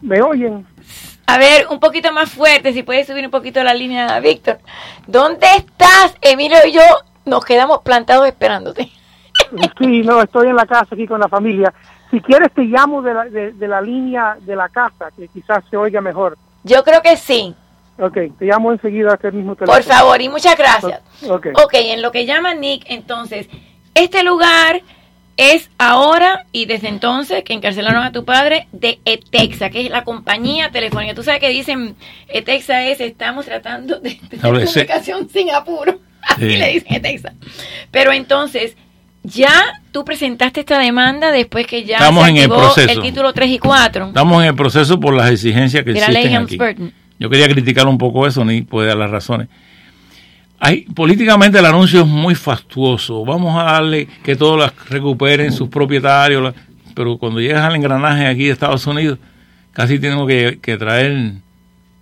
¿Me 0.01 0.23
oyen? 0.23 0.65
A 1.27 1.39
ver, 1.39 1.67
un 1.71 1.81
poquito 1.81 2.13
más 2.13 2.31
fuerte, 2.31 2.73
si 2.73 2.83
puedes 2.83 3.07
subir 3.07 3.25
un 3.25 3.31
poquito 3.31 3.63
la 3.63 3.75
línea, 3.75 4.19
Víctor. 4.21 4.59
¿Dónde 5.07 5.47
estás? 5.57 6.15
Emilio 6.21 6.59
y 6.67 6.73
yo 6.73 6.83
nos 7.25 7.45
quedamos 7.45 7.81
plantados 7.83 8.27
esperándote. 8.27 8.91
Sí, 9.79 10.03
no, 10.03 10.23
estoy 10.23 10.49
en 10.49 10.57
la 10.57 10.67
casa 10.67 10.95
aquí 10.95 11.07
con 11.07 11.21
la 11.21 11.29
familia. 11.29 11.73
Si 12.11 12.21
quieres 12.21 12.53
te 12.53 12.63
llamo 12.63 13.03
de 13.03 13.15
la, 13.15 13.25
de, 13.25 13.53
de 13.53 13.69
la 13.69 13.81
línea 13.81 14.37
de 14.41 14.55
la 14.55 14.69
casa, 14.69 15.11
que 15.17 15.29
quizás 15.29 15.65
se 15.69 15.77
oiga 15.77 16.01
mejor. 16.01 16.39
Yo 16.63 16.85
creo 16.85 17.03
que 17.03 17.17
sí. 17.17 17.55
Ok, 17.99 18.17
te 18.39 18.45
llamo 18.45 18.73
enseguida 18.73 19.11
a 19.11 19.15
este 19.15 19.33
mismo 19.33 19.57
teléfono. 19.57 19.77
Por 19.77 19.83
favor, 19.83 20.21
y 20.21 20.29
muchas 20.29 20.57
gracias. 20.57 21.01
Ok. 21.29 21.49
Ok, 21.63 21.73
en 21.75 22.03
lo 22.03 22.13
que 22.13 22.27
llama 22.27 22.55
Nick, 22.55 22.85
entonces, 22.89 23.49
este 23.95 24.23
lugar 24.23 24.83
es 25.37 25.71
ahora 25.79 26.47
y 26.53 26.65
desde 26.65 26.89
entonces 26.89 27.45
que 27.45 27.53
encarcelaron 27.53 28.03
a 28.03 28.13
tu 28.13 28.25
padre 28.25 28.69
de 28.73 29.01
ETEXA, 29.05 29.71
que 29.71 29.85
es 29.87 29.91
la 29.91 30.03
compañía 30.05 30.71
telefónica. 30.71 31.15
Tú 31.15 31.23
sabes 31.23 31.41
que 31.41 31.49
dicen 31.51 31.95
ETEXA 32.29 32.85
es 32.87 33.01
estamos 33.01 33.45
tratando 33.47 34.01
de 34.01 34.15
tener 34.31 34.41
comunicación 34.41 35.29
sin 35.29 35.51
apuro. 35.51 36.01
Así 36.23 36.41
Sí. 36.51 36.57
le 36.57 36.69
dicen 36.73 36.95
ETEXA. 36.95 37.35
Pero 37.91 38.13
entonces, 38.13 38.77
ya 39.23 39.81
tú 39.93 40.05
presentaste 40.05 40.61
esta 40.61 40.79
demanda 40.79 41.31
después 41.31 41.67
que 41.67 41.85
ya 41.85 41.97
Estamos 41.99 42.25
se 42.25 42.31
en 42.31 42.37
el 42.37 42.43
activó 42.45 42.61
proceso. 42.63 42.91
el 42.93 43.01
título 43.03 43.33
3 43.33 43.51
y 43.51 43.59
4 43.59 44.07
Estamos 44.09 44.43
en 44.43 44.49
el 44.49 44.55
proceso 44.55 44.99
por 45.01 45.15
las 45.15 45.31
exigencias 45.31 45.85
que 45.85 45.93
de 45.93 46.01
la 46.01 46.07
existen 46.07 46.47
ley 46.59 46.69
aquí. 46.69 46.93
Yo 47.19 47.31
quería 47.31 47.49
criticar 47.49 47.87
un 47.87 47.99
poco 47.99 48.27
eso, 48.27 48.45
ni 48.45 48.63
puede 48.63 48.89
dar 48.89 48.97
las 48.97 49.11
razones. 49.11 49.49
Hay, 50.59 50.83
políticamente 50.83 51.59
el 51.59 51.67
anuncio 51.67 52.01
es 52.01 52.07
muy 52.07 52.35
fastuoso. 52.35 53.25
Vamos 53.25 53.59
a 53.61 53.65
darle 53.65 54.09
que 54.23 54.37
todos 54.37 54.59
las 54.59 54.73
recuperen 54.89 55.53
sus 55.53 55.69
propietarios, 55.69 56.43
la- 56.43 56.55
pero 56.95 57.19
cuando 57.19 57.41
llegas 57.41 57.63
al 57.63 57.77
engranaje 57.77 58.27
aquí 58.27 58.45
de 58.45 58.53
Estados 58.53 58.87
Unidos, 58.87 59.19
casi 59.73 59.99
tengo 59.99 60.27
que, 60.27 60.59
que 60.63 60.79
traer, 60.79 61.13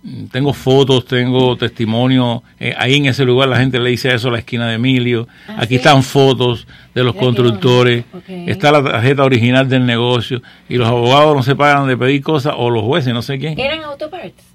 mm, 0.03 0.27
tengo 0.31 0.53
fotos, 0.53 1.05
tengo 1.05 1.57
testimonio. 1.57 2.43
eh, 2.57 2.73
ahí 2.77 2.95
en 2.95 3.07
ese 3.07 3.25
lugar 3.25 3.49
la 3.49 3.57
gente 3.57 3.77
le 3.77 3.89
dice 3.89 4.13
eso 4.15 4.29
a 4.29 4.31
la 4.31 4.39
esquina 4.39 4.69
de 4.69 4.75
Emilio. 4.75 5.27
Ah, 5.49 5.55
aquí 5.57 5.69
¿sí? 5.69 5.75
están 5.75 6.01
fotos 6.01 6.65
de 6.93 7.03
los 7.03 7.13
constructores, 7.15 8.05
está 8.47 8.71
la 8.71 8.81
tarjeta 8.81 9.25
original 9.25 9.67
del 9.67 9.85
negocio 9.85 10.41
y 10.69 10.77
los 10.77 10.87
abogados 10.87 11.35
no 11.35 11.43
se 11.43 11.55
pagan 11.57 11.87
de 11.89 11.97
pedir 11.97 12.21
cosas 12.23 12.53
o 12.57 12.69
los 12.69 12.83
jueces, 12.83 13.13
no 13.13 13.21
sé 13.21 13.37
quién. 13.37 13.59
Eran 13.59 13.83
autoparts. 13.83 14.54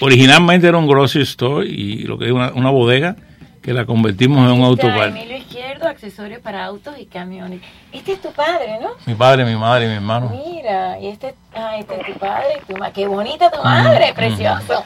Originalmente 0.00 0.66
era 0.66 0.76
un 0.76 0.86
grocery 0.86 1.24
store 1.24 1.66
y 1.66 2.04
lo 2.04 2.18
que 2.18 2.26
es 2.26 2.32
una, 2.32 2.52
una 2.52 2.70
bodega 2.70 3.16
que 3.66 3.72
la 3.72 3.84
convertimos 3.84 4.48
en 4.48 4.60
un 4.60 4.64
autopar. 4.64 5.08
Emilio 5.08 5.36
Izquierdo, 5.38 5.88
accesorios 5.88 6.40
para 6.40 6.64
autos 6.64 6.94
y 7.00 7.06
camiones. 7.06 7.60
Este 7.90 8.12
es 8.12 8.22
tu 8.22 8.30
padre, 8.30 8.78
¿no? 8.80 8.90
Mi 9.06 9.14
padre, 9.16 9.44
mi 9.44 9.56
madre 9.56 9.86
y 9.86 9.88
mi 9.88 9.94
hermano. 9.94 10.30
Mira, 10.30 11.00
y 11.00 11.08
este, 11.08 11.34
ah, 11.52 11.76
este 11.76 12.00
es 12.00 12.06
tu 12.06 12.12
padre 12.16 12.60
y 12.62 12.72
tu 12.72 12.78
madre. 12.78 12.92
Qué 12.92 13.08
bonita 13.08 13.50
tu 13.50 13.60
madre, 13.60 14.14
precioso. 14.14 14.84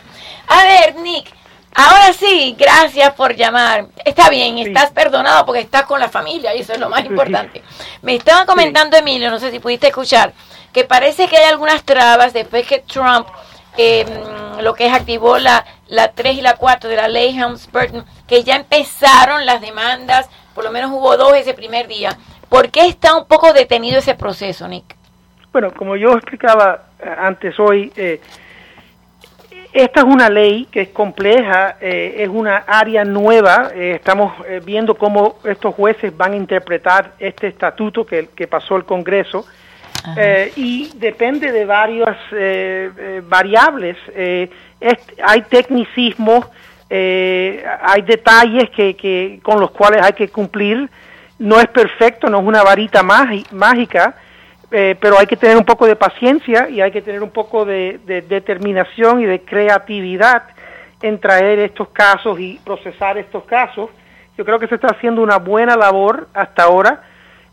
A 0.48 0.64
ver, 0.64 0.94
Nick, 0.96 1.30
ahora 1.74 2.14
sí, 2.14 2.56
gracias 2.58 3.12
por 3.12 3.36
llamar. 3.36 3.88
Está 4.02 4.30
bien, 4.30 4.56
estás 4.56 4.92
perdonado 4.92 5.44
porque 5.44 5.60
estás 5.60 5.82
con 5.82 6.00
la 6.00 6.08
familia 6.08 6.56
y 6.56 6.60
eso 6.60 6.72
es 6.72 6.80
lo 6.80 6.88
más 6.88 7.04
importante. 7.04 7.62
Me 8.00 8.14
estaba 8.14 8.46
comentando 8.46 8.96
Emilio, 8.96 9.30
no 9.30 9.38
sé 9.38 9.50
si 9.50 9.58
pudiste 9.58 9.88
escuchar, 9.88 10.32
que 10.72 10.84
parece 10.84 11.28
que 11.28 11.36
hay 11.36 11.50
algunas 11.50 11.82
trabas 11.84 12.32
después 12.32 12.66
que 12.66 12.78
Trump 12.78 13.26
eh, 13.76 14.06
lo 14.62 14.74
que 14.74 14.88
activó 14.88 15.38
la, 15.38 15.64
la 15.88 16.12
3 16.12 16.38
y 16.38 16.40
la 16.40 16.56
4 16.56 16.88
de 16.90 16.96
la 16.96 17.08
ley 17.08 17.36
Helms-Burton, 17.38 18.04
que 18.26 18.42
ya 18.44 18.56
empezaron 18.56 19.46
las 19.46 19.60
demandas, 19.60 20.28
por 20.54 20.64
lo 20.64 20.70
menos 20.70 20.90
hubo 20.90 21.16
dos 21.16 21.34
ese 21.34 21.54
primer 21.54 21.86
día. 21.88 22.16
¿Por 22.48 22.70
qué 22.70 22.86
está 22.86 23.16
un 23.16 23.26
poco 23.26 23.52
detenido 23.52 23.98
ese 23.98 24.14
proceso, 24.14 24.66
Nick? 24.66 24.96
Bueno, 25.52 25.72
como 25.72 25.96
yo 25.96 26.12
explicaba 26.12 26.84
eh, 26.98 27.14
antes 27.18 27.58
hoy, 27.58 27.92
eh, 27.96 28.20
esta 29.72 30.00
es 30.00 30.06
una 30.06 30.28
ley 30.28 30.66
que 30.70 30.80
es 30.82 30.88
compleja, 30.88 31.76
eh, 31.80 32.16
es 32.18 32.28
una 32.28 32.58
área 32.66 33.04
nueva. 33.04 33.70
eh, 33.74 33.92
estamos 33.94 34.32
viendo 34.64 34.96
cómo 34.96 35.36
estos 35.44 35.74
jueces 35.74 36.16
van 36.16 36.32
a 36.32 36.36
interpretar 36.36 37.12
este 37.20 37.46
estatuto 37.46 38.04
que, 38.04 38.28
que 38.34 38.48
pasó 38.48 38.76
el 38.76 38.84
Congreso. 38.84 39.44
Eh, 40.16 40.52
y 40.56 40.90
depende 40.96 41.52
de 41.52 41.64
varias 41.64 42.16
eh, 42.32 42.90
eh, 42.96 43.22
variables. 43.24 43.96
Eh, 44.14 44.48
hay 45.22 45.42
tecnicismos, 45.42 46.46
eh, 46.88 47.64
hay 47.82 48.02
detalles 48.02 48.70
que, 48.70 48.96
que 48.96 49.40
con 49.42 49.60
los 49.60 49.70
cuales 49.70 50.02
hay 50.02 50.12
que 50.12 50.28
cumplir. 50.28 50.88
No 51.38 51.58
es 51.58 51.68
perfecto, 51.68 52.28
no 52.28 52.40
es 52.40 52.44
una 52.44 52.62
varita 52.62 53.02
mágica, 53.02 54.14
pero 54.68 55.18
hay 55.18 55.26
que 55.26 55.36
tener 55.36 55.56
un 55.56 55.64
poco 55.64 55.86
de 55.86 55.96
paciencia 55.96 56.68
y 56.68 56.82
hay 56.82 56.92
que 56.92 57.00
tener 57.00 57.22
un 57.22 57.30
poco 57.30 57.64
de 57.64 57.98
determinación 58.28 59.22
y 59.22 59.24
de 59.24 59.40
creatividad 59.40 60.42
en 61.00 61.18
traer 61.18 61.58
estos 61.60 61.88
casos 61.88 62.38
y 62.38 62.60
procesar 62.62 63.16
estos 63.16 63.44
casos. 63.44 63.88
Yo 64.36 64.44
creo 64.44 64.58
que 64.58 64.68
se 64.68 64.74
está 64.74 64.88
haciendo 64.88 65.22
una 65.22 65.38
buena 65.38 65.76
labor 65.76 66.28
hasta 66.34 66.64
ahora 66.64 67.02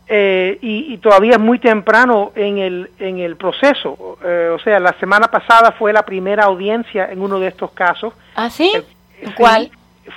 eh, 0.08 0.58
y, 0.62 0.92
y 0.94 0.98
todavía 0.98 1.32
es 1.32 1.38
muy 1.40 1.58
temprano 1.58 2.32
en 2.34 2.58
el, 2.58 2.90
en 2.98 3.18
el 3.18 3.36
proceso. 3.36 4.18
Eh, 4.24 4.50
o 4.54 4.58
sea, 4.58 4.80
la 4.80 4.92
semana 4.94 5.28
pasada 5.28 5.72
fue 5.72 5.92
la 5.92 6.02
primera 6.02 6.44
audiencia 6.44 7.10
en 7.12 7.20
uno 7.20 7.38
de 7.38 7.48
estos 7.48 7.70
casos. 7.72 8.14
¿Ah, 8.34 8.48
sí? 8.50 8.72
Sí, 8.74 9.30
¿Cuál? 9.36 9.70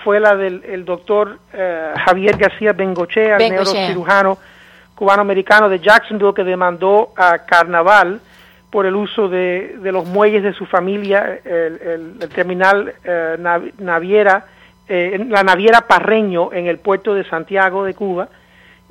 Fue 0.03 0.19
la 0.21 0.35
del 0.37 0.63
el 0.65 0.85
doctor 0.85 1.37
eh, 1.53 1.93
Javier 2.05 2.37
García 2.37 2.71
Bengochea, 2.71 3.37
Bengochea. 3.37 3.73
neurocirujano 3.87 4.37
cubano-americano 4.95 5.67
de 5.67 5.79
Jacksonville 5.79 6.33
que 6.33 6.43
demandó 6.43 7.11
a 7.17 7.39
Carnaval 7.39 8.19
por 8.69 8.85
el 8.85 8.95
uso 8.95 9.27
de, 9.27 9.75
de 9.81 9.91
los 9.91 10.05
muelles 10.05 10.43
de 10.43 10.53
su 10.53 10.65
familia, 10.65 11.39
el, 11.43 11.51
el- 11.81 12.13
el 12.21 12.29
terminal 12.29 12.93
eh, 13.03 13.35
nav- 13.39 13.73
naviera, 13.79 14.45
eh, 14.87 15.25
la 15.27 15.43
naviera 15.43 15.81
Parreño 15.81 16.53
en 16.53 16.67
el 16.67 16.77
puerto 16.77 17.13
de 17.13 17.25
Santiago 17.25 17.83
de 17.83 17.93
Cuba. 17.93 18.29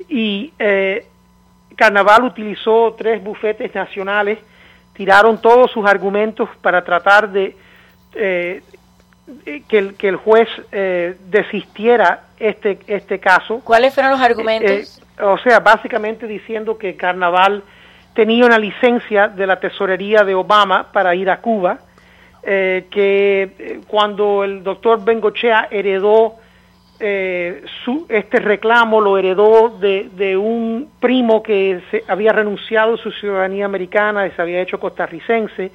Y 0.09 0.53
eh, 0.59 1.05
Carnaval 1.75 2.23
utilizó 2.23 2.93
tres 2.97 3.23
bufetes 3.23 3.73
nacionales, 3.73 4.39
tiraron 4.93 5.41
todos 5.41 5.71
sus 5.71 5.85
argumentos 5.85 6.49
para 6.61 6.83
tratar 6.83 7.29
de 7.29 7.55
eh, 8.13 8.61
eh, 9.45 9.63
que, 9.67 9.77
el, 9.77 9.95
que 9.95 10.09
el 10.09 10.17
juez 10.17 10.49
eh, 10.71 11.15
desistiera 11.27 12.23
este, 12.39 12.79
este 12.87 13.19
caso. 13.19 13.61
¿Cuáles 13.63 13.93
fueron 13.93 14.11
los 14.11 14.21
argumentos? 14.21 15.01
Eh, 15.17 15.23
o 15.23 15.37
sea, 15.37 15.59
básicamente 15.59 16.27
diciendo 16.27 16.77
que 16.77 16.95
Carnaval 16.95 17.63
tenía 18.13 18.45
una 18.45 18.59
licencia 18.59 19.27
de 19.29 19.47
la 19.47 19.59
tesorería 19.59 20.23
de 20.23 20.35
Obama 20.35 20.91
para 20.91 21.15
ir 21.15 21.29
a 21.29 21.39
Cuba, 21.39 21.79
eh, 22.43 22.87
que 22.91 23.53
eh, 23.57 23.81
cuando 23.87 24.43
el 24.43 24.63
doctor 24.63 25.03
Bengochea 25.03 25.67
heredó 25.71 26.35
eh, 27.01 27.63
su, 27.83 28.05
este 28.09 28.39
reclamo, 28.39 29.01
lo 29.01 29.17
heredó 29.17 29.69
de, 29.79 30.09
de 30.13 30.37
un 30.37 30.89
primo 30.99 31.41
que 31.41 31.81
se 31.89 32.03
había 32.07 32.31
renunciado 32.31 32.93
a 32.93 32.97
su 32.97 33.11
ciudadanía 33.11 33.65
americana 33.65 34.27
y 34.27 34.31
se 34.31 34.41
había 34.41 34.61
hecho 34.61 34.79
costarricense, 34.79 35.71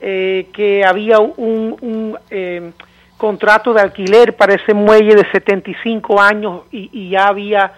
eh, 0.00 0.48
que 0.52 0.84
había 0.84 1.20
un, 1.20 1.76
un, 1.80 2.18
eh, 2.30 2.72
contrato 3.16 3.72
de 3.72 3.80
alquiler 3.80 4.36
para 4.36 4.54
ese 4.54 4.74
muelle 4.74 5.14
de 5.14 5.30
75 5.30 6.20
años 6.20 6.62
y, 6.70 6.90
y 6.92 7.10
ya 7.10 7.28
había 7.28 7.72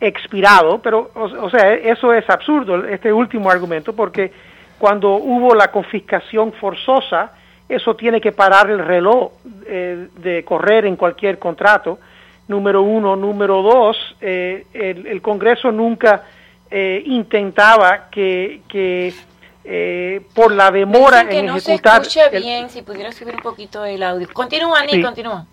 expirado, 0.00 0.80
pero 0.82 1.10
o, 1.14 1.24
o 1.24 1.50
sea, 1.50 1.72
eso 1.74 2.12
es 2.12 2.28
absurdo, 2.28 2.84
este 2.86 3.12
último 3.12 3.50
argumento, 3.50 3.94
porque 3.94 4.32
cuando 4.78 5.14
hubo 5.14 5.54
la 5.54 5.70
confiscación 5.70 6.52
forzosa, 6.54 7.32
eso 7.68 7.94
tiene 7.94 8.20
que 8.20 8.32
parar 8.32 8.68
el 8.68 8.80
reloj 8.80 9.32
eh, 9.66 10.08
de 10.16 10.44
correr 10.44 10.86
en 10.86 10.96
cualquier 10.96 11.38
contrato, 11.38 11.98
número 12.52 12.82
uno. 12.82 13.16
Número 13.16 13.60
dos, 13.62 13.96
eh, 14.20 14.66
el, 14.72 15.06
el 15.08 15.20
Congreso 15.20 15.72
nunca 15.72 16.22
eh, 16.70 17.02
intentaba 17.06 18.08
que, 18.10 18.60
que 18.68 19.12
eh, 19.64 20.20
por 20.34 20.52
la 20.52 20.70
demora 20.70 21.28
que 21.28 21.40
en 21.40 21.46
no 21.46 21.58
se 21.58 21.72
ejecutar... 21.72 22.02
escucha 22.02 22.26
el- 22.26 22.42
bien, 22.42 22.70
si 22.70 22.82
pudiera 22.82 23.10
subir 23.10 23.34
un 23.34 23.42
poquito 23.42 23.84
el 23.84 24.02
audio. 24.02 24.28
Continúa, 24.32 24.80
Nick, 24.82 24.94
Sí. 24.96 25.02
continúa. 25.02 25.46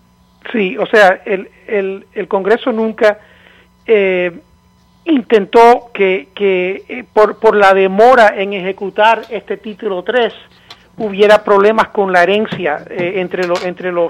Sí, 0.52 0.76
o 0.78 0.86
sea, 0.86 1.20
el, 1.26 1.50
el, 1.66 2.06
el 2.14 2.26
Congreso 2.28 2.72
nunca 2.72 3.18
eh, 3.86 4.32
intentó 5.04 5.90
que, 5.92 6.28
que 6.34 7.04
por, 7.12 7.38
por 7.38 7.56
la 7.56 7.74
demora 7.74 8.34
en 8.36 8.52
ejecutar 8.52 9.22
este 9.30 9.56
título 9.56 10.02
3 10.02 10.32
hubiera 10.96 11.42
problemas 11.44 11.88
con 11.88 12.12
la 12.12 12.22
herencia 12.22 12.84
eh, 12.90 13.14
entre, 13.16 13.46
lo- 13.46 13.60
entre. 13.64 13.90
Lo- 13.92 14.08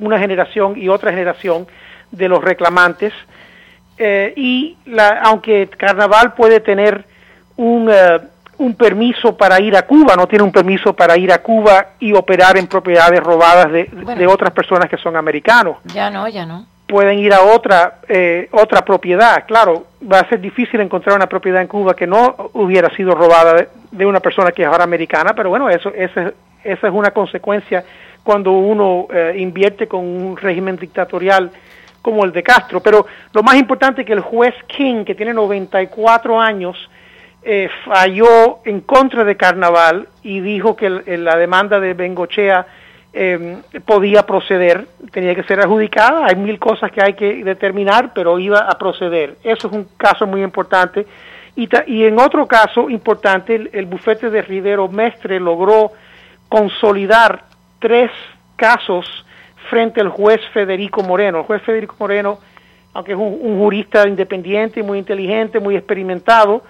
una 0.00 0.18
generación 0.18 0.74
y 0.76 0.88
otra 0.88 1.10
generación 1.12 1.66
de 2.10 2.28
los 2.28 2.42
reclamantes. 2.42 3.12
Eh, 3.96 4.32
y 4.36 4.76
la, 4.86 5.20
aunque 5.24 5.68
Carnaval 5.76 6.34
puede 6.34 6.60
tener 6.60 7.04
un, 7.56 7.90
eh, 7.92 8.20
un 8.58 8.74
permiso 8.74 9.36
para 9.36 9.60
ir 9.60 9.76
a 9.76 9.82
Cuba, 9.82 10.14
no 10.16 10.28
tiene 10.28 10.44
un 10.44 10.52
permiso 10.52 10.92
para 10.94 11.16
ir 11.16 11.32
a 11.32 11.38
Cuba 11.42 11.88
y 11.98 12.12
operar 12.12 12.56
en 12.56 12.68
propiedades 12.68 13.20
robadas 13.20 13.72
de, 13.72 13.84
de 14.16 14.26
otras 14.26 14.52
personas 14.52 14.88
que 14.88 14.96
son 14.98 15.16
americanos 15.16 15.78
Ya 15.92 16.10
no, 16.10 16.28
ya 16.28 16.46
no. 16.46 16.64
pueden 16.86 17.18
ir 17.18 17.32
a 17.34 17.42
otra 17.42 17.98
eh, 18.08 18.48
otra 18.52 18.84
propiedad. 18.84 19.44
Claro, 19.46 19.86
va 20.00 20.20
a 20.20 20.28
ser 20.28 20.40
difícil 20.40 20.80
encontrar 20.80 21.16
una 21.16 21.26
propiedad 21.26 21.60
en 21.60 21.66
Cuba 21.68 21.94
que 21.94 22.06
no 22.06 22.50
hubiera 22.52 22.88
sido 22.94 23.16
robada 23.16 23.54
de, 23.54 23.68
de 23.90 24.06
una 24.06 24.20
persona 24.20 24.52
que 24.52 24.62
es 24.62 24.68
ahora 24.68 24.84
americana, 24.84 25.32
pero 25.34 25.48
bueno, 25.50 25.68
eso 25.68 25.92
esa, 25.92 26.32
esa 26.62 26.86
es 26.86 26.92
una 26.92 27.10
consecuencia 27.10 27.82
cuando 28.22 28.52
uno 28.52 29.08
eh, 29.12 29.34
invierte 29.38 29.88
con 29.88 30.00
un 30.04 30.36
régimen 30.36 30.76
dictatorial 30.76 31.50
como 32.02 32.24
el 32.24 32.32
de 32.32 32.42
Castro. 32.42 32.80
Pero 32.80 33.06
lo 33.32 33.42
más 33.42 33.56
importante 33.56 34.02
es 34.02 34.06
que 34.06 34.12
el 34.12 34.20
juez 34.20 34.54
King, 34.66 35.04
que 35.04 35.14
tiene 35.14 35.32
94 35.34 36.40
años, 36.40 36.76
eh, 37.42 37.68
falló 37.84 38.58
en 38.64 38.80
contra 38.80 39.24
de 39.24 39.36
Carnaval 39.36 40.08
y 40.22 40.40
dijo 40.40 40.74
que 40.76 40.86
el- 40.86 41.24
la 41.24 41.36
demanda 41.36 41.78
de 41.80 41.94
Bengochea 41.94 42.66
eh, 43.14 43.56
podía 43.86 44.24
proceder, 44.26 44.86
tenía 45.10 45.34
que 45.34 45.42
ser 45.44 45.60
adjudicada, 45.60 46.26
hay 46.26 46.36
mil 46.36 46.58
cosas 46.58 46.92
que 46.92 47.02
hay 47.02 47.14
que 47.14 47.42
determinar, 47.42 48.12
pero 48.14 48.38
iba 48.38 48.58
a 48.60 48.76
proceder. 48.76 49.36
Eso 49.42 49.68
es 49.68 49.72
un 49.72 49.88
caso 49.96 50.26
muy 50.26 50.42
importante. 50.42 51.06
Y, 51.56 51.66
ta- 51.68 51.84
y 51.86 52.04
en 52.04 52.20
otro 52.20 52.46
caso 52.46 52.90
importante, 52.90 53.54
el, 53.56 53.70
el 53.72 53.86
bufete 53.86 54.28
de 54.28 54.42
Rivero 54.42 54.88
Mestre 54.88 55.40
logró 55.40 55.90
consolidar 56.48 57.44
tres 57.78 58.10
casos 58.56 59.06
frente 59.70 60.00
al 60.00 60.08
juez 60.08 60.40
Federico 60.52 61.02
Moreno. 61.02 61.38
El 61.38 61.44
juez 61.44 61.62
Federico 61.62 61.96
Moreno, 61.98 62.38
aunque 62.94 63.12
es 63.12 63.18
un, 63.18 63.58
jurista 63.58 64.06
independiente, 64.08 64.82
muy 64.82 64.98
inteligente, 64.98 65.60
muy 65.60 65.76
experimentado, 65.76 66.62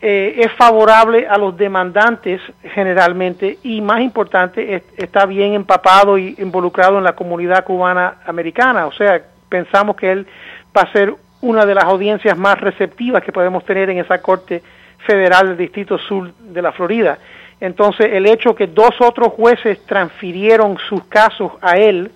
eh, 0.00 0.34
es 0.38 0.52
favorable 0.52 1.28
a 1.28 1.38
los 1.38 1.56
demandantes 1.56 2.40
generalmente 2.74 3.58
y 3.62 3.80
más 3.80 4.00
importante 4.00 4.74
es- 4.74 4.82
está 4.96 5.26
bien 5.26 5.54
empapado 5.54 6.18
y 6.18 6.34
involucrado 6.38 6.98
en 6.98 7.04
la 7.04 7.14
comunidad 7.14 7.64
cubana 7.64 8.16
americana. 8.26 8.86
O 8.86 8.92
sea, 8.92 9.22
pensamos 9.48 9.94
que 9.96 10.10
él 10.10 10.26
va 10.76 10.82
a 10.82 10.92
ser 10.92 11.14
una 11.40 11.64
de 11.66 11.74
las 11.74 11.84
audiencias 11.84 12.36
más 12.36 12.60
receptivas 12.60 13.22
que 13.22 13.32
podemos 13.32 13.64
tener 13.64 13.90
en 13.90 13.98
esa 13.98 14.20
Corte 14.20 14.62
Federal 15.06 15.48
del 15.48 15.56
Distrito 15.56 15.98
Sur 15.98 16.32
de 16.34 16.62
la 16.62 16.72
Florida. 16.72 17.18
Entonces, 17.60 18.08
el 18.12 18.26
hecho 18.26 18.54
que 18.56 18.66
dos 18.66 19.00
otros 19.00 19.28
jueces 19.34 19.84
transfirieron 19.86 20.78
sus 20.88 21.04
casos 21.04 21.52
a 21.60 21.76
él, 21.76 22.10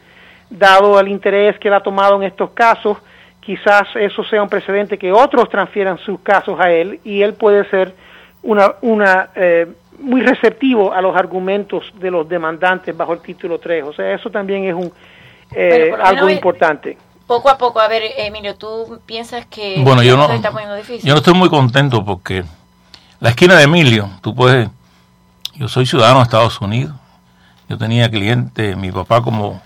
dado 0.50 0.98
el 1.00 1.08
interés 1.08 1.58
que 1.58 1.68
él 1.68 1.74
ha 1.74 1.80
tomado 1.82 2.16
en 2.16 2.22
estos 2.24 2.50
casos, 2.50 2.98
quizás 3.40 3.88
eso 3.94 4.24
sea 4.24 4.42
un 4.42 4.48
precedente 4.48 4.98
que 4.98 5.12
otros 5.12 5.48
transfieran 5.48 5.98
sus 5.98 6.20
casos 6.20 6.58
a 6.60 6.70
él 6.70 7.00
y 7.04 7.22
él 7.22 7.34
puede 7.34 7.68
ser 7.70 7.94
una, 8.42 8.74
una 8.82 9.30
eh, 9.34 9.66
muy 10.00 10.20
receptivo 10.22 10.92
a 10.92 11.00
los 11.00 11.16
argumentos 11.16 11.84
de 11.98 12.10
los 12.10 12.28
demandantes 12.28 12.96
bajo 12.96 13.12
el 13.12 13.20
título 13.20 13.58
3. 13.58 13.84
O 13.84 13.92
sea, 13.92 14.12
eso 14.14 14.30
también 14.30 14.64
es 14.64 14.74
un 14.74 14.92
eh, 15.54 15.92
algo 16.02 16.26
menos- 16.26 16.32
importante. 16.32 16.98
Poco 17.26 17.48
a 17.48 17.58
poco, 17.58 17.80
a 17.80 17.88
ver, 17.88 18.02
Emilio, 18.18 18.54
¿tú 18.54 19.00
piensas 19.04 19.46
que 19.46 19.80
Bueno, 19.82 20.00
yo 20.04 20.16
no, 20.16 20.28
se 20.28 20.36
está 20.36 20.52
poniendo 20.52 20.76
difícil? 20.76 21.02
yo 21.08 21.12
no 21.12 21.18
estoy 21.18 21.34
muy 21.34 21.48
contento 21.48 22.04
porque 22.04 22.44
la 23.18 23.30
esquina 23.30 23.56
de 23.56 23.64
Emilio, 23.64 24.08
tú 24.22 24.32
puedes, 24.32 24.68
yo 25.54 25.66
soy 25.66 25.86
ciudadano 25.86 26.18
de 26.18 26.24
Estados 26.24 26.60
Unidos, 26.60 26.94
yo 27.68 27.76
tenía 27.78 28.08
cliente, 28.08 28.76
mi 28.76 28.92
papá 28.92 29.22
como, 29.22 29.60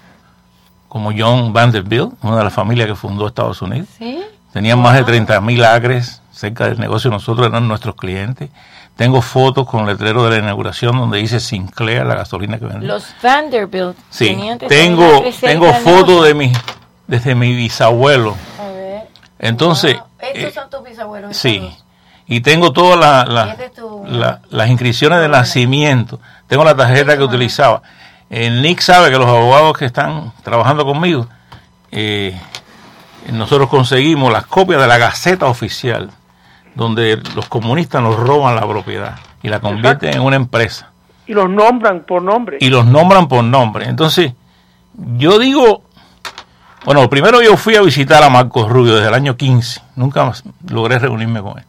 como 0.91 1.13
John 1.17 1.53
Vanderbilt, 1.55 2.13
una 2.23 2.37
de 2.39 2.45
las 2.45 2.53
familias 2.53 2.87
que 2.89 2.95
fundó 2.95 3.27
Estados 3.27 3.63
Unidos, 3.63 3.89
¿Sí? 3.97 4.21
tenían 4.53 4.79
más 4.83 4.95
de 4.97 5.05
30 5.05 5.41
mil 5.41 5.65
acres 5.65 6.21
cerca 6.33 6.67
del 6.69 6.79
negocio, 6.79 7.11
nosotros 7.11 7.47
eran 7.47 7.67
nuestros 7.69 7.95
clientes, 7.95 8.51
tengo 8.97 9.23
fotos 9.23 9.67
con 9.67 9.87
letrero 9.87 10.25
de 10.25 10.31
la 10.33 10.39
inauguración 10.39 10.99
donde 10.99 11.19
dice 11.19 11.41
Sinclair, 11.41 12.05
la 12.05 12.17
gasolina 12.17 12.59
que 12.59 12.67
vendía. 12.67 12.89
Los 12.89 13.07
Vanderbilt 13.23 13.97
Sí, 14.11 14.27
tenían 14.27 14.59
tengo, 14.59 15.23
tengo 15.41 15.73
fotos 15.75 16.27
de 16.27 16.35
mi, 16.35 16.53
desde 17.07 17.35
mi 17.35 17.55
bisabuelo. 17.55 18.37
A 18.61 18.67
ver. 18.73 19.03
Entonces, 19.39 19.95
Wow. 19.97 20.05
Estos 20.35 20.43
eh, 20.43 20.53
son 20.53 20.69
tus 20.69 20.85
bisabuelos. 20.85 21.35
Sí, 21.37 21.75
y 22.27 22.41
tengo 22.41 22.73
todas 22.75 22.99
la- 23.27 23.53
este 23.59 23.81
la- 24.09 24.41
las 24.51 24.69
inscripciones 24.69 25.21
de 25.21 25.29
nacimiento, 25.29 26.21
tengo 26.47 26.63
la 26.65 26.75
tarjeta 26.77 27.17
que 27.17 27.23
utilizaba. 27.23 27.81
El 28.31 28.63
Nick 28.63 28.81
sabe 28.81 29.11
que 29.11 29.19
los 29.19 29.27
abogados 29.27 29.77
que 29.77 29.85
están 29.85 30.33
trabajando 30.45 30.85
conmigo, 30.85 31.27
eh, 31.91 32.41
nosotros 33.33 33.69
conseguimos 33.69 34.33
las 34.33 34.47
copias 34.47 34.81
de 34.81 34.87
la 34.87 34.99
Gaceta 34.99 35.47
Oficial, 35.47 36.11
donde 36.77 37.21
los 37.35 37.49
comunistas 37.49 38.01
nos 38.01 38.17
roban 38.17 38.55
la 38.55 38.67
propiedad 38.69 39.19
y 39.43 39.49
la 39.49 39.59
convierten 39.59 40.15
en 40.15 40.21
una 40.21 40.37
empresa 40.37 40.91
Y 41.27 41.35
los 41.35 41.51
nombran 41.51 42.05
por 42.07 42.23
nombre. 42.23 42.59
y 42.61 42.69
los 42.69 42.87
nombran 42.87 43.27
por 43.27 43.43
nombre. 43.43 43.87
Entonces, 43.87 44.33
yo 45.17 45.41
digo, 45.41 45.83
bueno, 46.85 47.11
primero 47.11 47.43
yo 47.43 47.57
fui 47.57 47.75
a 47.75 47.83
visitar 47.83 48.23
a 48.23 48.31
Marcos 48.31 48.69
Rubio 48.69 48.95
desde 48.95 49.09
el 49.09 49.15
año 49.15 49.37
15, 49.37 49.83
nunca 49.97 50.25
más 50.25 50.45
logré 50.69 51.01
reunirme 51.01 51.43
con 51.43 51.59
él. 51.59 51.65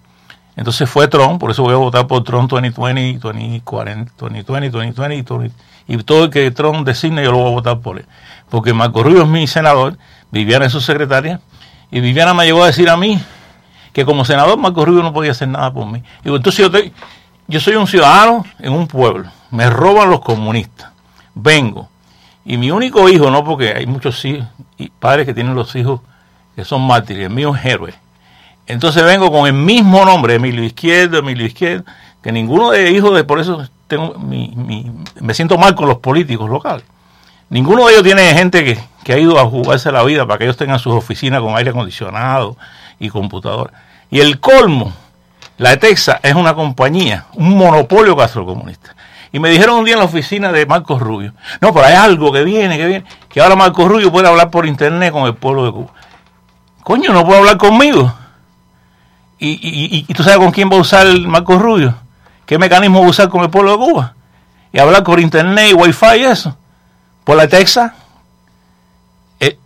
Entonces 0.56 0.88
fue 0.88 1.08
Trump, 1.08 1.40
por 1.40 1.50
eso 1.50 1.64
voy 1.64 1.74
a 1.74 1.78
votar 1.78 2.06
por 2.06 2.24
Trump 2.24 2.52
2020, 2.52 3.18
2040, 3.20 4.12
2020, 4.18 4.70
2020 4.70 5.16
y, 5.16 5.38
20, 5.38 5.56
y 5.94 6.04
todo 6.04 6.26
el 6.26 6.30
que 6.30 6.50
Trump 6.52 6.86
designe 6.88 7.24
yo 7.24 7.32
lo 7.32 7.38
voy 7.40 7.48
a 7.48 7.56
votar 7.56 7.80
por 7.80 7.98
él. 8.00 8.06
Porque 8.50 8.74
Marcos 8.74 9.04
Rubio 9.04 9.24
es 9.24 9.28
mi 9.28 9.48
senador, 9.48 9.98
Viviana 10.32 10.66
es 10.66 10.72
su 10.72 10.82
secretaria, 10.82 11.42
y 11.92 12.00
Viviana 12.00 12.34
me 12.34 12.46
llegó 12.46 12.64
a 12.64 12.68
decir 12.68 12.90
a 12.90 12.98
mí 12.98 13.20
que 13.94 14.06
como 14.06 14.24
senador 14.24 14.58
Marcos 14.58 14.86
Rubio 14.86 15.04
no 15.04 15.12
podía 15.12 15.32
hacer 15.32 15.48
nada 15.50 15.74
por 15.74 15.86
mí. 15.86 16.02
Digo, 16.24 16.36
entonces 16.38 16.60
yo, 16.66 16.72
te- 16.72 16.94
yo 17.48 17.60
soy 17.60 17.76
un 17.76 17.88
ciudadano 17.88 18.46
en 18.60 18.72
un 18.74 18.88
pueblo, 18.88 19.30
me 19.50 19.70
roban 19.70 20.10
los 20.10 20.22
comunistas, 20.22 20.92
vengo, 21.36 21.90
y 22.46 22.58
mi 22.58 22.72
único 22.72 23.08
hijo, 23.10 23.30
no 23.30 23.44
porque 23.44 23.74
hay 23.74 23.86
muchos 23.86 24.24
hijos 24.26 24.48
y 24.78 24.90
padres 24.90 25.26
que 25.26 25.34
tienen 25.34 25.56
los 25.56 25.76
hijos 25.76 26.00
que 26.56 26.66
son 26.66 26.82
mártires, 26.88 27.26
el 27.28 27.30
mío 27.34 27.56
es 27.56 27.66
héroe. 27.66 27.94
Entonces 28.66 29.04
vengo 29.04 29.32
con 29.32 29.48
el 29.48 29.54
mismo 29.54 30.06
nombre, 30.06 30.36
Emilio 30.36 30.64
Izquierdo, 30.64 31.18
Emilio 31.18 31.46
Izquierdo, 31.46 31.84
que 32.24 32.32
ninguno 32.32 32.72
de 32.72 32.92
hijos 32.92 33.14
de, 33.16 33.24
por 33.24 33.40
eso 33.40 33.68
me 33.98 35.34
siento 35.34 35.58
mal 35.58 35.76
con 35.76 35.88
los 35.88 35.98
políticos 36.00 36.50
locales. 36.50 36.86
Ninguno 37.50 37.86
de 37.86 37.94
ellos 37.94 38.04
tiene 38.04 38.34
gente 38.34 38.64
que, 38.64 38.80
que 39.04 39.14
ha 39.14 39.18
ido 39.18 39.38
a 39.40 39.46
jugarse 39.46 39.92
la 39.92 40.04
vida 40.04 40.26
para 40.26 40.38
que 40.38 40.46
ellos 40.46 40.58
tengan 40.58 40.80
sus 40.80 40.94
oficinas 40.94 41.42
con 41.42 41.56
aire 41.58 41.72
acondicionado 41.72 42.56
y 43.00 43.10
computadora. 43.10 43.74
Y 44.10 44.20
el 44.22 44.40
colmo, 44.40 44.94
la 45.58 45.78
Texas 45.78 46.20
es 46.24 46.34
una 46.36 46.54
compañía, 46.54 47.26
un 47.34 47.58
monopolio 47.58 48.16
gastrocomunista. 48.16 48.96
Y 49.34 49.40
me 49.40 49.50
dijeron 49.50 49.80
un 49.80 49.86
día 49.86 49.94
en 49.94 50.00
la 50.00 50.06
oficina 50.06 50.52
de 50.52 50.66
Marcos 50.66 51.02
Rubio, 51.02 51.34
no, 51.62 51.74
pero 51.74 51.86
hay 51.86 51.94
algo 51.94 52.32
que 52.32 52.44
viene, 52.44 52.78
que 52.78 52.86
viene, 52.86 53.06
que 53.30 53.42
ahora 53.42 53.56
Marcos 53.56 53.88
Rubio 53.88 54.12
puede 54.12 54.28
hablar 54.28 54.50
por 54.50 54.66
internet 54.66 55.12
con 55.14 55.24
el 55.24 55.36
pueblo 55.36 55.66
de 55.66 55.72
Cuba. 55.72 55.88
Coño, 56.84 57.14
no 57.14 57.26
puede 57.26 57.40
hablar 57.40 57.58
conmigo. 57.58 58.14
¿Y, 59.40 59.50
y, 59.52 60.06
y- 60.08 60.14
tú 60.14 60.24
sabes 60.24 60.38
con 60.40 60.52
quién 60.52 60.70
va 60.70 60.76
a 60.76 60.82
usar 60.82 61.08
Marcos 61.22 61.62
Rubio? 61.62 61.96
¿Qué 62.52 62.58
mecanismo 62.58 63.00
usar 63.00 63.30
con 63.30 63.44
el 63.44 63.50
pueblo 63.50 63.72
de 63.72 63.78
Cuba? 63.78 64.14
Y 64.74 64.80
hablar 64.80 65.06
por 65.06 65.22
internet 65.22 65.70
y 65.70 65.74
wifi 65.74 66.18
y 66.18 66.24
eso. 66.26 66.58
Por 67.24 67.38
la 67.38 67.48
Texas. 67.48 67.94
Eh, 69.40 69.58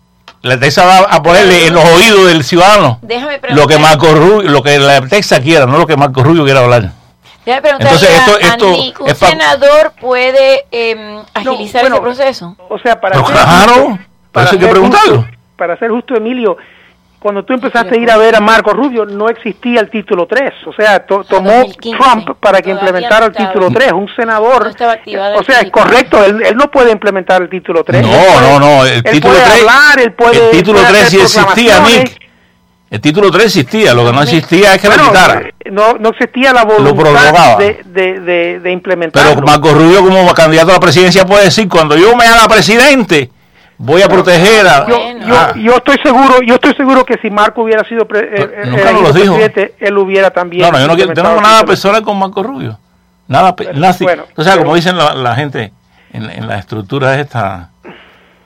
la 0.43 0.59
Texas 0.59 0.86
va 0.86 0.99
a 1.11 1.23
ponerle 1.23 1.65
en 1.65 1.73
los 1.73 1.83
oídos 1.83 2.27
del 2.27 2.43
ciudadano 2.43 2.99
Déjame 3.01 3.39
lo 3.55 3.65
que. 3.65 3.79
Marco 3.79 4.13
Rubio, 4.13 4.43
lo 4.51 4.61
que 4.61 4.77
la 4.77 5.01
Texas 5.01 5.39
quiera, 5.39 5.65
no 5.65 5.79
lo 5.79 5.88
que 5.88 5.97
Marco 5.97 6.23
Rubio 6.23 6.43
quiera 6.43 6.59
hablar. 6.59 6.91
Entonces, 7.43 8.07
esto- 8.07 8.38
esto 8.38 8.67
¿un 9.03 9.09
es 9.09 9.17
senador 9.17 9.93
puede 9.99 10.65
em, 10.69 11.23
agilizar 11.33 11.81
bueno, 11.81 11.95
ese 11.95 12.03
proceso? 12.03 12.55
O 12.69 12.77
sea, 12.77 13.01
para 13.01 13.15
Pero 13.15 13.25
ser 13.25 13.36
claro, 13.36 13.73
justo- 13.73 13.99
para 14.31 14.45
eso 14.45 14.53
hay 14.53 14.59
que 14.59 14.67
preguntarlo. 14.67 15.17
justo- 15.23 15.38
para 15.57 15.75
ser 15.79 15.89
justo, 15.89 16.15
Emilio, 16.15 16.55
cuando 17.26 17.43
tú 17.43 17.53
empezaste 17.53 17.95
a 17.95 17.97
ir 17.99 18.11
a 18.11 18.17
ver 18.17 18.36
a 18.36 18.39
Marco 18.39 18.71
Rubio, 18.71 19.03
no 19.03 19.30
existía 19.30 19.80
el 19.80 19.89
título 19.89 20.28
3. 20.28 20.53
O 20.67 20.73
sea, 20.73 20.99
to- 21.07 21.23
tomó 21.23 21.49
2015. 21.53 21.97
Trump 21.97 22.30
para 22.39 22.61
que 22.61 22.69
implementara 22.69 23.21
no 23.21 23.26
el 23.26 23.34
título 23.34 23.71
3. 23.71 23.93
Un 23.93 24.07
senador. 24.15 24.63
No 24.65 24.69
estaba 24.69 24.91
activado 24.91 25.39
o 25.39 25.43
sea, 25.43 25.61
es 25.61 25.71
correcto, 25.71 26.23
él, 26.23 26.43
él 26.45 26.55
no 26.55 26.69
puede 26.69 26.91
implementar 26.91 27.41
el 27.41 27.49
título 27.49 27.84
3. 27.84 28.03
No, 28.03 28.09
puede- 28.09 28.41
no, 28.41 28.59
no, 28.59 28.86
el 28.86 29.01
título 29.03 29.34
puede 29.34 29.43
3 29.43 29.59
hablar, 29.59 29.99
él 30.01 30.13
puede, 30.13 30.45
el 30.45 30.51
título 30.51 30.78
puede 30.82 30.91
3 30.91 31.01
hacer 31.07 31.28
sí 31.28 31.39
existía. 31.39 31.80
Nick. 31.80 32.17
El 32.91 33.01
título 33.01 33.32
3 33.32 33.45
existía, 33.45 33.93
lo 33.95 34.05
que 34.05 34.13
no 34.13 34.21
existía 34.21 34.76
es 34.76 34.82
que 34.82 34.88
lo 34.88 34.93
Bueno, 34.93 35.09
quitara. 35.09 35.41
no, 35.71 35.93
no 35.99 36.09
existía 36.09 36.53
la 36.53 36.63
voluntad 36.63 37.57
de, 37.57 37.82
de, 37.86 38.19
de, 38.19 38.59
de 38.59 38.71
implementarlo. 38.71 39.32
Pero 39.34 39.47
Marco 39.47 39.69
Rubio 39.73 40.01
como 40.01 40.32
candidato 40.36 40.69
a 40.69 40.73
la 40.76 40.80
presidencia 40.80 41.26
puede 41.26 41.45
decir, 41.45 41.67
cuando 41.67 41.97
yo 41.97 42.15
me 42.15 42.26
haga 42.26 42.47
presidente, 42.47 43.32
voy 43.78 44.01
a 44.01 44.07
proteger 44.07 44.67
a... 44.67 44.88
yo, 44.88 44.95
Bueno. 44.97 45.28
yo, 45.28 45.36
Ah. 45.38 45.53
yo 45.55 45.76
estoy 45.76 45.97
seguro 46.03 46.41
yo 46.41 46.55
estoy 46.55 46.73
seguro 46.76 47.03
que 47.05 47.17
si 47.21 47.30
Marco 47.30 47.61
hubiera 47.63 47.84
sido 47.88 48.05
pre- 48.07 48.19
eh, 48.41 48.49
eh, 48.63 48.65
nunca 48.67 48.91
lo 48.91 49.11
dijo. 49.11 49.34
presidente 49.36 49.76
él 49.80 49.97
hubiera 49.97 50.30
también 50.32 50.63
No, 50.63 50.71
no, 50.71 50.80
yo 50.80 50.88
no 50.88 50.95
quiero, 50.95 51.13
tengo 51.13 51.41
nada 51.41 51.63
personal 51.65 52.01
con 52.03 52.17
Marco 52.17 52.41
Rubio. 52.43 52.80
Nada, 53.28 53.55
pe- 53.55 53.65
Bueno, 53.65 53.80
nada 53.80 53.91
así. 53.93 54.03
bueno, 54.03 54.23
o 54.36 54.43
sea, 54.43 54.53
pero- 54.53 54.63
como 54.65 54.76
dicen 54.76 54.97
la, 54.97 55.13
la 55.15 55.36
gente 55.36 55.73
en, 56.13 56.30
en 56.30 56.47
la 56.47 56.57
estructura 56.57 57.19
esta, 57.19 57.69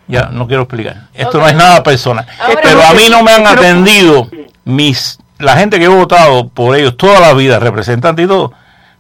ya 0.08 0.30
no 0.32 0.48
quiero 0.48 0.64
explicar. 0.64 1.08
Esto 1.14 1.38
no 1.40 1.48
es 1.48 1.56
nada 1.56 1.84
personal. 1.84 2.26
Ahora- 2.40 2.60
pero 2.64 2.82
a 2.84 2.94
mí 2.94 3.04
no 3.12 3.22
me 3.24 3.32
han 3.32 3.44
Pero- 3.44 3.60
atendido 3.60 4.28
mis 4.66 5.20
la 5.38 5.56
gente 5.56 5.78
que 5.80 5.86
he 5.86 5.90
votado 5.90 6.48
por 6.50 6.76
ellos 6.76 6.98
toda 6.98 7.20
la 7.20 7.34
vida, 7.34 7.60
representantes 7.60 8.26
y 8.26 8.28
todo, 8.28 8.52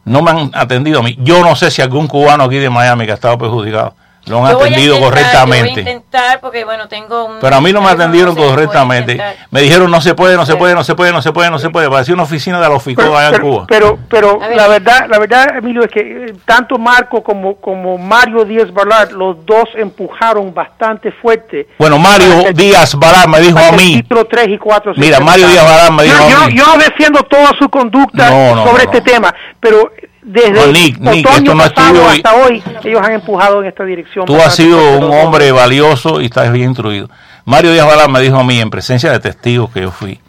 no 0.06 0.22
me 0.22 0.32
han 0.32 0.52
atendido 0.54 1.00
a 1.00 1.04
mí. 1.04 1.18
Yo 1.20 1.44
no 1.44 1.56
sé 1.56 1.70
si 1.72 1.82
algún 1.82 2.08
cubano 2.08 2.44
aquí 2.46 2.58
de 2.58 2.70
Miami 2.70 3.06
que 3.06 3.12
ha 3.12 3.16
estado 3.16 3.38
perjudicado 3.38 3.94
lo 4.26 4.46
han 4.46 4.52
Yo 4.52 4.58
voy 4.58 4.64
a 4.68 4.68
atendido 4.68 4.96
intentar, 4.96 4.96
Yo 4.96 5.00
voy 5.00 5.08
a 5.08 5.10
correctamente. 5.10 5.80
intentar 5.80 6.40
porque, 6.40 6.66
bueno, 6.66 6.88
tengo 6.88 7.26
un... 7.26 7.40
Pero 7.40 7.56
a 7.56 7.62
mí 7.62 7.72
no 7.74 7.80
me 7.82 7.88
no 7.88 7.94
atendieron 7.94 8.38
a 8.38 8.42
correctamente. 8.42 9.20
Me 9.50 9.62
dijeron 9.62 9.90
no 9.90 10.02
se 10.02 10.14
puede, 10.14 10.36
no 10.36 10.46
se 10.46 10.56
puede, 10.56 10.76
no 10.76 10.84
se 10.84 10.94
puede, 10.96 11.12
no 11.12 11.22
se 11.22 11.32
puede, 11.32 11.50
no 11.50 11.58
se 11.60 11.70
puede. 11.70 11.90
Parecía 11.90 12.14
una 12.14 12.24
oficina 12.24 12.60
de 12.62 12.70
la 12.70 12.76
OFICO 12.76 13.02
pero, 13.02 13.18
allá 13.18 13.28
en 13.30 13.34
pero, 13.34 13.44
Cuba. 13.50 13.66
pero, 13.68 14.00
pero 14.10 14.40
ver. 14.40 14.56
la 14.56 14.68
verdad 14.68 15.06
la 15.10 15.20
verdad 15.20 15.58
Emilio 15.58 15.84
es 15.84 15.90
que 15.92 16.00
eh, 16.02 16.34
tanto 16.46 16.78
Marco 16.78 17.24
como 17.24 17.56
como 17.56 17.98
Mario 17.98 18.46
Díaz 18.46 18.72
Balart 18.72 19.12
los 19.14 19.44
dos 19.46 19.66
empujaron 19.76 20.54
bastante 20.54 21.12
fuerte 21.12 21.68
Bueno, 21.80 21.98
Mario 21.98 22.44
que- 22.46 22.54
Díaz 22.54 22.96
Barán 22.96 23.32
me 23.32 23.40
dijo 23.40 23.58
a 23.58 23.70
el 23.70 23.76
mí, 23.78 23.94
título 24.02 24.26
3 24.26 24.48
y 24.50 24.58
4 24.58 24.94
se 24.94 25.00
Mira, 25.00 25.20
Mario. 25.20 25.48
Díaz 25.48 25.66
Balart 25.66 25.92
me 25.92 26.04
dijo 26.04 26.18
yo, 26.18 26.26
a 26.26 26.30
yo, 26.30 26.46
mí. 26.48 26.58
yo 26.58 26.66
no 26.68 26.78
defiendo 26.78 27.24
toda 27.24 27.52
su 27.58 27.68
conducta 27.70 28.30
No, 28.30 28.56
no, 28.56 28.66
sobre 28.68 28.84
no, 28.86 28.92
este 28.92 28.98
no. 29.00 29.04
tema 29.18 29.36
pero 29.60 29.92
desde 30.30 30.52
No, 30.52 30.68
Nick, 30.68 31.28
otoño 31.28 31.56
no 31.56 31.64
pasado 31.64 32.08
hasta 32.08 32.36
hoy, 32.36 32.62
ellos 32.84 33.02
han 33.04 33.14
empujado 33.14 33.62
en 33.62 33.68
esta 33.68 33.84
dirección. 33.84 34.26
Tú 34.26 34.36
has 34.36 34.56
sido 34.56 35.00
un 35.00 35.12
hombre 35.12 35.52
valioso 35.52 36.22
y 36.22 36.26
estás 36.26 36.52
bien 36.52 36.70
instruido. 36.70 37.10
Mario 37.46 37.74
Díaz 37.74 37.88
Balán 37.88 38.12
me 38.12 38.22
dijo 38.22 38.38
a 38.38 38.44
mí, 38.44 38.60
en 38.60 38.70
presencia 38.70 39.12
de 39.12 39.20
testigos 39.20 39.72
que 39.72 39.82
yo 39.82 39.92
fui, 39.92 40.20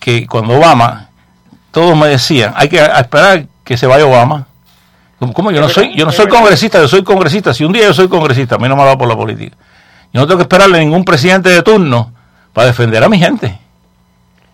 que 0.00 0.26
cuando 0.26 0.54
Obama, 0.54 1.10
todos 1.70 1.94
me 1.94 2.08
decían, 2.08 2.54
hay 2.56 2.70
que 2.70 2.78
esperar 2.78 3.44
que 3.64 3.76
se 3.76 3.86
vaya 3.86 4.06
Obama. 4.06 4.46
¿Cómo-. 5.18 5.50
Yo 5.50 5.60
no 5.60 5.68
soy, 5.68 5.94
yo 5.94 6.06
no 6.06 6.12
soy 6.12 6.28
congresista, 6.28 6.78
yo 6.78 6.88
soy 6.88 7.02
congresista. 7.04 7.52
Si 7.52 7.64
un 7.64 7.72
día 7.72 7.82
yo 7.82 7.92
soy 7.92 8.08
congresista, 8.08 8.54
a 8.54 8.58
mí 8.58 8.66
no 8.66 8.76
me 8.76 8.84
va 8.84 8.96
por 8.96 9.08
la 9.08 9.16
política. 9.16 9.56
Yo 10.12 10.22
no 10.22 10.26
tengo 10.26 10.38
que 10.38 10.44
esperarle 10.44 10.78
a 10.78 10.80
ningún 10.80 11.04
presidente 11.04 11.50
de 11.50 11.62
turno 11.62 12.12
para 12.54 12.68
defender 12.68 13.04
a 13.04 13.10
mi 13.10 13.18
gente. 13.18 13.58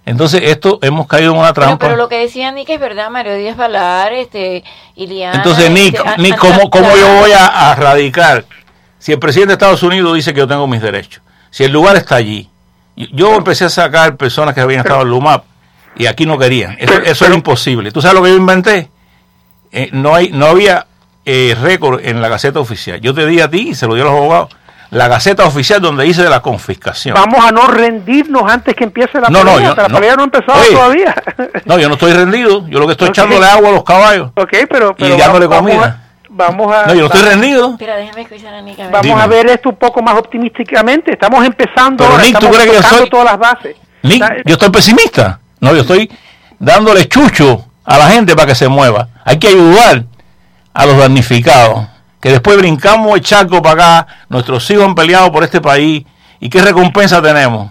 Entonces, 0.06 0.42
esto 0.44 0.78
hemos 0.82 1.06
caído 1.06 1.32
en 1.32 1.38
una 1.38 1.52
trampa. 1.52 1.78
pero 1.78 1.96
lo 1.96 2.08
que 2.08 2.18
decía 2.18 2.52
Nick 2.52 2.68
es 2.68 2.80
verdad, 2.80 3.08
Mario 3.10 3.34
Díaz 3.36 3.56
Valar, 3.56 4.12
este, 4.12 4.62
Iliana. 4.96 5.36
Entonces, 5.36 5.70
Nick, 5.70 5.94
este, 5.94 6.22
Nick 6.22 6.36
¿cómo, 6.36 6.68
cómo 6.68 6.94
yo 6.96 7.08
voy 7.20 7.32
a, 7.32 7.70
a 7.70 7.74
radicar? 7.74 8.44
Si 8.98 9.12
el 9.12 9.18
presidente 9.18 9.48
de 9.48 9.54
Estados 9.54 9.82
Unidos 9.82 10.14
dice 10.14 10.34
que 10.34 10.40
yo 10.40 10.46
tengo 10.46 10.66
mis 10.66 10.82
derechos, 10.82 11.22
si 11.50 11.64
el 11.64 11.72
lugar 11.72 11.96
está 11.96 12.16
allí, 12.16 12.50
yo, 12.96 13.06
yo 13.12 13.34
empecé 13.36 13.64
a 13.64 13.70
sacar 13.70 14.16
personas 14.16 14.54
que 14.54 14.60
habían 14.60 14.80
estado 14.80 15.02
en 15.02 15.08
LUMAP 15.08 15.44
y 15.96 16.06
aquí 16.06 16.26
no 16.26 16.38
querían. 16.38 16.76
Eso, 16.78 16.94
eso 17.02 17.24
era 17.26 17.34
imposible. 17.34 17.90
¿Tú 17.90 18.02
sabes 18.02 18.16
lo 18.16 18.22
que 18.22 18.30
yo 18.30 18.36
inventé? 18.36 18.90
Eh, 19.72 19.90
no, 19.92 20.14
hay, 20.14 20.30
no 20.30 20.46
había 20.46 20.86
eh, 21.24 21.56
récord 21.60 22.00
en 22.04 22.20
la 22.20 22.28
Gaceta 22.28 22.60
Oficial. 22.60 23.00
Yo 23.00 23.14
te 23.14 23.26
di 23.26 23.40
a 23.40 23.48
ti 23.48 23.70
y 23.70 23.74
se 23.74 23.86
lo 23.86 23.94
di 23.94 24.00
a 24.00 24.04
los 24.04 24.12
abogados. 24.12 24.54
La 24.94 25.08
Gaceta 25.08 25.44
Oficial 25.44 25.80
donde 25.80 26.04
dice 26.04 26.22
de 26.22 26.30
la 26.30 26.40
confiscación. 26.40 27.14
Vamos 27.14 27.44
a 27.44 27.50
no 27.52 27.66
rendirnos 27.66 28.50
antes 28.50 28.74
que 28.74 28.84
empiece 28.84 29.20
la 29.20 29.28
No, 29.28 29.44
no, 29.44 29.54
pelea. 29.54 29.68
yo- 29.70 29.74
la 29.82 29.88
no. 29.88 29.94
pelea 29.96 30.14
no 30.16 30.22
ha 30.22 30.24
empezado 30.24 30.60
Oye, 30.60 30.70
todavía. 30.70 31.14
No, 31.64 31.78
yo 31.78 31.88
no 31.88 31.94
estoy 31.94 32.12
rendido. 32.12 32.66
Yo 32.68 32.78
lo 32.78 32.86
que 32.86 32.92
estoy 32.92 33.08
Ok. 33.08 33.14
echándole 33.18 33.46
agua 33.46 33.68
a 33.70 33.72
los 33.72 33.84
caballos. 33.84 34.30
ok, 34.36 34.52
pero, 34.70 34.94
pero 34.96 35.14
y 35.14 35.18
dándole 35.18 35.46
vamos, 35.46 35.70
comida. 35.72 36.00
Vamos 36.30 36.74
a, 36.74 36.86
No, 36.86 36.94
yo 36.94 37.00
no 37.00 37.06
estoy 37.06 37.22
rendido. 37.22 37.70
Espera, 37.72 37.96
déjame 37.96 38.22
escuchar 38.22 38.54
a 38.54 38.62
Nick. 38.62 38.78
a 38.78 38.82
ver. 38.84 38.92
Vamos 38.92 39.06
Dime. 39.06 39.20
a 39.22 39.26
ver 39.26 39.46
esto 39.50 39.68
un 39.68 39.76
poco 39.76 40.02
más 40.02 40.14
optimísticamente. 40.16 41.12
Estamos 41.12 41.44
empezando, 41.44 41.96
Pero, 41.98 42.10
ahora, 42.10 42.24
Nick, 42.24 42.38
¿tú 42.38 42.48
crees 42.50 42.70
que 42.70 42.76
yo 42.76 42.82
soy- 42.82 43.10
todas 43.10 43.24
las 43.26 43.38
bases. 43.38 43.76
Nick, 44.02 44.22
yo 44.44 44.54
estoy 44.54 44.70
pesimista. 44.70 45.38
No, 45.60 45.72
yo 45.74 45.80
estoy 45.82 46.10
dándole 46.58 47.08
chucho 47.08 47.64
a 47.84 47.98
la 47.98 48.08
gente 48.10 48.34
para 48.34 48.46
que 48.48 48.54
se 48.54 48.68
mueva. 48.68 49.08
Hay 49.24 49.38
que 49.38 49.48
ayudar 49.48 50.04
a 50.72 50.86
los 50.86 50.96
damnificados. 50.98 51.86
Que 52.24 52.30
después 52.30 52.56
brincamos 52.56 53.14
el 53.16 53.20
charco 53.20 53.60
para 53.60 53.98
acá, 53.98 54.06
nuestros 54.30 54.70
hijos 54.70 54.86
han 54.86 54.94
peleado 54.94 55.30
por 55.30 55.44
este 55.44 55.60
país. 55.60 56.04
¿Y 56.40 56.48
qué 56.48 56.62
recompensa 56.62 57.20
tenemos? 57.20 57.70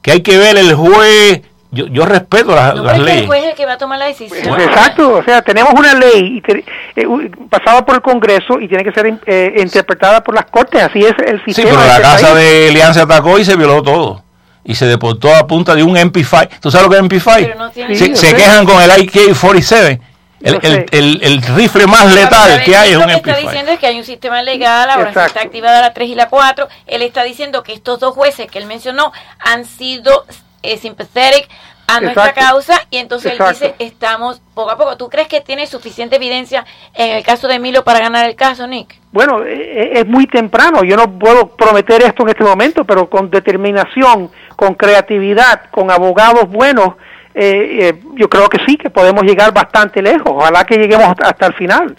Que 0.00 0.12
hay 0.12 0.22
que 0.22 0.38
ver 0.38 0.56
el 0.56 0.72
juez. 0.74 1.42
Yo, 1.70 1.86
yo 1.88 2.06
respeto 2.06 2.54
las, 2.54 2.74
No, 2.74 2.84
las 2.84 2.94
pero 2.94 2.96
es 2.96 2.96
que 2.96 2.98
el 3.00 3.04
leyes. 3.16 3.26
juez 3.26 3.42
es 3.44 3.50
el 3.50 3.54
que 3.54 3.66
va 3.66 3.72
a 3.74 3.76
tomar 3.78 3.98
la 3.98 4.06
decisión. 4.06 4.58
Exacto, 4.60 5.12
o 5.18 5.22
sea, 5.22 5.42
tenemos 5.42 5.74
una 5.74 5.92
ley 5.92 6.38
y 6.38 6.40
te- 6.40 6.64
eh, 6.96 7.06
pasada 7.50 7.84
por 7.84 7.96
el 7.96 8.00
Congreso 8.00 8.58
y 8.60 8.66
tiene 8.68 8.82
que 8.82 8.92
ser 8.92 9.18
eh, 9.26 9.54
interpretada 9.58 10.22
por 10.22 10.34
las 10.34 10.46
Cortes, 10.46 10.82
así 10.82 11.00
es 11.00 11.14
el 11.26 11.38
Sí, 11.44 11.52
sistema. 11.52 11.68
pero 11.70 11.82
de 11.82 11.88
la 11.88 11.96
este 11.96 12.02
casa 12.02 12.32
país. 12.32 12.34
de 12.36 12.68
Elian 12.68 12.94
se 12.94 13.00
atacó 13.02 13.38
y 13.38 13.44
se 13.44 13.56
violó 13.56 13.82
todo. 13.82 14.22
Y 14.64 14.74
se 14.74 14.86
deportó 14.86 15.34
a 15.34 15.46
punta 15.46 15.74
de 15.74 15.82
un 15.82 15.96
MP5. 15.98 16.48
¿Tú 16.60 16.70
sabes 16.70 16.86
lo 16.86 16.90
que 16.90 16.96
es 16.96 17.02
MP5? 17.02 17.46
Pero 17.46 17.58
no 17.58 17.70
tiene- 17.70 17.94
se 17.94 18.06
Sí, 18.06 18.16
se 18.16 18.34
quejan 18.34 18.64
con 18.64 18.80
el 18.82 18.90
AK-47. 18.90 20.00
El, 20.42 20.58
el, 20.62 20.86
el- 20.90 21.20
el 21.22 21.42
rifle 21.42 21.86
más 21.86 22.12
letal 22.14 22.62
que 22.64 22.76
hay 22.76 22.90
es 22.92 22.98
Nick 22.98 23.06
un 23.06 23.12
Lo 23.12 23.22
que 23.22 23.30
está 23.30 23.40
MP5. 23.40 23.48
diciendo 23.48 23.72
es 23.72 23.78
que 23.78 23.86
hay 23.86 23.98
un 23.98 24.04
sistema 24.04 24.42
legal, 24.42 24.90
ahora 24.90 25.04
se 25.04 25.08
Exacto. 25.10 25.26
está 25.38 25.40
activada 25.42 25.80
la 25.80 25.92
3 25.94 26.08
y 26.08 26.14
la 26.14 26.28
4. 26.28 26.68
Él 26.86 27.02
está 27.02 27.22
diciendo 27.22 27.62
que 27.62 27.72
estos 27.72 28.00
dos 28.00 28.14
jueces 28.14 28.50
que 28.50 28.58
él 28.58 28.66
mencionó 28.66 29.12
han 29.38 29.64
sido 29.64 30.24
eh, 30.62 30.76
sympathetic 30.78 31.48
a 31.88 32.00
nuestra 32.00 32.28
Exacto. 32.28 32.40
causa 32.52 32.86
y 32.90 32.98
entonces 32.98 33.32
Exacto. 33.32 33.64
él 33.64 33.72
dice, 33.72 33.84
estamos 33.84 34.40
poco 34.54 34.70
a 34.70 34.78
poco. 34.78 34.96
¿Tú 34.96 35.08
crees 35.10 35.28
que 35.28 35.40
tiene 35.40 35.66
suficiente 35.66 36.16
evidencia 36.16 36.64
en 36.94 37.16
el 37.16 37.22
caso 37.24 37.48
de 37.48 37.58
Milo 37.58 37.84
para 37.84 37.98
ganar 37.98 38.24
el 38.28 38.36
caso, 38.36 38.66
Nick? 38.66 38.94
Bueno, 39.10 39.42
eh, 39.44 39.90
es 39.94 40.06
muy 40.06 40.26
temprano, 40.26 40.84
yo 40.84 40.96
no 40.96 41.18
puedo 41.18 41.48
prometer 41.56 42.02
esto 42.02 42.22
en 42.22 42.30
este 42.30 42.44
momento, 42.44 42.84
pero 42.84 43.10
con 43.10 43.30
determinación, 43.30 44.30
con 44.56 44.74
creatividad, 44.74 45.70
con 45.70 45.90
abogados 45.90 46.48
buenos, 46.48 46.94
eh, 47.34 47.78
eh, 47.80 48.00
yo 48.16 48.28
creo 48.28 48.48
que 48.48 48.58
sí, 48.66 48.76
que 48.76 48.90
podemos 48.90 49.22
llegar 49.24 49.52
bastante 49.52 50.02
lejos, 50.02 50.26
ojalá 50.26 50.64
que 50.64 50.76
lleguemos 50.76 51.14
hasta, 51.22 51.46
el 51.46 51.54
final. 51.54 51.96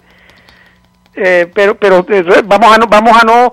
Eh, 1.16 1.48
pero 1.54 1.76
pero 1.76 2.04
eh, 2.08 2.24
vamos 2.44 2.74
a 2.74 2.78
no, 2.78 2.86
vamos 2.88 3.16
a 3.22 3.24
no 3.24 3.52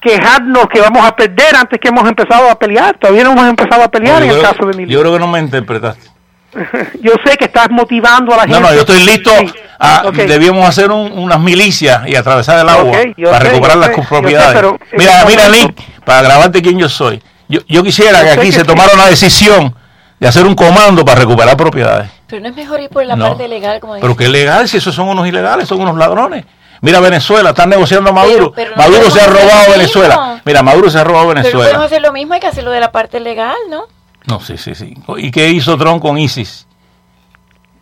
quejarnos 0.00 0.66
que 0.68 0.80
vamos 0.80 1.06
a 1.06 1.14
perder 1.14 1.54
antes 1.54 1.78
que 1.78 1.88
hemos 1.88 2.08
empezado 2.08 2.50
a 2.50 2.58
pelear, 2.58 2.96
todavía 2.98 3.22
no 3.24 3.32
hemos 3.32 3.46
empezado 3.48 3.82
a 3.84 3.88
pelear 3.90 4.18
No, 4.18 4.24
en 4.24 4.30
el 4.30 4.38
creo, 4.38 4.50
caso 4.50 4.66
de 4.66 4.72
Emilio. 4.72 4.94
yo 4.94 5.00
creo 5.00 5.12
que 5.14 5.18
no 5.20 5.26
me 5.28 5.38
interpretaste. 5.40 6.10
Yo 7.00 7.12
sé 7.24 7.36
que 7.38 7.46
estás 7.46 7.70
motivando 7.70 8.34
a 8.34 8.38
la 8.38 8.44
No, 8.46 8.54
gente. 8.56 8.68
no, 8.68 8.74
yo 8.74 8.80
estoy 8.80 9.02
listo. 9.06 9.30
Sí. 9.38 9.50
A, 9.78 10.02
Ok. 10.08 10.16
Debíamos 10.16 10.68
hacer 10.68 10.90
un- 10.90 11.10
unas 11.18 11.40
milicias 11.40 12.06
y 12.06 12.14
atravesar 12.14 12.58
el 12.60 12.68
agua 12.68 12.92
para 12.92 13.38
sé, 13.38 13.44
recuperar 13.48 13.76
las 13.78 13.88
sé, 13.88 13.96
yo 13.96 14.02
sé, 14.02 14.08
propiedades. 14.10 14.52
pero 14.54 14.78
mira, 14.98 15.20
este 15.22 15.26
mira, 15.30 15.48
Nick, 15.48 16.04
para 16.04 16.20
grabarte 16.20 16.60
quién 16.60 16.78
yo 16.78 16.90
soy. 16.90 17.22
Yo, 17.48 17.60
yo 17.68 17.82
quisiera 17.82 18.18
Yo 18.18 18.24
que 18.26 18.30
aquí 18.32 18.46
que 18.48 18.52
se 18.52 18.60
sí. 18.60 18.66
tomara 18.66 18.92
una 18.92 19.06
decisión 19.06 19.74
de 20.22 20.28
hacer 20.28 20.46
un 20.46 20.54
comando 20.54 21.04
para 21.04 21.20
recuperar 21.20 21.56
propiedades. 21.56 22.08
Pero 22.28 22.40
no 22.42 22.48
es 22.48 22.54
mejor 22.54 22.80
ir 22.80 22.88
por 22.90 23.04
la 23.04 23.16
No. 23.16 23.26
parte 23.30 23.48
legal, 23.48 23.80
como 23.80 23.94
Pero 23.94 24.14
es 24.16 24.28
legal 24.30 24.68
si 24.68 24.76
esos 24.76 24.94
son 24.94 25.08
unos 25.08 25.26
ilegales, 25.26 25.66
son 25.68 25.80
unos 25.80 25.96
ladrones. 25.96 26.44
Mira 26.80 27.00
Venezuela, 27.00 27.50
están 27.50 27.70
negociando 27.70 28.10
a 28.10 28.12
Maduro. 28.12 28.52
pero 28.54 28.76
Maduro 28.76 29.10
se 29.10 29.20
ha 29.20 29.26
robado 29.26 29.72
Venezuela. 29.72 30.40
Mira, 30.44 30.62
Maduro 30.62 30.90
se 30.90 30.98
ha 31.00 31.04
robado 31.04 31.26
Pero 31.28 31.40
Venezuela. 31.40 31.66
podemos 31.66 31.86
hacer 31.86 32.02
lo 32.02 32.12
mismo, 32.12 32.34
hay 32.34 32.40
que 32.40 32.46
hacerlo 32.46 32.70
de 32.70 32.78
la 32.78 32.92
parte 32.92 33.18
legal, 33.18 33.56
¿no? 33.68 33.82
No, 34.26 34.38
sí, 34.40 34.56
sí, 34.58 34.76
sí. 34.76 34.94
¿Y 35.16 35.32
qué 35.32 35.48
hizo 35.48 35.76
Trump 35.76 36.00
con 36.00 36.16
ISIS? 36.18 36.68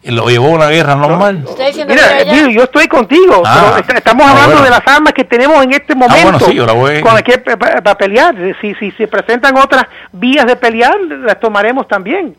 Lo 0.03 0.28
llevó 0.28 0.46
a 0.46 0.51
una 0.51 0.66
guerra 0.68 0.94
normal. 0.94 1.44
Diciendo 1.59 1.92
Mira, 1.94 2.22
yo 2.51 2.62
estoy 2.62 2.88
contigo, 2.88 3.42
Ah. 3.44 3.80
pero 3.86 3.98
estamos 3.98 4.24
Ah, 4.26 4.30
hablando 4.30 4.53
bueno. 4.57 4.64
de 4.64 4.70
las 4.70 4.82
armas 4.86 5.12
que 5.12 5.24
tenemos 5.24 5.62
en 5.62 5.74
este 5.74 5.94
momento. 5.94 6.22
bueno, 6.22 6.40
sí, 6.40 6.55
yo 6.55 6.64
la 6.64 6.72
voy- 6.72 7.03
Con 7.03 7.12
las 7.12 7.22
que 7.22 7.36
para 7.38 7.94
pelear. 7.98 8.34
Si, 8.62 8.74
si 8.76 8.90
se 8.92 9.07
presentan 9.09 9.57
otras 9.59 9.84
vías 10.12 10.46
de 10.46 10.57
pelear, 10.57 10.96
las 11.22 11.38
tomaremos 11.38 11.86
también. 11.86 12.34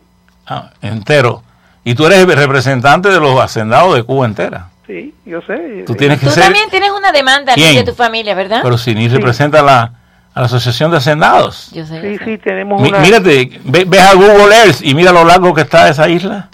Ah, 0.46 0.70
entero. 0.82 1.42
Y 1.84 1.94
tú 1.94 2.04
eres 2.06 2.18
el 2.18 2.32
representante 2.36 3.08
de 3.10 3.20
los 3.20 3.38
hacendados 3.40 3.94
de 3.94 4.02
Cuba 4.02 4.26
entera. 4.26 4.66
Sí, 4.86 5.14
yo 5.24 5.40
sé. 5.42 5.84
Tú 5.86 5.94
tienes 5.94 6.18
que 6.18 6.26
Tú 6.26 6.32
ser. 6.32 6.42
también 6.44 6.68
tienes 6.68 6.90
una 6.90 7.12
demanda 7.12 7.54
de 7.54 7.84
tu 7.84 7.94
familia, 7.94 8.34
¿verdad? 8.34 8.60
Pero 8.64 8.76
si 8.76 8.92
ni 8.94 9.06
representa 9.08 9.60
a 9.60 9.62
la, 9.62 9.92
a 10.34 10.40
la 10.40 10.46
Asociación 10.46 10.90
de 10.90 10.96
Hacendados. 10.96 11.70
Yo 11.72 11.86
sé. 11.86 12.00
Sí, 12.00 12.12
yo 12.12 12.18
sé. 12.18 12.24
sí, 12.24 12.38
tenemos 12.38 12.82
Mi- 12.82 12.88
una... 12.88 12.98
mírate, 12.98 13.60
ve- 13.64 13.84
ves 13.86 14.00
a 14.00 14.14
Google 14.14 14.52
Earth 14.54 14.80
y 14.82 14.94
mira 14.96 15.12
lo 15.12 15.24
largo 15.24 15.54
que 15.54 15.60
está 15.62 15.88
esa 15.88 16.08
isla. 16.08 16.48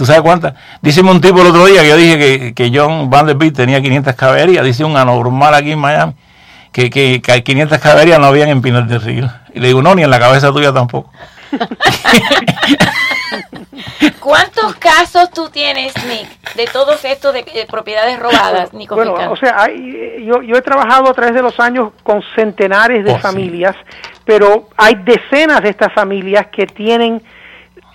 ¿Tú 0.00 0.06
sabes 0.06 0.22
cuántas? 0.22 0.54
Dice 0.80 1.02
un 1.02 1.20
tipo 1.20 1.42
el 1.42 1.48
otro 1.48 1.66
día 1.66 1.82
que 1.82 1.88
yo 1.90 1.96
dije 1.98 2.18
que, 2.18 2.54
que 2.54 2.70
John 2.74 3.10
Vanderbilt 3.10 3.54
tenía 3.54 3.82
500 3.82 4.14
caballerías. 4.14 4.64
Dice 4.64 4.82
un 4.82 4.96
anormal 4.96 5.52
aquí 5.52 5.72
en 5.72 5.78
Miami 5.78 6.14
que, 6.72 6.88
que, 6.88 7.20
que 7.20 7.44
500 7.44 7.78
caballerías 7.78 8.18
no 8.18 8.24
habían 8.28 8.48
en 8.48 8.62
Pinar 8.62 8.86
del 8.86 9.02
Río. 9.02 9.30
Y 9.52 9.60
le 9.60 9.66
digo, 9.66 9.82
no, 9.82 9.94
ni 9.94 10.02
en 10.02 10.08
la 10.08 10.18
cabeza 10.18 10.50
tuya 10.52 10.72
tampoco. 10.72 11.12
¿Cuántos 14.20 14.74
casos 14.76 15.30
tú 15.32 15.50
tienes, 15.50 15.92
Nick, 16.06 16.54
de 16.54 16.66
todos 16.66 17.04
estos 17.04 17.34
de, 17.34 17.42
de 17.42 17.66
propiedades 17.66 18.18
robadas, 18.18 18.72
Nico 18.72 18.94
Bueno, 18.94 19.14
o 19.30 19.36
sea, 19.36 19.62
hay- 19.64 19.94
eh, 19.94 20.24
yo, 20.26 20.40
yo 20.42 20.56
he 20.56 20.62
trabajado 20.62 21.10
a 21.10 21.14
través 21.14 21.34
de 21.34 21.42
los 21.42 21.60
años 21.60 21.90
con 22.02 22.22
centenares 22.34 23.04
de 23.04 23.12
Oh, 23.12 23.16
sí. 23.16 23.20
familias, 23.20 23.76
pero 24.24 24.68
hay 24.78 24.94
decenas 24.94 25.62
de 25.62 25.68
estas 25.70 25.92
familias 25.92 26.46
que 26.52 26.66
tienen 26.66 27.22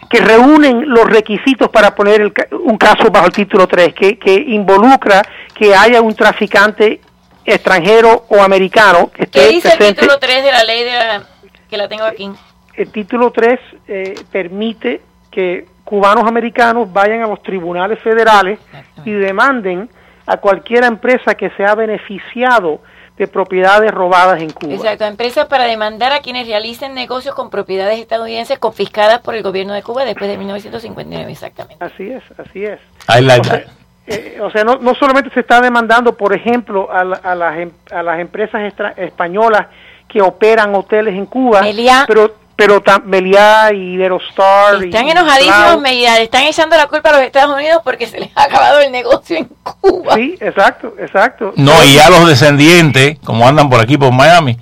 que 0.10 0.20
reúnen 0.20 0.88
los 0.89 1.06
requisitos 1.10 1.70
para 1.70 1.93
poner 1.95 2.22
el 2.22 2.34
un 2.64 2.78
caso 2.78 3.10
bajo 3.12 3.26
el 3.28 3.32
título 3.34 3.68
3, 3.68 3.93
que, 3.93 4.18
que 4.20 4.34
involucra 4.34 5.22
que 5.53 5.76
haya 5.76 6.01
un 6.01 6.14
traficante 6.16 7.01
extranjero 7.43 8.26
o 8.30 8.41
americano 8.41 9.10
que 9.12 9.24
esté 9.24 9.39
¿Qué 9.39 9.47
dice 9.49 9.68
el 9.70 9.78
presente. 9.78 10.01
título 10.01 10.20
3 10.20 10.43
de 10.43 10.51
la 10.51 10.64
ley 10.64 10.84
de 10.84 10.91
la- 10.91 11.24
que 11.70 11.78
la 11.78 11.88
tengo 11.88 12.03
aquí? 12.03 12.30
El 12.76 12.91
título 12.91 13.32
3 13.32 13.60
eh, 13.88 14.16
permite 14.32 15.01
que 15.32 15.66
cubanos 15.84 16.26
americanos 16.28 16.91
vayan 16.91 17.22
a 17.22 17.28
los 17.28 17.41
tribunales 17.43 17.99
federales 17.99 18.60
y 19.06 19.12
demanden 19.12 19.89
a 20.26 20.38
cualquier 20.38 20.84
empresa 20.84 21.36
que 21.36 21.51
se 21.51 21.64
ha 21.64 21.76
beneficiado 21.76 22.82
de 23.18 23.28
propiedades 23.28 23.91
robadas 23.91 24.41
en 24.41 24.49
Cuba. 24.49 24.74
Exacto, 24.74 25.05
empresas 25.05 25.45
para 25.47 25.63
demandar 25.66 26.11
a 26.11 26.20
quienes 26.20 26.47
realicen 26.47 26.93
negocios 26.93 27.34
con 27.34 27.49
propiedades 27.49 27.99
estadounidenses 27.99 28.59
confiscadas 28.59 29.22
por 29.22 29.36
el 29.36 29.43
gobierno 29.43 29.74
de 29.74 29.84
Cuba 29.84 30.03
después 30.03 30.30
de 30.30 30.38
1959, 30.38 31.32
exactamente. 31.32 31.84
Así 31.84 32.09
es, 32.11 32.24
así 32.38 32.66
es. 32.66 32.80
I 33.07 33.22
like 33.22 33.39
O 33.41 33.43
sea, 33.51 33.66
eh, 34.07 34.39
o 34.41 34.51
sea, 34.51 34.63
no, 34.63 34.76
no 34.76 34.93
solamente 34.95 35.30
se 35.32 35.39
está 35.39 35.61
demandando, 35.61 36.16
por 36.16 36.36
ejemplo, 36.36 36.91
a, 36.91 37.03
la- 37.03 37.16
a 37.24 37.36
las, 37.36 37.57
em- 37.57 37.72
a 37.91 38.03
las 38.03 38.20
empresas 38.20 38.61
extra- 38.63 38.91
españolas 38.97 39.68
que 40.07 40.22
operan 40.22 40.76
hoteles 40.76 41.16
en 41.16 41.26
Cuba, 41.26 41.61
Meliá. 41.61 42.03
pero 42.07 42.36
pero 42.56 42.82
Meliá 43.06 43.74
y 43.74 43.93
Iberostar 43.93 44.84
Están 44.84 45.08
y 45.08 45.12
enojadísimos, 45.12 45.58
Blau. 45.66 45.82
me 45.82 45.93
le 45.93 46.24
están 46.24 46.43
echando 46.43 46.76
la 46.78 46.88
culpa 46.88 47.10
a 47.10 47.14
los 47.14 47.22
Estados 47.22 47.56
Unidos 47.56 47.82
porque 47.84 48.08
se 48.08 48.20
les 48.20 48.30
ha 48.36 48.43
acabado 48.43 48.80
el 48.80 48.91
negocio 48.91 49.38
en 49.38 49.49
Cuba. 49.82 50.16
Sí, 50.16 50.36
exacto, 50.39 50.93
exacto. 50.99 51.53
No, 51.58 51.72
y 51.84 51.95
ya 51.95 52.10
los 52.10 52.28
descendientes, 52.28 53.20
como 53.24 53.47
andan 53.47 53.70
por 53.70 53.80
aquí, 53.82 53.97
por 53.97 54.12
Miami. 54.14 54.58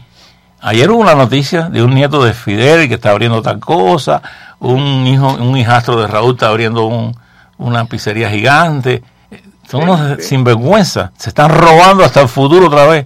Ayer 0.62 0.90
hubo 0.90 1.02
una 1.02 1.14
noticia 1.16 1.64
de 1.64 1.84
un 1.84 1.94
nieto 1.94 2.24
de 2.24 2.34
Fidel 2.34 2.88
que 2.88 2.96
está 2.96 3.12
abriendo 3.12 3.42
tal 3.42 3.60
cosa, 3.60 4.22
un 4.60 5.06
hijo, 5.06 5.28
un 5.34 5.58
hijastro 5.58 6.00
de 6.02 6.08
Raúl 6.08 6.34
está 6.34 6.48
abriendo 6.48 6.86
un- 6.86 7.16
una 7.58 7.86
pizzería 7.86 8.30
gigante. 8.30 9.04
Son 9.70 9.84
unos 9.84 10.24
sinvergüenza. 10.24 11.12
Se 11.18 11.30
están 11.30 11.50
robando 11.50 12.04
hasta 12.04 12.22
el 12.22 12.28
futuro 12.30 12.68
otra 12.68 12.86
vez. 12.86 13.06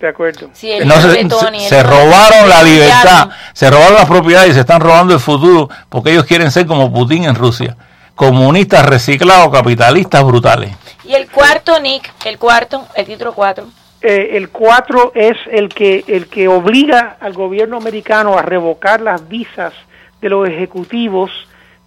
De 0.00 0.08
acuerdo. 0.08 0.48
Sí, 0.54 0.72
No, 0.84 0.94
se, 0.94 1.02
se- 1.12 1.20
el 1.20 1.30
se 1.30 1.36
Betoni, 1.36 1.68
robaron 1.82 2.48
la 2.48 2.62
libertad, 2.62 3.28
se 3.52 3.70
robaron 3.70 3.94
las 3.94 4.06
propiedades 4.06 4.50
y 4.50 4.54
se 4.54 4.60
están 4.60 4.80
robando 4.80 5.12
el 5.12 5.20
futuro 5.20 5.68
porque 5.90 6.12
ellos 6.12 6.24
quieren 6.24 6.50
ser 6.50 6.66
como 6.66 6.90
Putin 6.92 7.24
en 7.24 7.34
Rusia. 7.34 7.76
Comunistas 8.14 8.86
reciclados, 8.86 9.50
capitalistas 9.52 10.24
brutales. 10.24 10.74
Y 11.04 11.14
el 11.14 11.28
cuarto, 11.28 11.78
Nick, 11.80 12.10
el 12.24 12.38
cuarto, 12.38 12.86
el 12.96 13.06
título 13.06 13.34
cuatro. 13.34 13.66
Eh, 14.02 14.38
el 14.38 14.48
4 14.48 15.12
es 15.14 15.36
el 15.50 15.68
que, 15.68 16.02
el 16.08 16.28
que 16.28 16.48
obliga 16.48 17.18
al 17.20 17.34
gobierno 17.34 17.76
americano 17.76 18.38
a 18.38 18.40
revocar 18.40 19.02
las 19.02 19.28
visas 19.28 19.74
de 20.22 20.30
los 20.30 20.48
ejecutivos, 20.48 21.30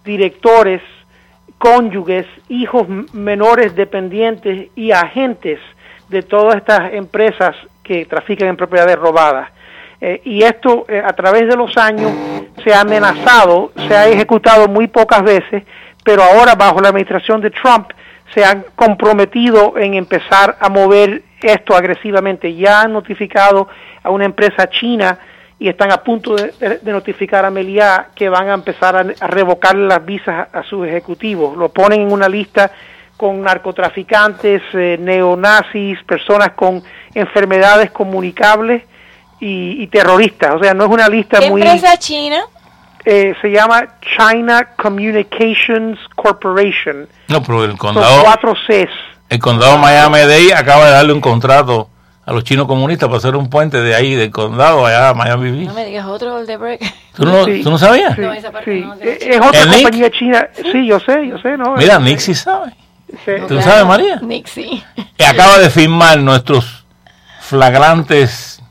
directores, 0.04 0.80
cónyuges, 1.58 2.26
hijos 2.48 2.86
menores 3.12 3.74
dependientes 3.74 4.68
y 4.76 4.92
agentes 4.92 5.58
de 6.08 6.22
todas 6.22 6.56
estas 6.56 6.92
empresas 6.92 7.56
que 7.84 8.06
trafican 8.06 8.48
en 8.48 8.56
propiedades 8.56 8.96
robadas. 8.96 9.50
Eh, 10.00 10.20
y 10.24 10.42
esto 10.42 10.86
eh, 10.88 11.00
a 11.04 11.12
través 11.12 11.46
de 11.48 11.56
los 11.56 11.76
años 11.76 12.10
se 12.64 12.74
ha 12.74 12.80
amenazado, 12.80 13.72
se 13.86 13.94
ha 13.94 14.08
ejecutado 14.08 14.66
muy 14.66 14.88
pocas 14.88 15.22
veces, 15.22 15.62
pero 16.02 16.22
ahora 16.22 16.54
bajo 16.56 16.80
la 16.80 16.88
administración 16.88 17.40
de 17.40 17.50
Trump 17.50 17.92
se 18.34 18.44
han 18.44 18.64
comprometido 18.74 19.78
en 19.78 19.94
empezar 19.94 20.56
a 20.58 20.68
mover 20.68 21.22
esto 21.40 21.76
agresivamente. 21.76 22.54
Ya 22.54 22.82
han 22.82 22.92
notificado 22.92 23.68
a 24.02 24.10
una 24.10 24.24
empresa 24.24 24.68
china 24.68 25.18
y 25.58 25.68
están 25.68 25.92
a 25.92 26.02
punto 26.02 26.34
de, 26.34 26.80
notificar 26.82 27.44
a 27.44 27.50
Meliá 27.50 28.08
que 28.14 28.28
van 28.28 28.48
a 28.48 28.54
empezar 28.54 28.96
a, 28.96 29.26
revocar 29.28 29.76
las 29.76 30.04
visas 30.04 30.48
a 30.52 30.62
sus 30.64 30.86
ejecutivos. 30.86 31.56
Lo 31.56 31.68
ponen 31.68 32.02
en 32.02 32.12
una 32.12 32.28
lista 32.28 32.72
con 33.16 33.42
narcotraficantes, 33.42 34.62
eh, 34.74 34.96
neonazis, 35.00 36.02
personas 36.04 36.50
con 36.56 36.82
enfermedades 37.14 37.90
comunicables 37.90 38.82
y, 39.40 39.82
y 39.82 39.86
terroristas. 39.88 40.54
O 40.56 40.58
sea, 40.58 40.74
no 40.74 40.84
es 40.84 40.90
una 40.90 41.08
lista 41.08 41.38
¿Qué 41.38 41.50
muy... 41.50 41.62
empresa 41.62 41.96
china? 41.98 42.40
eh, 43.04 43.34
se 43.42 43.50
llama 43.50 43.86
China 44.16 44.68
Communications 44.76 45.98
Corporation. 46.14 47.06
No, 47.28 47.42
pero 47.42 47.64
el 47.64 47.70
Son 47.70 47.78
condado, 47.78 48.22
cuatro 48.22 48.54
Cs. 48.66 48.88
el 49.28 49.38
condado 49.38 49.78
Miami-Dade 49.78 50.54
acaba 50.54 50.86
de 50.86 50.90
darle 50.92 51.12
un 51.12 51.20
contrato 51.20 51.88
a 52.26 52.32
los 52.32 52.42
chinos 52.44 52.66
comunistas 52.66 53.06
para 53.08 53.18
hacer 53.18 53.36
un 53.36 53.50
puente 53.50 53.82
de 53.82 53.94
ahí, 53.94 54.14
del 54.14 54.30
condado 54.30 54.86
allá 54.86 55.10
a 55.10 55.14
Miami 55.14 55.50
Beach. 55.50 55.68
No 55.68 55.74
me 55.74 55.84
digas 55.84 56.06
otro, 56.06 56.38
el 56.38 56.46
de 56.46 56.56
break. 56.56 56.80
¿Tú 57.14 57.26
no, 57.26 57.44
Sí. 57.44 57.62
¿tú 57.62 57.70
no 57.70 57.76
sabías? 57.76 58.14
Sí, 58.14 58.22
No, 58.22 58.32
esa 58.32 58.50
parte 58.50 58.72
sí. 58.72 58.80
no, 58.80 58.94
Eh, 58.94 59.18
Es 59.20 59.40
otra 59.40 59.60
¿El 59.60 59.68
Nick? 59.70 59.82
compañía 59.82 60.10
china. 60.10 60.48
Sí, 60.72 60.86
yo 60.86 60.98
sé, 61.00 61.28
yo 61.28 61.36
sé, 61.38 61.58
¿no? 61.58 61.74
Mira, 61.76 61.98
Nick 61.98 62.18
sí 62.20 62.34
sabe. 62.34 62.72
Sí. 63.24 63.32
¿Tú 63.48 63.60
sabes, 63.60 63.84
María? 63.86 64.16
Nick, 64.22 64.46
sí. 64.46 64.82
Que 65.16 65.26
acaba 65.26 65.58
de 65.58 65.70
firmar 65.70 66.18
nuestros 66.18 66.84
flagrantes 67.40 68.62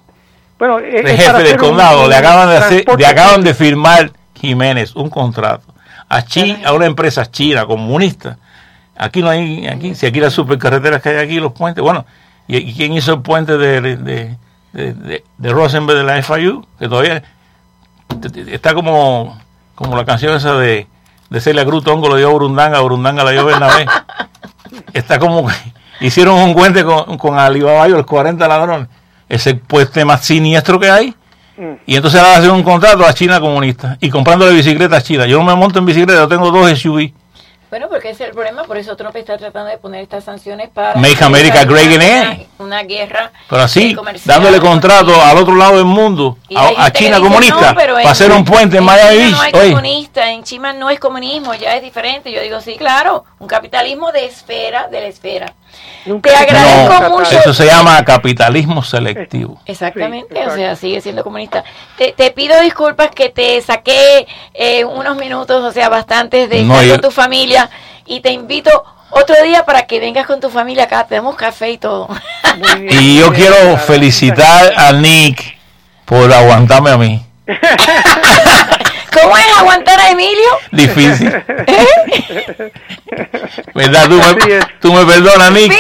Bueno, 0.58 0.80
eh, 0.80 0.98
es 0.98 1.04
de 1.04 1.18
jefe 1.18 1.44
del 1.44 1.58
condado 1.58 2.04
un 2.04 2.10
le 2.10 2.16
acaban 2.16 2.50
de 2.50 2.58
hacer, 2.58 2.86
le 2.98 3.06
acaban 3.06 3.44
de 3.44 3.54
firmar 3.54 4.12
Jiménez 4.36 4.96
un 4.96 5.10
contrato 5.10 5.74
a 6.10 6.24
Chi, 6.24 6.62
a 6.66 6.74
una 6.74 6.86
empresa 6.86 7.30
china 7.30 7.66
comunista. 7.66 8.38
Aquí 8.96 9.22
no 9.22 9.30
hay, 9.30 9.66
aquí, 9.68 9.96
si 9.96 10.06
aquí 10.06 10.20
las 10.20 10.34
supercarreteras 10.34 11.02
que 11.02 11.10
hay 11.10 11.18
aquí, 11.18 11.40
los 11.40 11.54
puentes, 11.54 11.84
bueno, 11.84 12.06
¿y, 12.48 12.58
y 12.58 12.74
quién 12.74 12.94
hizo 12.94 13.14
el 13.14 13.22
puente 13.22 13.58
de, 13.58 13.82
de, 13.82 13.98
de, 13.98 14.38
de, 14.94 15.24
de 15.38 15.50
Rosenberg 15.52 15.98
de 15.98 16.04
la 16.04 16.22
FIU? 16.22 16.66
Que 16.78 16.88
todavía 16.88 17.24
está 18.48 18.74
como, 18.76 19.40
como 19.76 19.96
la 19.96 20.06
canción 20.06 20.36
esa 20.36 20.56
de, 20.58 20.88
de 21.34 21.42
Celia 21.42 21.66
Cruz, 21.66 21.84
Tongo 21.84 22.08
lo 22.08 22.16
dio 22.16 22.28
a 22.28 22.32
Burundanga, 22.32 22.80
Burundanga 22.82 23.24
la 23.24 23.32
dio 23.32 23.44
Bernabé. 23.44 23.88
está 24.94 25.18
como 25.18 25.48
que 25.48 25.56
hicieron 26.00 26.38
un 26.38 26.54
puente 26.54 26.84
con, 26.84 27.18
con 27.18 27.40
Alibaba 27.40 27.88
y 27.90 27.92
los 27.92 28.06
40 28.06 28.48
ladrones. 28.48 28.88
Es 29.28 29.48
el 29.48 29.58
puente 29.58 30.06
más 30.06 30.24
siniestro 30.24 30.80
que 30.80 30.92
hay. 30.92 31.16
Mm. 31.58 31.74
Y 31.88 31.96
entonces 31.96 32.22
ahora 32.22 32.38
hacen 32.38 32.52
un 32.52 32.62
contrato 32.62 33.04
a 33.04 33.12
China 33.16 33.40
comunista 33.40 33.98
y 34.00 34.12
comprándole 34.12 34.54
bicicletas 34.54 35.00
a 35.00 35.02
China. 35.02 35.26
Yo 35.26 35.40
no 35.40 35.44
me 35.44 35.56
monto 35.56 35.80
en 35.80 35.88
bicicleta, 35.88 36.20
yo 36.20 36.28
tengo 36.28 36.52
dos 36.52 36.70
SUV. 36.80 37.12
Bueno, 37.74 37.88
porque 37.90 38.12
ese 38.12 38.22
es 38.26 38.30
el 38.30 38.36
problema, 38.36 38.66
por 38.66 38.78
eso 38.78 38.96
Trump 38.96 39.16
está 39.16 39.36
tratando 39.36 39.72
de 39.72 39.80
poner 39.80 40.04
estas 40.04 40.24
sanciones 40.24 40.70
para... 40.70 40.94
Make 40.94 41.24
America 41.24 41.64
Great 41.66 41.88
una, 41.88 41.96
Again. 41.96 42.48
Una 42.60 42.84
guerra 42.84 43.32
Pero 43.50 43.64
así, 43.64 43.98
dándole 44.26 44.60
contrato 44.60 45.20
al 45.20 45.36
otro 45.38 45.56
lado 45.56 45.78
del 45.78 45.86
mundo, 45.86 46.38
a, 46.56 46.86
a 46.86 46.92
China 46.94 47.18
dice, 47.18 47.28
comunista, 47.30 47.72
"No, 47.72 47.76
pero 47.76 47.96
para 47.96 48.12
hacer 48.12 48.32
un 48.32 48.46
puente 48.46 48.78
en 48.78 48.84
en 48.84 48.86
Miami 48.86 49.18
Beach. 49.18 49.32
no 49.32 49.42
hay 49.42 49.52
Oye, 49.56 49.70
comunista, 49.72 50.30
en 50.30 50.44
China 50.44 50.72
no 50.74 50.92
es 50.92 51.00
comunismo, 51.00 51.56
ya 51.56 51.76
es 51.76 51.82
diferente. 51.82 52.32
Yo 52.32 52.42
digo, 52.42 52.62
sí, 52.62 52.76
claro, 52.78 53.26
un 53.40 53.48
capitalismo 53.48 54.12
de 54.12 54.26
esfera, 54.26 54.88
de 54.88 55.02
la 55.02 55.08
esfera. 55.08 55.52
Nunca 56.06 56.30
Te 56.30 56.36
agradezco 56.36 56.86
trata- 56.88 57.10
mucho. 57.10 57.40
eso 57.40 57.54
se 57.56 57.66
llama 57.66 58.06
capitalismo 58.06 58.84
selectivo. 58.84 59.60
Exactamente, 59.66 60.36
Sí, 60.36 60.42
o 60.48 60.56
sea, 60.56 60.76
sigue 60.76 61.02
siendo 61.02 61.24
comunista. 61.24 61.64
Te, 61.98 62.12
te 62.12 62.30
pido 62.30 62.60
disculpas 62.62 63.10
que 63.10 63.30
te 63.30 63.60
saqué 63.62 64.28
eh, 64.54 64.86
unos 64.86 65.18
minutos, 65.18 65.64
o 65.64 65.72
sea, 65.72 65.90
bastantes 65.90 66.50
de 66.52 66.62
No, 66.62 66.74
estar 66.74 66.86
yo- 66.86 66.94
con 66.96 67.02
tu 67.02 67.10
familia 67.12 67.63
y 68.06 68.22
te 68.22 68.32
invito 68.32 68.70
otro 69.12 69.36
día 69.44 69.66
para 69.66 69.86
que 69.86 70.00
vengas 70.00 70.26
con 70.26 70.40
tu 70.40 70.50
familia 70.50 70.86
acá, 70.86 71.06
te 71.06 71.16
damos 71.16 71.36
café 71.36 71.72
y 71.72 71.78
todo. 71.78 72.08
Muy 72.58 72.82
bien, 72.82 73.02
Y 73.02 73.20
yo 73.20 73.30
bien, 73.30 73.42
quiero 73.42 73.56
claro. 73.56 73.78
felicitar 73.78 74.74
a 74.76 74.92
Nick 74.94 75.58
por 76.06 76.32
aguantarme 76.34 76.92
a 76.92 76.98
mí. 76.98 77.26
¿Cómo 79.14 79.38
es 79.38 79.46
aguantar 79.58 80.00
a 80.00 80.10
Emilio? 80.10 80.50
Difícil. 80.72 81.30
¿Verdad? 83.76 84.08
Tú 84.10 84.18
me, 84.18 84.60
tú 84.80 84.94
me 84.94 85.06
perdonas, 85.06 85.52
Nick. 85.52 85.72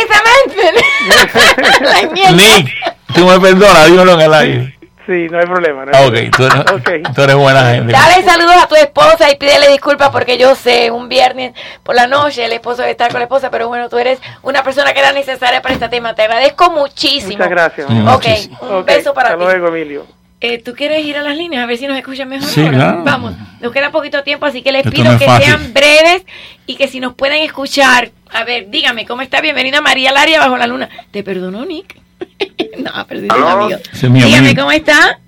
Nick, 2.34 2.72
tú 3.14 3.26
me 3.26 3.40
perdonas, 3.40 3.86
dímelo 3.88 4.14
en 4.14 4.22
el 4.22 4.34
aire. 4.34 4.73
Sí, 5.06 5.28
no 5.30 5.38
hay 5.40 5.46
problema. 5.46 5.86
no 5.86 5.92
hay 5.92 5.98
Ah, 5.98 6.02
problema. 6.08 6.28
ok, 6.30 6.36
tú 6.38 6.44
eres, 6.46 6.72
Ok. 6.72 7.14
tú 7.16 7.22
eres 7.24 7.36
buena 7.36 7.72
gente. 7.72 7.92
Dale 7.92 8.24
saludos 8.24 8.56
a 8.64 8.68
tu 8.68 8.76
esposa 8.76 9.30
y 9.32 9.36
pídele 9.36 9.68
disculpas 9.70 10.10
porque 10.12 10.38
yo 10.38 10.56
sé, 10.56 10.92
un 10.92 11.10
viernes 11.10 11.54
por 11.84 11.94
la 11.96 12.08
noche 12.08 12.46
el 12.46 12.54
esposo 12.54 12.78
debe 12.84 12.92
estar 12.92 13.12
con 13.12 13.20
la 13.20 13.26
esposa, 13.26 13.50
pero 13.52 13.68
bueno, 13.68 13.90
tú 13.90 13.98
eres 13.98 14.20
una 14.44 14.64
persona 14.64 14.94
que 14.94 15.00
era 15.00 15.12
necesaria 15.12 15.62
para 15.62 15.74
este 15.74 15.90
tema. 15.90 16.14
Te 16.16 16.22
agradezco 16.22 16.72
muchísimo. 16.72 17.34
Muchas 17.34 17.50
gracias. 17.50 17.90
Mm. 17.90 18.08
Ok, 18.08 18.26
Muchísimo. 18.28 18.58
un 18.62 18.86
beso 18.86 19.14
para 19.14 19.30
hasta 19.30 19.40
ti. 19.40 19.44
luego, 19.46 19.68
Emilio. 19.76 20.06
Eh, 20.40 20.58
¿Tú 20.62 20.74
quieres 20.74 21.06
ir 21.06 21.18
a 21.18 21.22
las 21.22 21.38
líneas 21.38 21.64
a 21.64 21.66
ver 21.66 21.78
si 21.78 21.88
nos 21.88 21.98
escuchan 21.98 22.28
mejor? 22.28 22.50
Sí, 22.50 22.62
ahora? 22.66 22.78
claro. 22.78 23.04
Vamos, 23.06 23.34
nos 23.62 23.72
queda 23.72 23.92
poquito 23.92 24.24
tiempo, 24.24 24.46
así 24.46 24.62
que 24.62 24.74
les 24.74 24.86
Esto 24.86 24.92
pido 25.02 25.18
que 25.18 25.26
fácil. 25.26 25.46
sean 25.48 25.74
breves 25.74 26.24
y 26.66 26.76
que 26.76 26.88
si 26.90 27.00
nos 27.00 27.14
pueden 27.14 27.44
escuchar. 27.44 28.12
A 28.32 28.44
ver, 28.44 28.70
dígame, 28.70 29.06
¿cómo 29.06 29.22
está? 29.22 29.40
Bienvenida 29.40 29.80
María 29.80 30.12
Laria 30.12 30.40
bajo 30.40 30.58
la 30.58 30.68
luna. 30.68 30.90
¿Te 31.12 31.24
perdonó, 31.24 31.64
Nick? 31.66 31.96
no, 32.80 32.92
pero 33.08 33.22
sí, 33.22 33.28
¿Aló? 33.30 33.48
amigo. 33.50 33.80
Dígame, 34.02 34.38
amigo. 34.38 34.56
¿cómo 34.62 34.72
está? 34.72 35.20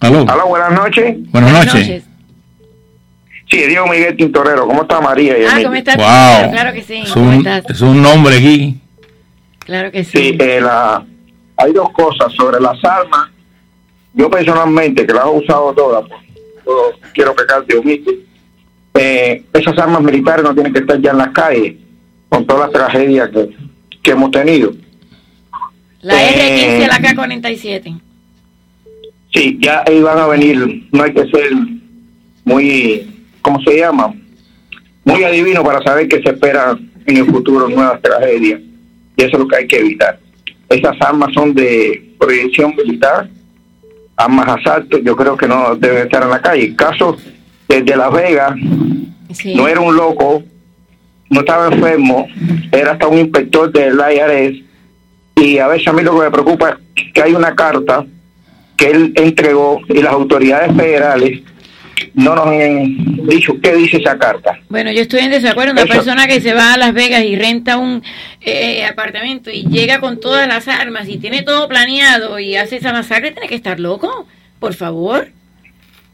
Aló. 0.00 0.22
Hola, 0.22 0.44
buenas 0.44 0.72
noches. 0.72 1.16
Buenas 1.30 1.52
noches. 1.52 2.04
Sí, 3.50 3.56
Diego 3.66 3.86
Miguel 3.86 4.16
Tintorero. 4.16 4.66
¿Cómo 4.66 4.82
está 4.82 5.00
María 5.00 5.38
y 5.38 5.44
Ah? 5.44 5.58
¿cómo 5.62 5.74
estás? 5.74 5.96
Wow. 5.96 6.50
Claro 6.52 6.72
que 6.74 6.82
sí. 6.82 6.94
Es 6.98 7.12
¿Cómo 7.12 7.28
un, 7.30 7.34
estás? 7.36 7.64
es 7.70 7.80
un 7.80 8.02
nombre 8.02 8.36
aquí. 8.36 8.78
Claro 9.60 9.90
que 9.90 10.04
sí. 10.04 10.18
Sí, 10.18 10.36
eh, 10.38 10.60
la, 10.60 11.04
hay 11.56 11.72
dos 11.72 11.90
cosas 11.92 12.32
sobre 12.34 12.60
las 12.60 12.82
armas. 12.84 13.30
Yo 14.14 14.30
personalmente, 14.30 15.06
que 15.06 15.12
las 15.14 15.24
he 15.24 15.28
usado 15.28 15.72
todas, 15.74 16.04
pues, 16.08 16.20
yo 16.66 16.92
quiero 17.14 17.34
pecar 17.34 17.64
de 17.64 17.76
humilde. 17.78 18.18
Eh, 18.94 19.44
esas 19.52 19.78
armas 19.78 20.02
militares 20.02 20.42
no 20.44 20.52
tienen 20.54 20.72
que 20.72 20.80
estar 20.80 21.00
ya 21.00 21.10
en 21.12 21.18
las 21.18 21.28
calles, 21.28 21.74
con 22.28 22.46
todas 22.46 22.70
las 22.70 22.72
tragedias 22.72 23.30
que, 23.30 23.54
que 24.02 24.10
hemos 24.10 24.30
tenido. 24.30 24.72
La 26.02 26.14
Eh, 26.22 26.78
R15 26.80 26.84
y 26.84 26.86
la 26.86 26.98
K47. 26.98 28.00
Sí, 29.34 29.58
ya 29.60 29.82
ahí 29.86 30.00
van 30.00 30.18
a 30.18 30.26
venir, 30.26 30.86
no 30.90 31.02
hay 31.02 31.12
que 31.12 31.26
ser 31.28 31.50
muy, 32.44 33.06
¿cómo 33.42 33.60
se 33.62 33.78
llama? 33.78 34.14
Muy 35.04 35.22
adivino 35.24 35.62
para 35.62 35.82
saber 35.82 36.08
que 36.08 36.22
se 36.22 36.30
espera 36.30 36.78
en 37.06 37.16
el 37.16 37.26
futuro 37.26 37.68
nuevas 37.68 38.00
tragedias. 38.00 38.60
Y 39.16 39.22
eso 39.22 39.32
es 39.36 39.38
lo 39.38 39.48
que 39.48 39.56
hay 39.56 39.66
que 39.66 39.78
evitar. 39.78 40.18
Esas 40.68 40.96
armas 41.00 41.32
son 41.34 41.54
de 41.54 42.10
proyección 42.18 42.74
militar, 42.76 43.28
armas 44.16 44.48
asalto, 44.48 44.98
yo 44.98 45.16
creo 45.16 45.36
que 45.36 45.46
no 45.48 45.74
deben 45.76 46.04
estar 46.04 46.22
en 46.22 46.30
la 46.30 46.40
calle. 46.40 46.64
El 46.66 46.76
caso 46.76 47.16
desde 47.68 47.96
Las 47.96 48.12
Vegas, 48.12 48.52
Sí. 49.32 49.54
no 49.54 49.68
era 49.68 49.80
un 49.80 49.94
loco, 49.94 50.42
no 51.28 51.40
estaba 51.40 51.68
enfermo, 51.72 52.26
era 52.72 52.92
hasta 52.92 53.06
un 53.08 53.18
inspector 53.18 53.70
del 53.72 53.94
IRS. 53.98 54.62
Y 55.40 55.58
a 55.58 55.68
veces 55.68 55.88
a 55.88 55.92
mí 55.92 56.02
lo 56.02 56.16
que 56.18 56.24
me 56.24 56.30
preocupa 56.30 56.78
es 56.96 57.12
que 57.12 57.22
hay 57.22 57.32
una 57.32 57.54
carta 57.54 58.04
que 58.76 58.90
él 58.90 59.12
entregó 59.16 59.80
y 59.88 60.02
las 60.02 60.12
autoridades 60.12 60.74
federales 60.76 61.40
no 62.14 62.34
nos 62.34 62.46
han 62.46 63.26
dicho 63.26 63.54
qué 63.60 63.74
dice 63.74 63.98
esa 63.98 64.18
carta. 64.18 64.58
Bueno, 64.68 64.92
yo 64.92 65.02
estoy 65.02 65.20
en 65.20 65.30
desacuerdo. 65.30 65.72
Una 65.72 65.82
Eso. 65.82 65.92
persona 65.94 66.26
que 66.26 66.40
se 66.40 66.54
va 66.54 66.74
a 66.74 66.76
Las 66.76 66.94
Vegas 66.94 67.24
y 67.24 67.36
renta 67.36 67.76
un 67.76 68.02
eh, 68.40 68.84
apartamento 68.84 69.50
y 69.50 69.64
llega 69.64 70.00
con 70.00 70.20
todas 70.20 70.46
las 70.46 70.68
armas 70.68 71.08
y 71.08 71.18
tiene 71.18 71.42
todo 71.42 71.68
planeado 71.68 72.38
y 72.38 72.56
hace 72.56 72.76
esa 72.76 72.92
masacre, 72.92 73.32
tiene 73.32 73.48
que 73.48 73.54
estar 73.56 73.80
loco. 73.80 74.26
Por 74.60 74.74
favor. 74.74 75.28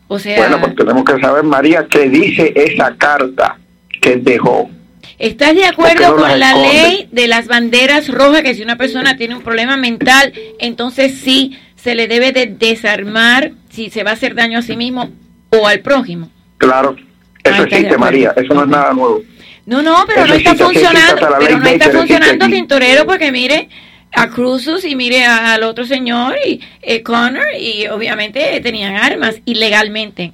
O 0.09 0.19
sea, 0.19 0.39
Bueno, 0.39 0.61
pues 0.61 0.77
tenemos 0.77 1.05
que 1.05 1.19
saber, 1.21 1.45
María, 1.45 1.87
qué 1.89 2.09
dice 2.09 2.53
esa 2.55 2.95
carta 2.97 3.59
que 4.01 4.17
dejó. 4.17 4.71
¿Estás 5.19 5.55
de 5.55 5.63
¿Por 5.63 5.87
acuerdo 5.87 6.17
no 6.17 6.23
con 6.23 6.39
la 6.39 6.57
ley 6.57 7.09
de 7.11 7.29
las 7.29 7.47
banderas 7.47 8.09
rojas 8.09 8.43
que 8.43 8.55
si 8.55 8.63
una 8.63 8.77
persona 8.77 9.17
tiene 9.17 9.35
un 9.35 9.43
problema 9.43 9.77
mental, 9.77 10.33
entonces 10.59 11.15
sí 11.23 11.59
se 11.77 11.95
le 11.95 12.09
debe 12.09 12.33
de 12.33 12.47
desarmar 12.47 13.53
si 13.71 13.91
se 13.91 14.05
va 14.05 14.11
a 14.11 14.15
hacer 14.15 14.35
daño 14.35 14.59
a 14.59 14.63
sí 14.63 14.77
mismo 14.77 15.11
o 15.51 15.67
al 15.67 15.81
prójimo? 15.81 16.31
Claro, 16.59 16.97
eso 17.43 17.63
existe. 17.65 17.99
María, 17.99 18.33
eso 18.37 18.55
no 18.55 18.63
es 18.63 18.69
nada 18.69 18.93
nuevo. 18.93 19.23
No, 19.67 19.83
no, 19.83 20.05
pero 20.07 20.25
Eso 20.25 20.29
no 20.29 20.35
está 20.35 20.51
existe, 20.51 20.65
funcionando, 20.65 21.29
pero 21.39 21.59
no 21.59 21.67
está 21.67 21.91
funcionando. 21.91 22.47
Tintorero 22.47 23.07
porque 23.07 23.33
mire 23.33 23.69
a 24.13 24.29
Cruzus 24.29 24.85
y 24.85 24.95
mire 24.95 25.25
al 25.25 25.63
otro 25.63 25.87
señor 25.87 26.37
y 26.47 26.61
eh, 26.83 27.03
Connor 27.03 27.47
y 27.59 27.87
obviamente 27.89 28.61
tenían 28.63 28.97
armas 28.97 29.37
ilegalmente. 29.45 30.33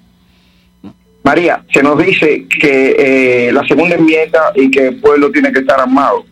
María, 1.22 1.62
se 1.72 1.82
nos 1.82 1.98
dice 1.98 2.46
que 2.48 2.96
eh, 3.48 3.52
la 3.52 3.64
segunda 3.66 3.94
enmienda 3.94 4.52
y 4.54 4.70
que 4.70 4.88
el 4.88 4.96
pueblo 4.96 5.30
tiene 5.30 5.52
que 5.52 5.60
estar 5.60 5.80
armado. 5.80 6.24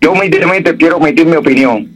Yo 0.00 0.12
humildemente 0.12 0.76
quiero 0.76 0.98
emitir 0.98 1.26
mi 1.26 1.36
opinión. 1.36 1.88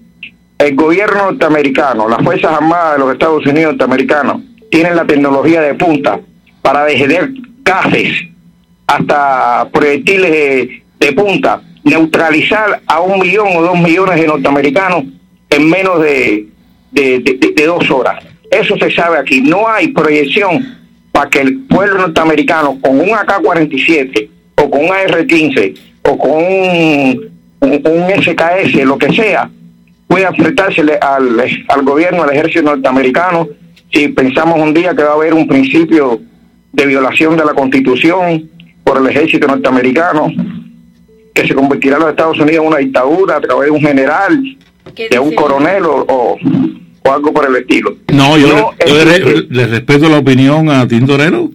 El 0.58 0.74
gobierno 0.74 1.30
norteamericano, 1.30 2.08
las 2.08 2.22
Fuerzas 2.22 2.52
Armadas 2.52 2.94
de 2.94 2.98
los 2.98 3.12
Estados 3.12 3.46
Unidos 3.46 3.72
norteamericanos, 3.72 4.42
tienen 4.70 4.96
la 4.96 5.06
tecnología 5.06 5.60
de 5.60 5.74
punta 5.74 6.18
para 6.62 6.84
detener 6.84 7.30
gases 7.62 8.12
hasta 8.86 9.68
proyectiles 9.72 10.82
de, 10.98 11.12
punta, 11.12 11.62
neutralizar 11.84 12.80
a 12.86 13.00
un 13.00 13.20
millón 13.20 13.48
o 13.56 13.62
dos 13.62 13.78
millones 13.78 14.20
de 14.20 14.26
norteamericanos 14.26 15.04
en 15.50 15.70
menos 15.70 16.00
de 16.00 16.48
dos 17.66 17.90
horas. 17.90 18.24
Eso 18.50 18.76
se 18.78 18.90
sabe 18.90 19.18
aquí. 19.18 19.40
No 19.40 19.68
hay 19.68 19.88
proyección 19.88 20.85
para 21.16 21.30
que 21.30 21.40
el 21.40 21.60
pueblo 21.60 21.96
norteamericano 21.96 22.78
con 22.78 23.00
un 23.00 23.08
AK-47 23.08 24.28
o 24.56 24.70
con 24.70 24.84
un 24.84 24.90
AR-15 24.90 25.74
o 26.02 26.18
con 26.18 26.30
un, 26.30 27.30
un- 27.60 27.82
un 27.86 28.22
SKS, 28.22 28.84
lo 28.84 28.98
que 28.98 29.10
sea, 29.14 29.48
pueda 30.06 30.28
enfrentársele 30.28 30.98
al, 31.00 31.42
al 31.68 31.82
gobierno, 31.84 32.22
al 32.22 32.32
ejército 32.34 32.62
norteamericano, 32.64 33.48
si 33.90 34.08
pensamos 34.08 34.58
un 34.60 34.74
día 34.74 34.94
que 34.94 35.04
va 35.04 35.12
a 35.12 35.14
haber 35.14 35.32
un 35.32 35.48
principio 35.48 36.20
de 36.72 36.84
violación 36.84 37.34
de 37.34 37.46
la 37.46 37.54
constitución 37.54 38.50
por 38.84 38.98
el 38.98 39.06
ejército 39.06 39.46
norteamericano, 39.46 40.30
que 41.34 41.46
se 41.46 41.54
convertirá 41.54 41.96
a 41.96 42.00
los 42.00 42.10
Estados 42.10 42.38
Unidos 42.38 42.60
en 42.62 42.68
una 42.68 42.76
dictadura 42.76 43.36
a 43.36 43.40
través 43.40 43.64
de 43.66 43.70
un 43.70 43.80
general, 43.80 44.42
de 45.08 45.18
un 45.18 45.34
coronel 45.34 45.84
o, 45.86 46.04
o- 46.06 46.38
o 47.08 47.12
algo 47.14 47.32
por 47.32 47.46
el 47.48 47.56
estilo. 47.56 47.96
No, 48.12 48.36
yo, 48.38 48.48
No, 48.48 48.72
le, 48.78 48.86
yo 48.90 48.94
le 49.04 49.16
existe- 49.16 49.24
re- 49.24 49.46
le 49.50 49.66
respeto 49.66 50.08
la 50.08 50.18
opinión 50.18 50.70
a 50.70 50.86
Tintorero, 50.88 51.50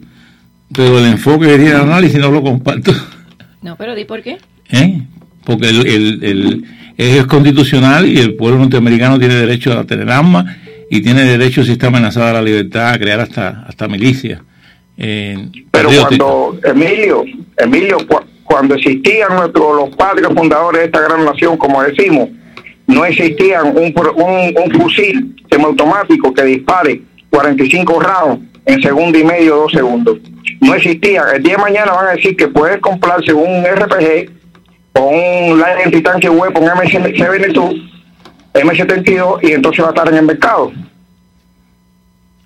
pero 0.74 1.00
el 1.00 1.06
enfoque 1.06 1.48
que 1.48 1.56
tiene 1.58 1.72
el 1.72 1.82
análisis 1.82 2.20
no 2.20 2.32
lo 2.32 2.42
comparto. 2.42 2.92
No, 3.62 3.76
pero 3.78 3.94
di 3.96 4.06
por 4.06 4.22
qué. 4.22 4.38
¿eh? 4.72 5.02
Porque 5.46 5.70
el, 5.70 5.88
el- 5.88 6.24
el- 6.24 6.66
es 6.98 7.26
constitucional 7.26 8.08
y 8.08 8.20
el 8.20 8.36
pueblo 8.36 8.60
norteamericano 8.60 9.18
tiene 9.18 9.36
derecho 9.36 9.78
a 9.78 9.84
tener 9.86 10.10
armas 10.10 10.46
y 10.90 11.02
tiene 11.02 11.24
derecho, 11.24 11.64
si 11.64 11.72
está 11.72 11.88
amenazada 11.88 12.34
la 12.34 12.42
libertad, 12.42 12.90
a 12.94 13.00
crear 13.00 13.20
hasta, 13.22 13.64
hasta 13.68 13.88
milicias. 13.88 14.42
eh, 14.98 15.48
Pero 15.72 15.90
cuando, 16.00 16.60
Emilio, 16.64 17.24
Emilio, 17.58 17.98
cu- 18.08 18.22
cuando 18.44 18.76
existían 18.76 19.36
nuestros, 19.36 19.76
los 19.76 19.96
padres 19.96 20.28
fundadores 20.36 20.82
de 20.82 20.86
esta 20.88 21.02
gran 21.02 21.24
nación, 21.26 21.58
como 21.58 21.82
decimos, 21.82 22.30
no 22.92 23.06
existían 23.06 23.68
un, 23.68 23.94
un, 24.16 24.56
un 24.64 24.72
fusil 24.80 25.36
semiautomático 25.50 26.34
que 26.34 26.44
dispare 26.44 27.02
45 27.30 28.00
rounds 28.00 28.46
en 28.66 28.82
segundo 28.82 29.18
y 29.18 29.24
medio, 29.24 29.56
dos 29.56 29.72
segundos. 29.72 30.18
No 30.60 30.76
existía. 30.76 31.24
El 31.36 31.42
día 31.44 31.56
de 31.56 31.62
mañana 31.62 31.94
van 31.94 32.08
a 32.08 32.12
decir 32.12 32.36
que 32.36 32.48
puedes 32.48 32.80
comprarse 32.80 33.34
un 33.34 33.64
RPG 33.66 34.30
o 34.94 35.02
un 35.08 35.60
Light 35.60 35.86
Anti-Tank 35.86 36.24
Weapon 36.32 36.64
M72, 36.66 37.90
M72 38.54 39.40
y 39.42 39.52
entonces 39.54 39.84
va 39.84 39.88
a 39.88 39.92
estar 39.92 40.08
en 40.10 40.16
el 40.18 40.26
mercado. 40.26 40.72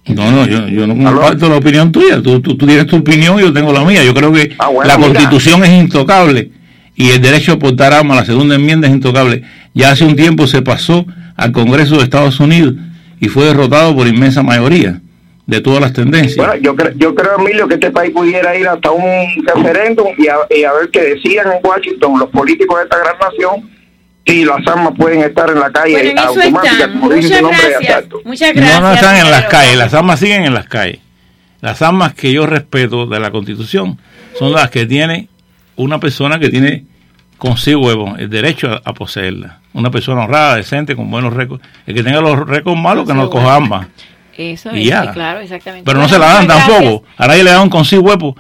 No, 0.08 0.30
no, 0.32 0.46
yo, 0.46 0.68
yo 0.68 0.86
no 0.86 0.94
comparto 1.04 1.50
la 1.50 1.58
opinión 1.58 1.92
tuya. 1.92 2.22
Tú, 2.22 2.40
tú, 2.40 2.56
tú 2.56 2.68
tienes 2.68 2.86
tu 2.86 2.98
opinión 2.98 3.40
y 3.40 3.42
yo 3.42 3.52
tengo 3.52 3.74
la 3.74 3.84
mía. 3.84 4.04
Yo 4.04 4.14
creo 4.14 4.32
que 4.32 4.54
Ah, 4.60 4.68
bueno, 4.70 4.88
la 4.88 4.98
mira. 4.98 5.10
constitución 5.10 5.64
es 5.64 5.72
intocable 5.72 6.52
y 6.96 7.10
el 7.12 7.22
derecho 7.22 7.54
a 7.54 7.60
portar 7.60 7.94
armas, 7.94 8.18
la 8.18 8.26
segunda 8.26 8.56
enmienda 8.56 8.88
es 8.88 8.94
intocable. 8.94 9.44
Ya 9.74 9.92
hace 9.92 10.06
un 10.06 10.16
tiempo 10.16 10.48
se 10.48 10.62
pasó 10.62 11.06
al 11.36 11.52
Congreso 11.52 11.98
de 11.98 12.04
Estados 12.04 12.40
Unidos 12.40 12.76
y 13.20 13.28
fue 13.28 13.46
derrotado 13.46 13.96
por 13.96 14.08
inmensa 14.08 14.44
mayoría 14.44 15.02
de 15.46 15.62
todas 15.62 15.82
las 15.82 15.94
tendencias. 15.94 16.38
Bueno, 16.38 16.56
yo, 16.56 16.76
cre- 16.76 16.94
yo 16.98 17.14
creo, 17.14 17.38
Emilio, 17.40 17.68
que 17.68 17.76
este 17.76 17.92
país 17.92 18.12
pudiera 18.12 18.58
ir 18.58 18.68
hasta 18.68 18.90
un 18.92 19.04
referéndum 19.46 20.08
y 20.18 20.28
a, 20.28 20.36
y 20.50 20.64
a 20.64 20.74
ver 20.74 20.90
qué 20.92 21.02
decían 21.02 21.48
en 21.52 21.60
Washington 21.64 22.18
los 22.20 22.30
políticos 22.30 22.78
de 22.80 22.84
esta 22.86 22.98
gran 22.98 23.16
nación 23.20 23.70
si 24.26 24.44
las 24.44 24.66
armas 24.66 24.94
pueden 24.98 25.22
estar 25.22 25.50
en 25.52 25.60
la 25.60 25.72
calle 25.72 26.02
Bueno, 26.02 26.22
automáticas, 26.22 26.88
como 26.88 27.10
dice 27.14 27.28
Muchas 27.28 27.38
su 27.38 27.44
nombre 27.44 27.70
de 27.70 27.76
asalto. 27.76 28.22
Muchas 28.26 28.54
gracias. 28.56 28.82
no, 28.82 28.88
no 28.88 28.94
están 28.96 29.18
en 29.18 29.30
las 29.32 29.46
calles, 29.46 29.78
las 29.78 29.94
armas 29.94 30.20
siguen 30.20 30.46
en 30.46 30.54
las 30.56 30.66
calles. 30.68 31.00
Las 31.62 31.82
armas 31.84 32.14
que 32.16 32.32
yo 32.34 32.48
respeto 32.48 33.06
de 33.06 33.20
la 33.20 33.30
Constitución 33.32 34.00
son 34.40 34.52
las 34.54 34.72
que 34.72 34.86
tiene 34.88 35.28
una 35.76 36.00
persona 36.00 36.40
que 36.40 36.50
tiene 36.50 36.86
consigo 37.38 37.82
huevo, 37.82 38.16
el 38.18 38.30
derecho 38.30 38.72
a, 38.72 38.82
a 38.84 38.94
poseerla. 38.94 39.60
Una 39.74 39.92
persona 39.92 40.24
honrada, 40.24 40.56
decente, 40.56 40.96
con 40.96 41.10
buenos 41.12 41.34
récords. 41.34 41.62
El 41.86 41.96
que 41.96 42.04
tenga 42.04 42.22
los 42.22 42.48
récords 42.48 42.80
malos, 42.80 43.06
que 43.08 43.14
no 43.14 43.30
coja 43.30 43.56
armas. 43.56 43.88
Eso 44.38 44.76
Y 44.76 44.84
es, 44.84 44.88
ya. 44.90 45.12
claro, 45.12 45.40
exactamente. 45.40 45.86
Pero 45.86 46.00
no 46.00 46.08
se 46.10 46.18
la 46.20 46.26
dan 46.34 46.48
tampoco. 46.48 46.80
gracias. 46.80 47.02
A 47.18 47.28
nadie 47.28 47.44
le 47.44 47.52
dan 47.52 47.70
consigo 47.70 48.04
huevo. 48.04 48.36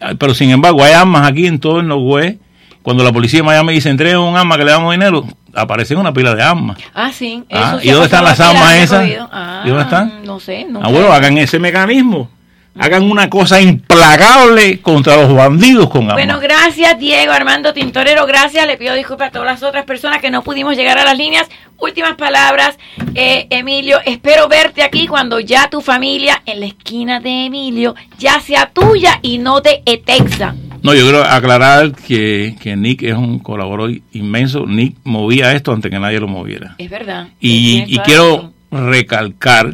Ah, 0.00 0.12
Pero 0.18 0.34
sin 0.34 0.50
embargo, 0.50 0.82
hay 0.82 0.92
armas 0.92 1.28
aquí 1.28 1.46
en 1.46 1.58
todo 1.60 1.80
el 1.80 1.86
Nogüe. 1.88 2.38
Cuando 2.82 3.04
la 3.04 3.12
policía 3.12 3.40
de 3.40 3.42
Miami 3.44 3.74
dice 3.74 3.90
entrega 3.90 4.18
un 4.20 4.36
arma 4.36 4.56
que 4.56 4.64
le 4.64 4.70
damos 4.70 4.90
dinero, 4.92 5.24
aparecen 5.54 5.98
una 5.98 6.12
pila 6.14 6.34
de 6.34 6.42
armas. 6.42 6.78
Ah, 6.94 7.10
sí. 7.12 7.44
Ah, 7.52 7.78
¿y 7.82 7.90
dónde 7.90 8.06
están 8.06 8.24
las 8.24 8.40
armas 8.40 8.74
esas? 8.76 9.06
Ah, 9.30 9.62
¿Y 9.64 9.68
dónde 9.68 9.82
están? 9.84 10.24
No 10.24 10.40
sé. 10.40 10.64
No 10.68 10.80
Ah, 10.82 10.88
bueno, 10.88 11.12
hagan 11.12 11.36
ese 11.36 11.58
mecanismo. 11.58 12.30
Hagan 12.78 13.10
una 13.10 13.28
cosa 13.28 13.60
implacable 13.60 14.80
contra 14.80 15.16
los 15.16 15.34
bandidos 15.34 15.90
con 15.90 16.02
armas. 16.02 16.14
Bueno, 16.14 16.40
gracias 16.40 16.98
Diego 16.98 17.32
Armando 17.32 17.72
Tintorero, 17.72 18.26
gracias. 18.26 18.66
Le 18.66 18.76
pido 18.76 18.94
disculpas 18.94 19.28
a 19.28 19.32
todas 19.32 19.46
las 19.46 19.62
otras 19.62 19.84
personas 19.84 20.20
que 20.20 20.30
no 20.30 20.42
pudimos 20.42 20.76
llegar 20.76 20.98
a 20.98 21.04
las 21.04 21.18
líneas. 21.18 21.48
Últimas 21.78 22.14
palabras, 22.14 22.78
eh, 23.14 23.46
Emilio, 23.50 23.98
espero 24.04 24.48
verte 24.48 24.82
aquí 24.82 25.06
cuando 25.06 25.40
ya 25.40 25.68
tu 25.68 25.80
familia 25.80 26.42
en 26.46 26.60
la 26.60 26.66
esquina 26.66 27.20
de 27.20 27.46
Emilio 27.46 27.94
ya 28.18 28.40
sea 28.40 28.70
tuya 28.70 29.18
y 29.22 29.38
no 29.38 29.60
de 29.60 29.82
Etexa. 29.86 30.54
No, 30.82 30.94
yo 30.94 31.02
quiero 31.02 31.22
aclarar 31.24 31.92
que, 31.92 32.56
que 32.60 32.74
Nick 32.76 33.02
es 33.02 33.14
un 33.14 33.38
colaborador 33.38 33.92
inmenso. 34.12 34.66
Nick 34.66 34.96
movía 35.04 35.52
esto 35.52 35.72
antes 35.72 35.90
que 35.90 35.98
nadie 35.98 36.20
lo 36.20 36.28
moviera. 36.28 36.74
Es 36.78 36.88
verdad. 36.88 37.28
Y, 37.38 37.98
quiero 37.98 38.52
recalcar 38.70 39.72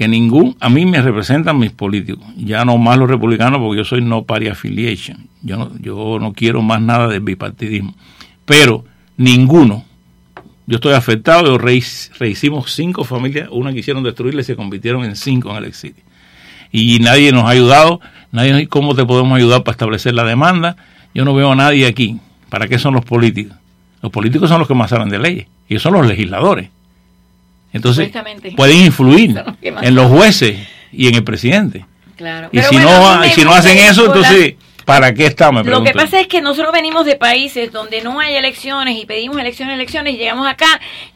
que 0.00 0.08
ningún, 0.08 0.56
a 0.60 0.70
mí 0.70 0.86
me 0.86 1.02
representan 1.02 1.58
mis 1.58 1.72
políticos, 1.72 2.24
ya 2.34 2.64
no 2.64 2.78
más 2.78 2.96
los 2.96 3.06
republicanos 3.06 3.60
porque 3.60 3.76
yo 3.76 3.84
soy 3.84 4.00
no 4.00 4.22
party 4.22 4.48
affiliation, 4.48 5.28
yo 5.42 5.58
no, 5.58 5.70
yo 5.78 6.16
no 6.18 6.32
quiero 6.32 6.62
más 6.62 6.80
nada 6.80 7.06
del 7.06 7.20
bipartidismo, 7.20 7.94
pero 8.46 8.82
ninguno, 9.18 9.84
yo 10.66 10.76
estoy 10.76 10.94
afectado, 10.94 11.44
yo 11.44 11.58
rehic- 11.58 12.12
rehicimos 12.18 12.72
cinco 12.72 13.04
familias, 13.04 13.50
una 13.52 13.74
quisieron 13.74 14.02
destruirla 14.02 14.40
y 14.40 14.44
se 14.44 14.56
convirtieron 14.56 15.04
en 15.04 15.16
cinco 15.16 15.50
en 15.50 15.58
el 15.58 15.64
exilio. 15.66 16.02
Y 16.72 16.98
nadie 17.00 17.30
nos 17.30 17.44
ha 17.44 17.50
ayudado, 17.50 18.00
nadie 18.32 18.52
nos 18.52 18.60
dice 18.60 18.70
cómo 18.70 18.94
te 18.94 19.04
podemos 19.04 19.36
ayudar 19.36 19.64
para 19.64 19.74
establecer 19.74 20.14
la 20.14 20.24
demanda, 20.24 20.76
yo 21.12 21.26
no 21.26 21.34
veo 21.34 21.52
a 21.52 21.56
nadie 21.56 21.86
aquí, 21.86 22.20
¿para 22.48 22.68
qué 22.68 22.78
son 22.78 22.94
los 22.94 23.04
políticos? 23.04 23.54
Los 24.00 24.10
políticos 24.10 24.48
son 24.48 24.60
los 24.60 24.66
que 24.66 24.72
más 24.72 24.88
saben 24.88 25.10
de 25.10 25.18
leyes, 25.18 25.46
ellos 25.68 25.82
son 25.82 25.92
los 25.92 26.06
legisladores. 26.06 26.70
Entonces, 27.72 28.10
pueden 28.56 28.78
influir 28.78 29.42
en 29.62 29.94
los 29.94 30.10
jueces 30.10 30.58
y 30.92 31.08
en 31.08 31.14
el 31.14 31.24
presidente. 31.24 31.86
Claro. 32.16 32.48
Y 32.52 32.56
Pero 32.58 32.68
si, 32.68 32.74
bueno, 32.76 33.16
no, 33.16 33.24
y 33.24 33.30
si 33.30 33.44
no 33.44 33.52
hacen 33.52 33.78
eso, 33.78 34.04
entonces, 34.06 34.54
¿para 34.84 35.14
qué 35.14 35.24
estamos? 35.26 35.64
Lo 35.64 35.82
que 35.82 35.92
pasa 35.92 36.20
es 36.20 36.26
que 36.26 36.42
nosotros 36.42 36.72
venimos 36.72 37.06
de 37.06 37.14
países 37.16 37.72
donde 37.72 38.02
no 38.02 38.20
hay 38.20 38.34
elecciones 38.34 38.98
y 39.00 39.06
pedimos 39.06 39.38
elecciones, 39.38 39.74
elecciones 39.74 40.14
y 40.14 40.16
llegamos 40.18 40.46
acá. 40.46 40.66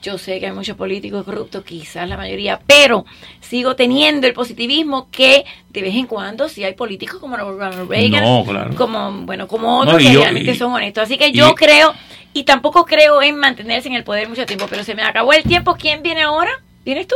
Yo 0.03 0.17
sé 0.17 0.41
que 0.41 0.47
hay 0.47 0.53
muchos 0.53 0.77
políticos 0.77 1.25
corruptos, 1.25 1.63
quizás 1.65 2.09
la 2.09 2.17
mayoría, 2.17 2.59
pero 2.67 3.05
sigo 3.41 3.77
teniendo 3.77 4.27
el 4.27 4.33
positivismo 4.33 5.09
que 5.11 5.45
de 5.69 5.83
vez 5.83 5.95
en 5.95 6.07
cuando 6.07 6.49
sí 6.49 6.65
hay 6.65 6.73
políticos 6.75 7.19
como 7.21 7.37
Ronald 7.37 7.87
Reagan, 7.91 8.23
No, 8.25 8.45
claro. 8.49 8.75
como 8.77 9.11
bueno, 9.27 9.47
como 9.47 9.81
otros 9.81 9.95
No, 9.95 10.01
y 10.01 10.13
que 10.13 10.17
realmente 10.19 10.53
y- 10.53 10.57
son 10.57 10.73
honestos. 10.73 11.03
Así 11.03 11.19
que 11.19 11.29
y- 11.29 11.33
yo 11.33 11.55
creo 11.55 11.93
y 12.35 12.45
tampoco 12.45 12.85
creo 12.85 13.23
en 13.23 13.37
mantenerse 13.39 13.89
en 13.89 13.95
el 13.95 14.05
poder 14.05 14.29
mucho 14.29 14.45
tiempo, 14.45 14.67
pero 14.69 14.85
se 14.85 14.95
me 14.95 15.03
acabó 15.03 15.33
el 15.33 15.45
tiempo. 15.45 15.77
¿Quién 15.77 16.03
viene 16.03 16.23
ahora? 16.23 16.51
¿Vienes 16.85 17.07
tú? 17.09 17.15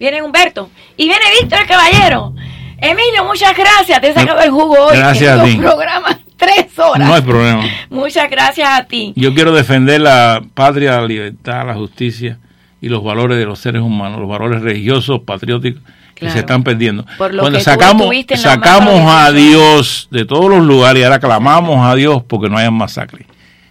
Viene 0.00 0.20
Humberto 0.22 0.68
y 0.96 1.04
viene 1.04 1.24
Víctor 1.40 1.60
el 1.60 1.66
Caballero. 1.68 2.34
Emilio, 2.78 3.24
muchas 3.24 3.56
gracias. 3.56 4.00
Te 4.00 4.08
he 4.08 4.14
sacado 4.14 4.40
el 4.40 4.50
jugo 4.50 4.86
hoy. 4.86 4.96
Gracias 4.96 5.34
en 5.34 5.40
a 5.40 5.44
ti. 5.44 5.56
programas, 5.58 6.16
tres 6.36 6.76
horas. 6.78 7.06
No 7.06 7.14
hay 7.14 7.20
problema. 7.22 7.64
Muchas 7.90 8.28
gracias 8.28 8.68
a 8.68 8.84
ti. 8.84 9.12
Yo 9.14 9.32
quiero 9.34 9.52
defender 9.52 10.00
la 10.00 10.42
patria, 10.54 11.00
la 11.00 11.06
libertad, 11.06 11.66
la 11.66 11.74
justicia 11.74 12.38
y 12.80 12.88
los 12.88 13.04
valores 13.04 13.38
de 13.38 13.44
los 13.44 13.60
seres 13.60 13.82
humanos, 13.82 14.18
los 14.18 14.28
valores 14.28 14.62
religiosos, 14.62 15.20
patrióticos 15.20 15.82
Claro. 16.14 16.34
se 16.34 16.40
están 16.40 16.62
perdiendo. 16.62 17.04
Por 17.18 17.34
lo 17.34 17.42
Cuando 17.42 17.58
que 17.58 17.64
sacamos, 17.64 18.08
sacamos 18.36 19.10
a 19.10 19.32
Dios 19.32 20.06
de 20.12 20.24
todos 20.24 20.48
los 20.50 20.60
lugares 20.62 21.00
y 21.00 21.04
ahora 21.04 21.18
clamamos 21.18 21.84
a 21.84 21.94
Dios 21.96 22.22
porque 22.28 22.48
no 22.48 22.58
hayan 22.58 22.74
masacre. 22.74 23.26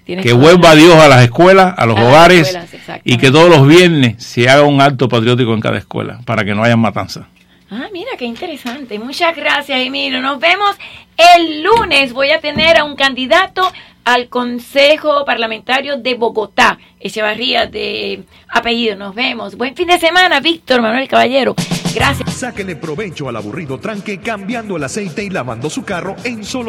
Tienes 0.05 0.25
Que 0.25 0.33
vuelva 0.33 0.69
la- 0.69 0.75
Dios 0.75 0.95
a 0.95 1.07
las 1.07 1.23
escuelas, 1.23 1.73
a 1.77 1.85
los 1.85 1.97
A 1.97 2.03
hogares 2.03 2.47
escuelas, 2.47 3.01
y 3.03 3.17
que 3.17 3.31
todos 3.31 3.49
los 3.49 3.67
viernes 3.67 4.23
se 4.23 4.49
haga 4.49 4.63
un 4.63 4.81
acto 4.81 5.07
patriótico 5.07 5.53
en 5.53 5.61
cada 5.61 5.77
escuela 5.77 6.19
para 6.25 6.43
que 6.43 6.53
no 6.55 6.63
haya 6.63 6.75
matanza. 6.77 7.27
Ah, 7.69 7.87
mira, 7.93 8.11
qué 8.17 8.25
interesante. 8.25 8.99
Muchas 8.99 9.35
gracias, 9.35 9.79
Emilio. 9.79 10.19
Nos 10.21 10.39
vemos 10.39 10.75
el 11.37 11.63
lunes. 11.63 12.11
Voy 12.13 12.31
a 12.31 12.41
tener 12.41 12.77
a 12.77 12.83
un 12.83 12.95
candidato 12.97 13.71
al 14.03 14.27
Consejo 14.27 15.23
Parlamentario 15.25 15.97
de 15.97 16.15
Bogotá, 16.15 16.77
Echevarría 16.99 17.67
de 17.67 18.23
apellido. 18.49 18.95
Nos 18.97 19.15
vemos. 19.15 19.55
Buen 19.55 19.75
fin 19.75 19.87
de 19.87 19.99
semana, 19.99 20.39
Víctor 20.41 20.81
Manuel 20.81 21.07
Caballero. 21.07 21.55
Gracias. 21.95 22.33
Sáquele 22.33 22.75
provecho 22.75 23.27
al 23.29 23.35
aburrido 23.35 23.79
tranque 23.79 24.19
cambiando 24.19 24.77
el 24.77 24.83
aceite 24.83 25.23
y 25.23 25.29
lavando 25.29 25.69
su 25.69 25.83
carro 25.83 26.15
en 26.23 26.43
solo 26.43 26.59